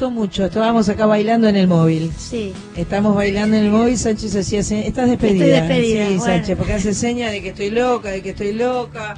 [0.01, 0.45] Gustó mucho.
[0.47, 2.11] Estábamos acá bailando en el móvil.
[2.17, 2.53] Sí.
[2.75, 3.99] Estamos bailando en el móvil.
[3.99, 5.45] Sánchez hacía se- Estás despedida.
[5.45, 6.25] Estoy despedida, Sí, bueno.
[6.25, 9.15] Sánchez, porque hace seña de que estoy loca, de que estoy loca.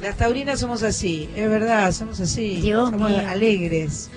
[0.00, 2.56] Las taurinas somos así, es verdad, somos así.
[2.62, 3.22] Dios somos mío.
[3.28, 4.08] alegres.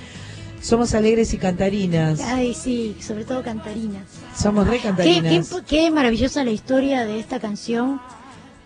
[0.61, 2.21] Somos alegres y cantarinas.
[2.21, 4.03] Ay, sí, sobre todo cantarinas.
[4.39, 5.49] Somos re Qué, cantarinas.
[5.49, 7.99] qué- qué maravillosa la historia de esta canción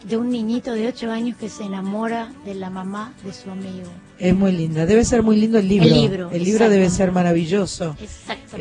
[0.07, 3.89] de un niñito de 8 años que se enamora de la mamá de su amigo.
[4.17, 4.85] Es muy linda.
[4.85, 5.87] Debe ser muy lindo el libro.
[5.87, 7.95] El libro, El libro debe ser maravilloso.
[8.01, 8.57] Exactamente.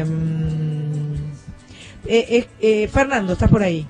[0.00, 0.98] Eh, mm,
[2.06, 3.86] eh, eh, eh, Fernando, ¿estás por ahí?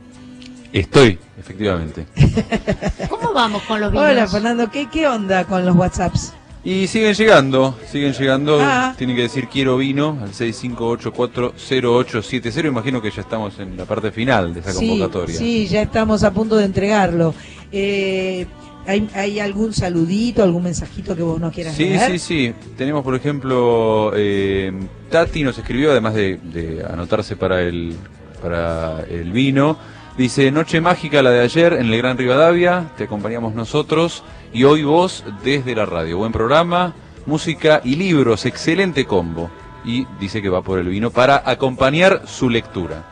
[0.72, 2.06] Estoy, efectivamente.
[3.08, 4.06] ¿Cómo vamos con los vinos?
[4.10, 4.70] Hola, Fernando.
[4.70, 6.34] ¿Qué, ¿Qué onda con los WhatsApps?
[6.68, 8.58] Y siguen llegando, siguen llegando.
[8.60, 8.94] Ah.
[8.98, 12.68] Tienen que decir quiero vino al 65840870.
[12.68, 15.38] Imagino que ya estamos en la parte final de esa Sí, convocatoria.
[15.38, 17.34] Sí, ya estamos a punto de entregarlo.
[17.72, 18.44] Eh,
[18.86, 22.10] ¿hay, hay algún saludito, algún mensajito que vos no quieras Sí, leer?
[22.10, 22.52] sí, sí.
[22.76, 24.70] Tenemos, por ejemplo, eh,
[25.10, 27.96] Tati nos escribió, además de, de anotarse para el,
[28.42, 29.78] para el vino.
[30.18, 34.82] Dice, noche mágica la de ayer en el Gran Rivadavia, te acompañamos nosotros y hoy
[34.82, 36.18] vos desde la radio.
[36.18, 36.92] Buen programa,
[37.24, 39.48] música y libros, excelente combo.
[39.84, 43.04] Y dice que va por el vino para acompañar su lectura.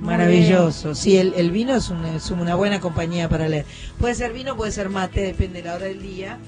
[0.00, 0.94] Maravilloso.
[0.94, 3.66] Sí, el, el vino es una, es una buena compañía para leer.
[3.98, 6.38] Puede ser vino, puede ser mate, depende de la hora del día.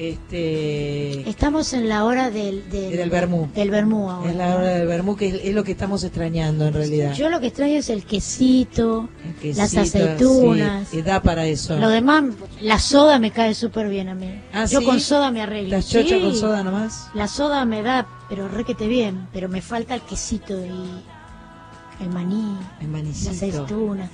[0.00, 3.48] Este, Estamos en la hora del, del, Del vermú.
[3.54, 4.30] Del ahora.
[4.30, 7.12] es la hora del vermú, que es, es lo que estamos extrañando en realidad.
[7.12, 9.10] Yo lo que extraño es el quesito,
[9.42, 10.88] las Quesito, aceitunas.
[10.88, 11.76] sí, y da para eso.
[11.78, 12.24] Lo demás,
[12.62, 14.40] la soda me cae súper bien a mí.
[14.54, 14.86] Ah, Yo ¿sí?
[14.86, 15.76] con soda me arreglo.
[15.76, 16.20] ¿Estás chocha Sí.
[16.22, 17.08] con soda nomás?
[17.12, 22.56] La soda me da, pero requete bien, pero me falta el quesito y el maní,
[22.80, 23.32] El manicito.
[23.32, 24.08] aceituna.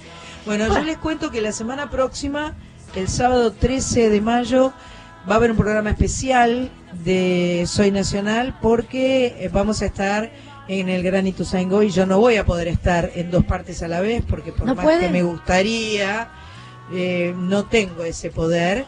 [0.44, 2.54] Bueno, yo les cuento que la semana próxima,
[2.96, 4.72] el sábado 13 de mayo,
[5.28, 6.70] va a haber un programa especial
[7.05, 10.31] de Soy Nacional porque eh, vamos a estar
[10.69, 13.89] en el Gran Ituzaingó y yo no voy a poder estar en dos partes a
[13.89, 15.01] la vez porque por ¿No más puede?
[15.07, 16.28] que me gustaría,
[16.93, 18.85] eh, no tengo ese poder.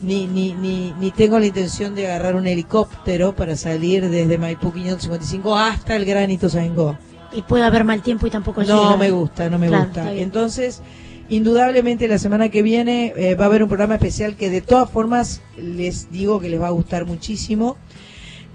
[0.00, 4.72] Ni, ni, ni, ni tengo la intención de agarrar un helicóptero para salir desde Maipú
[4.72, 6.96] 555 hasta el Gran Ituzaingó.
[7.32, 8.96] Y puede haber mal tiempo y tampoco No llega.
[8.96, 10.12] me gusta, no me Claro, gusta.
[10.12, 10.82] Entonces,
[11.28, 14.90] indudablemente la semana que viene eh, va a haber un programa especial que de todas
[14.90, 17.76] formas les digo que les va a gustar muchísimo,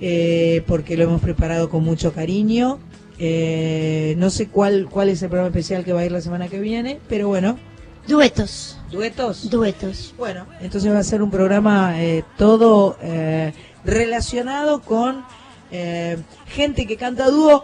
[0.02, 2.80] eh, porque lo hemos preparado con mucho cariño.
[3.20, 6.48] Eh, no sé cuál, cuál es el programa especial que va a ir la semana
[6.48, 7.58] que viene, pero bueno.
[8.08, 8.78] Duetos.
[8.92, 9.50] ¿Duetos?
[9.50, 10.14] Duetos.
[10.18, 13.54] Bueno, entonces va a ser un programa eh, todo eh,
[13.86, 15.24] relacionado con
[15.72, 16.18] eh,
[16.48, 17.64] gente que canta dúo,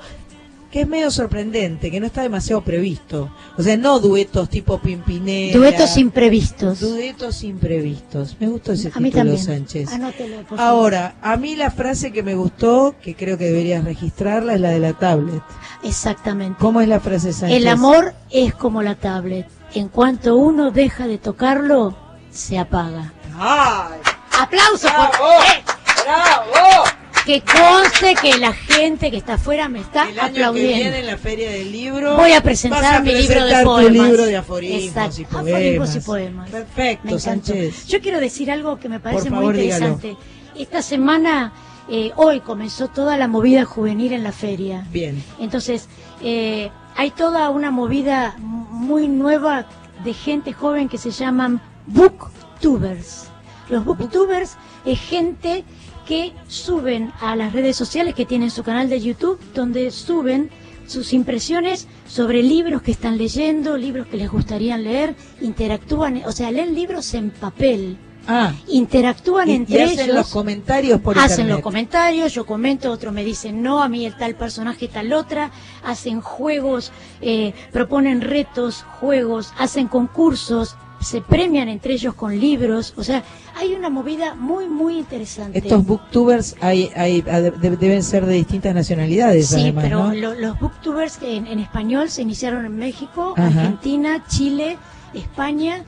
[0.72, 3.32] que es medio sorprendente, que no está demasiado previsto.
[3.58, 5.58] O sea, no duetos tipo Pimpinela.
[5.58, 6.80] Duetos imprevistos.
[6.80, 8.38] Duetos imprevistos.
[8.40, 9.44] Me gustó ese A mí título, también.
[9.44, 9.91] Sánchez.
[9.91, 10.62] Anótelo, por favor.
[10.62, 14.70] Ahora, a mí la frase que me gustó, que creo que deberías registrarla, es la
[14.70, 15.41] de la tablet.
[15.84, 16.58] Exactamente.
[16.60, 17.58] ¿Cómo es la frase, Sánchez?
[17.58, 19.48] El amor es como la tablet.
[19.74, 21.96] En cuanto uno deja de tocarlo,
[22.32, 23.14] se apaga.
[23.38, 24.00] ¡Ay!
[24.40, 24.88] ¡Aplauso!
[24.88, 25.28] por-.
[25.46, 25.64] ¡Eh!
[26.06, 26.99] ¡Bravo!
[27.30, 30.77] Que conste que la gente que está afuera me está El año que aplaudiendo.
[30.77, 33.64] viene en la Feria del Libro Voy a presentar vas a mi libro de tu
[33.65, 34.07] poemas.
[34.07, 35.51] libro de aforismos Exacto, y poemas.
[35.53, 36.49] aforismos y poemas.
[36.49, 37.19] Perfecto, Me.
[37.19, 37.85] Sánchez.
[37.85, 39.89] Yo quiero decir algo que me parece favor, muy dígalo.
[39.89, 40.18] interesante.
[40.57, 41.53] Esta semana,
[41.88, 44.88] eh, hoy comenzó toda la movida juvenil en la feria.
[44.91, 45.23] Bien.
[45.39, 45.88] Entonces,
[46.23, 49.68] eh, hay toda una movida muy nueva
[50.03, 53.27] de gente joven que se llaman booktubers.
[53.69, 55.64] Los booktubers es gente
[56.10, 60.49] que suben a las redes sociales que tienen su canal de YouTube, donde suben
[60.88, 66.49] sus impresiones sobre libros que están leyendo, libros que les gustaría leer, interactúan, o sea,
[66.52, 67.95] leen libros en papel.
[68.27, 68.53] Ah.
[68.68, 70.15] Interactúan Y- y entre hacen ellos.
[70.15, 71.52] los comentarios por Hacen internet.
[71.57, 75.52] los comentarios, yo comento, otro me dice no, a mí el tal personaje, tal otra.
[75.84, 76.91] Hacen juegos,
[77.22, 82.94] eh, proponen retos, juegos, hacen concursos, se premian entre ellos con libros.
[82.98, 83.24] O sea,
[83.56, 85.58] hay una movida muy, muy interesante.
[85.60, 90.14] Estos booktubers hay, hay, de- de- deben ser de distintas nacionalidades, Sí, además, pero ¿no?
[90.14, 93.48] lo- los booktubers en, en español se iniciaron en México, Ajá.
[93.48, 94.78] Argentina, Chile,
[95.14, 95.84] España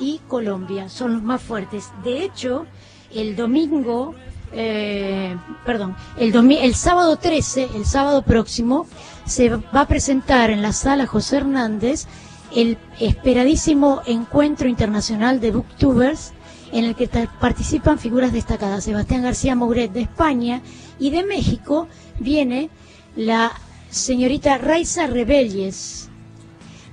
[0.00, 0.88] y Colombia.
[0.88, 1.90] Son los más fuertes.
[2.04, 2.66] De hecho,
[3.14, 4.14] el domingo,
[4.52, 5.36] eh,
[5.66, 8.86] perdón, el, domi- el sábado 13, el sábado próximo,
[9.26, 12.06] se va a presentar en la sala José Hernández
[12.54, 16.32] el esperadísimo encuentro internacional de booktubers
[16.72, 17.08] en el que
[17.40, 18.84] participan figuras destacadas.
[18.84, 20.62] Sebastián García Mouret de España
[20.98, 21.88] y de México
[22.18, 22.70] viene
[23.16, 23.52] la
[23.90, 26.08] señorita Raiza Rebelles.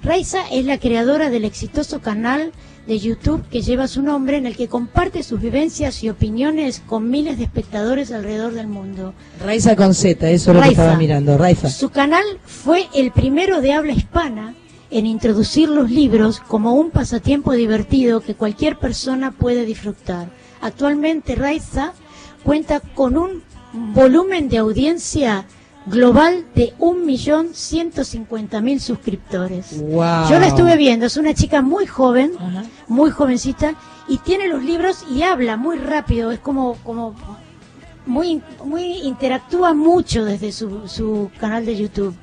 [0.03, 2.51] Raiza es la creadora del exitoso canal
[2.87, 7.09] de YouTube que lleva su nombre en el que comparte sus vivencias y opiniones con
[7.09, 9.13] miles de espectadores alrededor del mundo.
[9.45, 10.81] Raiza con Z, eso es lo que Raiza.
[10.83, 11.37] estaba mirando.
[11.37, 11.69] Raiza.
[11.69, 14.55] Su canal fue el primero de habla hispana
[14.91, 20.29] en introducir los libros como un pasatiempo divertido que cualquier persona puede disfrutar.
[20.61, 21.93] Actualmente Raiza
[22.43, 23.43] cuenta con un
[23.93, 25.45] volumen de audiencia
[25.85, 29.79] global de 1.150.000 suscriptores.
[29.81, 30.29] Wow.
[30.29, 32.31] Yo la estuve viendo, es una chica muy joven,
[32.87, 33.75] muy jovencita,
[34.07, 37.15] y tiene los libros y habla muy rápido, es como, como
[38.05, 42.15] muy, muy interactúa mucho desde su, su canal de YouTube.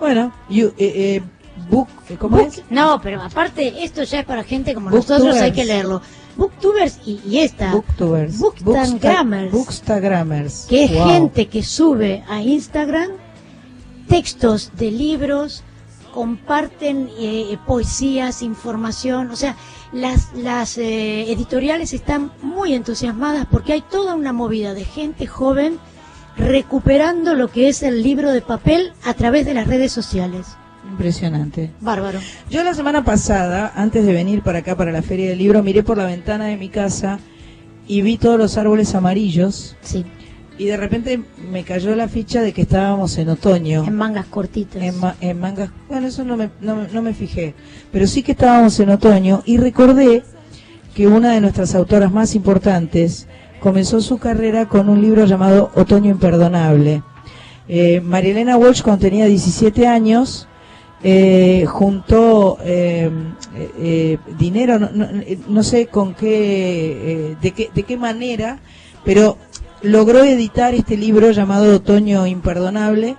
[0.00, 1.22] Bueno, you- eh, eh,
[1.70, 1.88] book,
[2.18, 2.62] ¿cómo Book- es?
[2.70, 5.08] No, pero aparte, esto ya es para gente como Booktubers.
[5.24, 6.02] nosotros, hay que leerlo.
[6.36, 8.38] Booktubers y, y esta, Booktubers.
[8.38, 10.66] Bookstagrammers, Bookstagrammers.
[10.68, 11.08] que es Wow.
[11.08, 13.10] gente que sube a Instagram
[14.08, 15.62] textos de libros,
[16.12, 19.56] comparten eh, poesías, información, o sea,
[19.92, 25.78] las, las eh, editoriales están muy entusiasmadas porque hay toda una movida de gente joven
[26.36, 30.46] recuperando lo que es el libro de papel a través de las redes sociales.
[31.04, 31.70] Impresionante.
[31.80, 32.18] Bárbaro.
[32.50, 35.82] Yo la semana pasada, antes de venir para acá, para la Feria del Libro, miré
[35.82, 37.18] por la ventana de mi casa
[37.88, 39.76] y vi todos los árboles amarillos.
[39.80, 40.04] Sí.
[40.58, 43.82] Y de repente me cayó la ficha de que estábamos en otoño.
[43.86, 44.82] En mangas cortitas.
[44.82, 45.70] En, ma- en mangas.
[45.88, 47.54] Bueno, eso no me, no, no me fijé.
[47.90, 50.22] Pero sí que estábamos en otoño y recordé
[50.94, 53.26] que una de nuestras autoras más importantes
[53.58, 57.02] comenzó su carrera con un libro llamado Otoño Imperdonable.
[57.68, 60.46] Eh, Marielena Walsh, cuando tenía 17 años,
[61.02, 63.10] eh, juntó eh,
[63.56, 68.58] eh, eh, dinero, no, no- eh, no sé con qué, de qué, de qué manera,
[69.04, 69.38] pero
[69.82, 73.16] logró editar este libro llamado Otoño Imperdonable,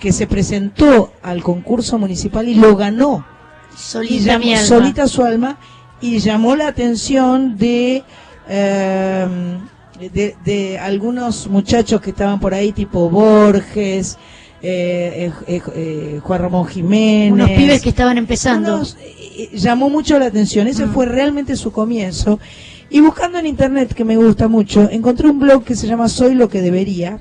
[0.00, 3.24] que se presentó al concurso municipal y lo ganó.
[3.76, 4.66] Solita Y llamó- mi alma.
[4.66, 5.58] solita su alma
[6.00, 8.02] y llamó la atención de,
[8.48, 9.26] eh,
[10.12, 14.18] de, de algunos muchachos que estaban por ahí, tipo Borges,
[14.62, 17.32] eh, eh, eh, eh, Juan Ramón Jiménez.
[17.32, 18.76] Unos pibes que estaban empezando.
[18.76, 20.92] Unos, eh, llamó mucho la atención, ese Mm.
[20.92, 22.38] fue realmente su comienzo.
[22.90, 26.34] Y buscando en internet, que me gusta mucho, encontré un blog que se llama Soy
[26.34, 27.18] lo que debería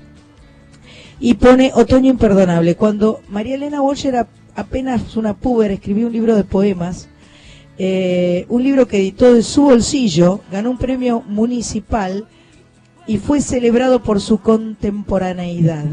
[1.19, 2.75] y pone Otoño Imperdonable.
[2.75, 7.07] Cuando María Elena Walsh era apenas una puber, escribió un libro de poemas,
[7.77, 12.25] eh, un libro que editó de su bolsillo, ganó un premio municipal
[13.07, 15.85] y fue celebrado por su contemporaneidad.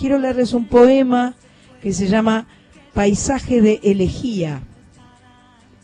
[0.00, 1.34] Quiero leerles un poema
[1.82, 2.46] que se llama
[2.94, 4.62] Paisaje de Elegía,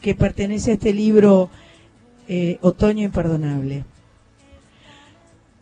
[0.01, 1.51] que pertenece a este libro
[2.27, 3.85] eh, Otoño Imperdonable.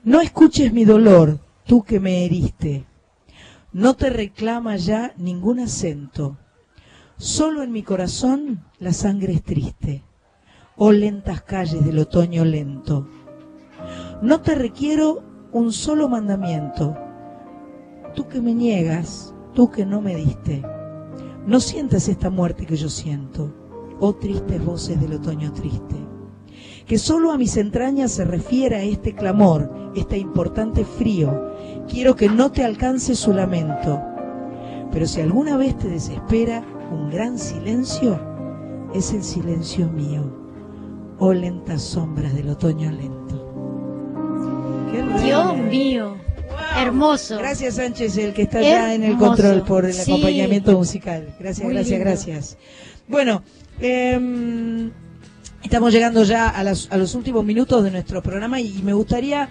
[0.05, 2.85] No escuches mi dolor, tú que me heriste.
[3.73, 6.37] No te reclama ya ningún acento.
[7.17, 10.05] Solo en mi corazón la sangre es triste.
[10.77, 13.09] Oh lentas calles del otoño lento.
[14.23, 17.04] No te requiero un solo mandamiento.
[18.15, 20.63] Tú que me niegas, tú que no me diste.
[21.47, 23.53] No sientas esta muerte que yo siento.
[23.99, 25.97] Oh tristes voces del otoño triste.
[26.87, 31.53] Que solo a mis entrañas se refiera este clamor, este importante frío.
[31.89, 34.01] Quiero que no te alcance su lamento.
[34.93, 38.21] Pero si alguna vez te desespera un gran silencio,
[38.95, 40.23] es el silencio mío.
[41.19, 43.25] Oh lentas sombras del otoño lento.
[45.21, 46.24] Dios mío.
[46.77, 47.39] Hermoso.
[47.39, 50.11] Gracias Sánchez, el que está ya en el control por el Sí.
[50.13, 51.35] acompañamiento musical.
[51.39, 52.05] Gracias, Muy gracias, lindo.
[52.11, 52.59] gracias.
[53.09, 53.43] Bueno,
[53.81, 54.91] em,
[55.63, 59.49] Estamos llegando ya a, las- a los últimos minutos de nuestro programa y, me gustaría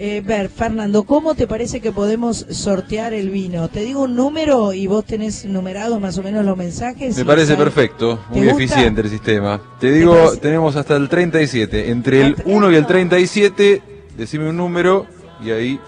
[0.00, 3.68] eh, ver, Fernando, ¿cómo te parece que podemos sortear el vino?
[3.68, 7.16] Te digo un número y vos tenés numerados más o menos los mensajes.
[7.16, 9.62] Me parece sabes- perfecto, ¿Te muy eficiente el sistema.
[9.78, 11.88] Te digo, tenemos hasta el 37.
[11.92, 13.80] Entre el 1 y el 37,
[14.18, 15.06] decime un número
[15.40, 15.78] y ahí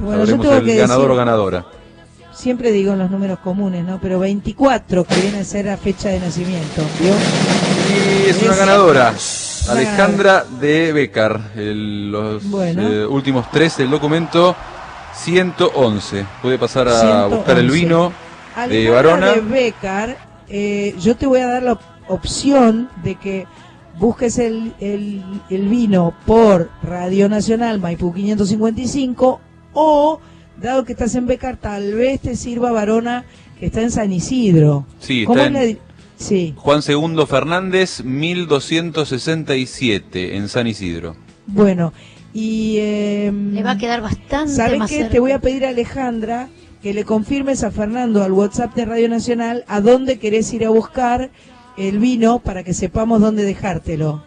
[0.00, 1.66] Bueno, yo tengo el que ganador decir- o ganadora.
[2.32, 3.98] Siempre digo los números comunes, ¿no?
[4.00, 6.82] Pero 24, que viene a ser la fecha de nacimiento.
[7.00, 7.12] ¿vio?
[8.26, 9.12] Y es una ganadora.
[9.68, 11.40] Alejandra de Becar.
[11.56, 12.88] El- los Bueno.
[12.88, 14.54] eh, últimos tres del documento
[15.14, 16.24] 111.
[16.40, 17.36] Puede pasar a 111.
[17.36, 18.12] buscar el vino
[18.54, 19.32] de Alejandra Varona.
[19.32, 20.16] de Becar,
[20.48, 23.46] eh, yo te voy a dar la op- opción de que
[23.98, 29.40] busques el, el, el vino por Radio Nacional Maipú 555
[29.72, 30.20] o,
[30.60, 33.24] dado que estás en Becar, tal vez te sirva Varona
[33.60, 34.86] que está en San Isidro.
[35.00, 35.78] Sí, ¿Cómo está es la en di-
[36.16, 41.16] Sí, Juan Segundo Fernández, 1267, en San Isidro.
[41.46, 41.92] bueno.
[42.34, 44.88] Y em, Le va a quedar bastante ¿Sabes qué?
[44.98, 45.10] cerca.
[45.12, 46.48] Te voy a pedir a Alejandra
[46.82, 50.68] que le confirmes a Fernando al WhatsApp de Radio Nacional a dónde querés ir a
[50.68, 51.30] buscar
[51.78, 54.22] el vino para que sepamos dónde dejártelo.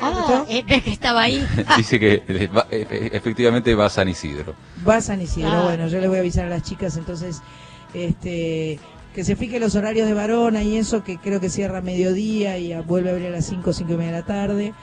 [0.00, 1.46] Ah, eh, ves que estaba ahí.
[1.76, 4.54] Dice que eh, va- efectivamente va a San Isidro.
[4.86, 5.50] Va a San Isidro.
[5.50, 5.62] Ah.
[5.64, 7.40] Bueno, yo le voy a avisar a las chicas entonces
[7.94, 8.78] este
[9.14, 12.58] que se fije los horarios de Varona y eso, que creo que cierra a mediodía
[12.58, 14.74] y vuelve a abrir a las 5, 5 y media de la tarde.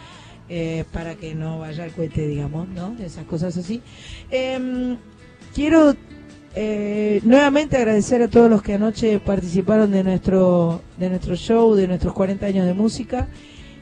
[0.50, 2.96] Eh, para que no vaya al cohete, digamos, ¿no?
[3.00, 3.82] Esas cosas así.
[4.30, 4.98] Em,
[5.54, 5.96] quiero
[6.56, 11.88] eh, nuevamente agradecer a todos los que anoche participaron de nuestro, de nuestro show, de
[11.88, 13.28] nuestros 40 años de música.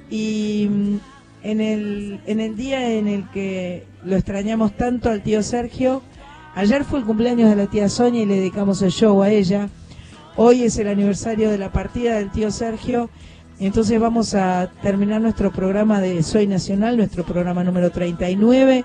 [0.10, 0.95] Y mm,
[1.44, 6.02] en el, en el día en el que lo extrañamos tanto al tío Sergio,
[6.56, 9.69] ayer fue el cumpleaños de la tía Sonia y le dedicamos el show a ella.
[10.35, 13.10] Hoy es el aniversario de la partida del tío Sergio.
[13.59, 18.84] Entonces vamos a terminar nuestro programa de Soy Nacional, nuestro programa número 39,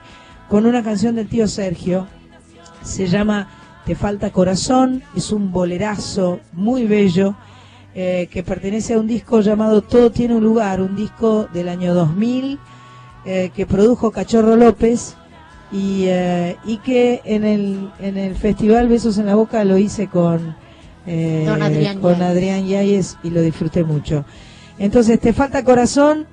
[0.48, 2.06] con una canción del tío Sergio.
[2.82, 3.48] Se llama
[3.86, 7.34] Te falta corazón, es un bolerazo muy bello
[7.94, 11.94] eh, que pertenece a un disco llamado Todo tiene un lugar, un disco del año
[11.94, 12.58] 2000
[13.24, 15.14] eh, que produjo Cachorro López
[15.72, 20.06] y, eh, y que en el, en el festival Besos en la Boca lo hice
[20.06, 20.56] con,
[21.06, 22.22] eh, Don Adrián con.
[22.22, 24.24] Adrián Yáñez y lo disfruté mucho.
[24.78, 26.26] Entonces, te falta corazón.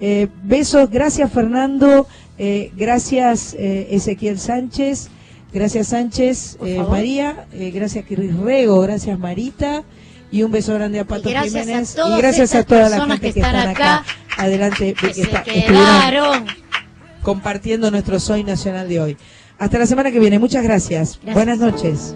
[0.00, 2.06] eh, besos, gracias Fernando,
[2.36, 5.08] eh, gracias eh, Ezequiel Sánchez,
[5.52, 6.82] gracias Sánchez, eh.
[6.90, 9.84] María, eh, gracias Cris Rego, gracias Marita
[10.32, 12.88] y un beso grande a Pato Y gracias a Jiménez todas y gracias a toda
[12.88, 14.04] la gente que están acá,
[14.36, 16.46] Adelante, que que está- estuvieron
[17.22, 19.16] compartiendo nuestro Soy Nacional de hoy.
[19.58, 21.20] Hasta la semana que viene, muchas gracias.
[21.22, 21.34] Gracias.
[21.34, 22.14] Buenas noches.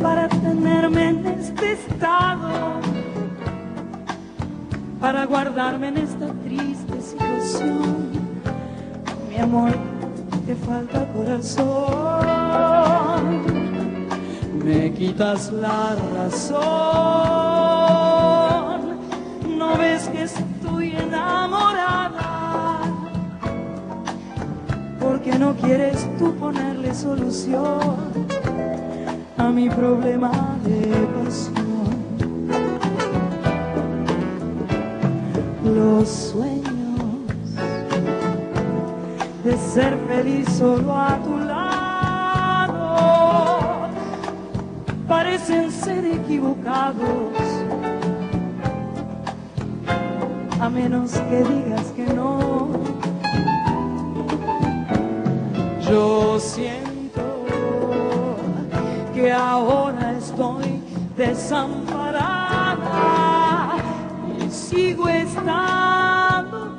[0.00, 2.80] Para tenerme en este estado,
[4.98, 8.08] para guardarme en esta triste situación.
[9.28, 9.72] Mi amor,
[10.46, 12.24] te falta corazón,
[14.64, 16.60] me quitas la razón,
[19.58, 20.49] no ves que estoy
[25.22, 28.08] porque no quieres tú ponerle solución
[29.36, 31.60] a mi problema de pasión.
[35.62, 36.70] Los sueños
[39.44, 42.70] de ser feliz solo a tu lado
[45.06, 47.34] parecen ser equivocados,
[50.58, 51.89] a menos que digas
[55.90, 57.44] Yo siento
[59.12, 60.80] que ahora estoy
[61.16, 63.76] desamparada
[64.38, 66.76] y sigo estando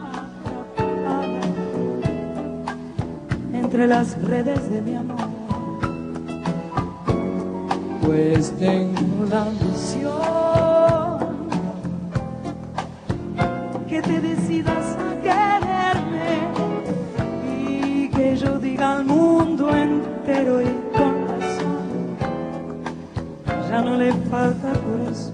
[3.54, 5.28] entre las redes de mi amor.
[8.02, 10.12] Pues tengo la misión
[13.90, 14.81] que te decidas
[19.76, 20.66] entero y
[20.96, 22.18] con razón.
[23.70, 25.31] Ya no le falta corazón.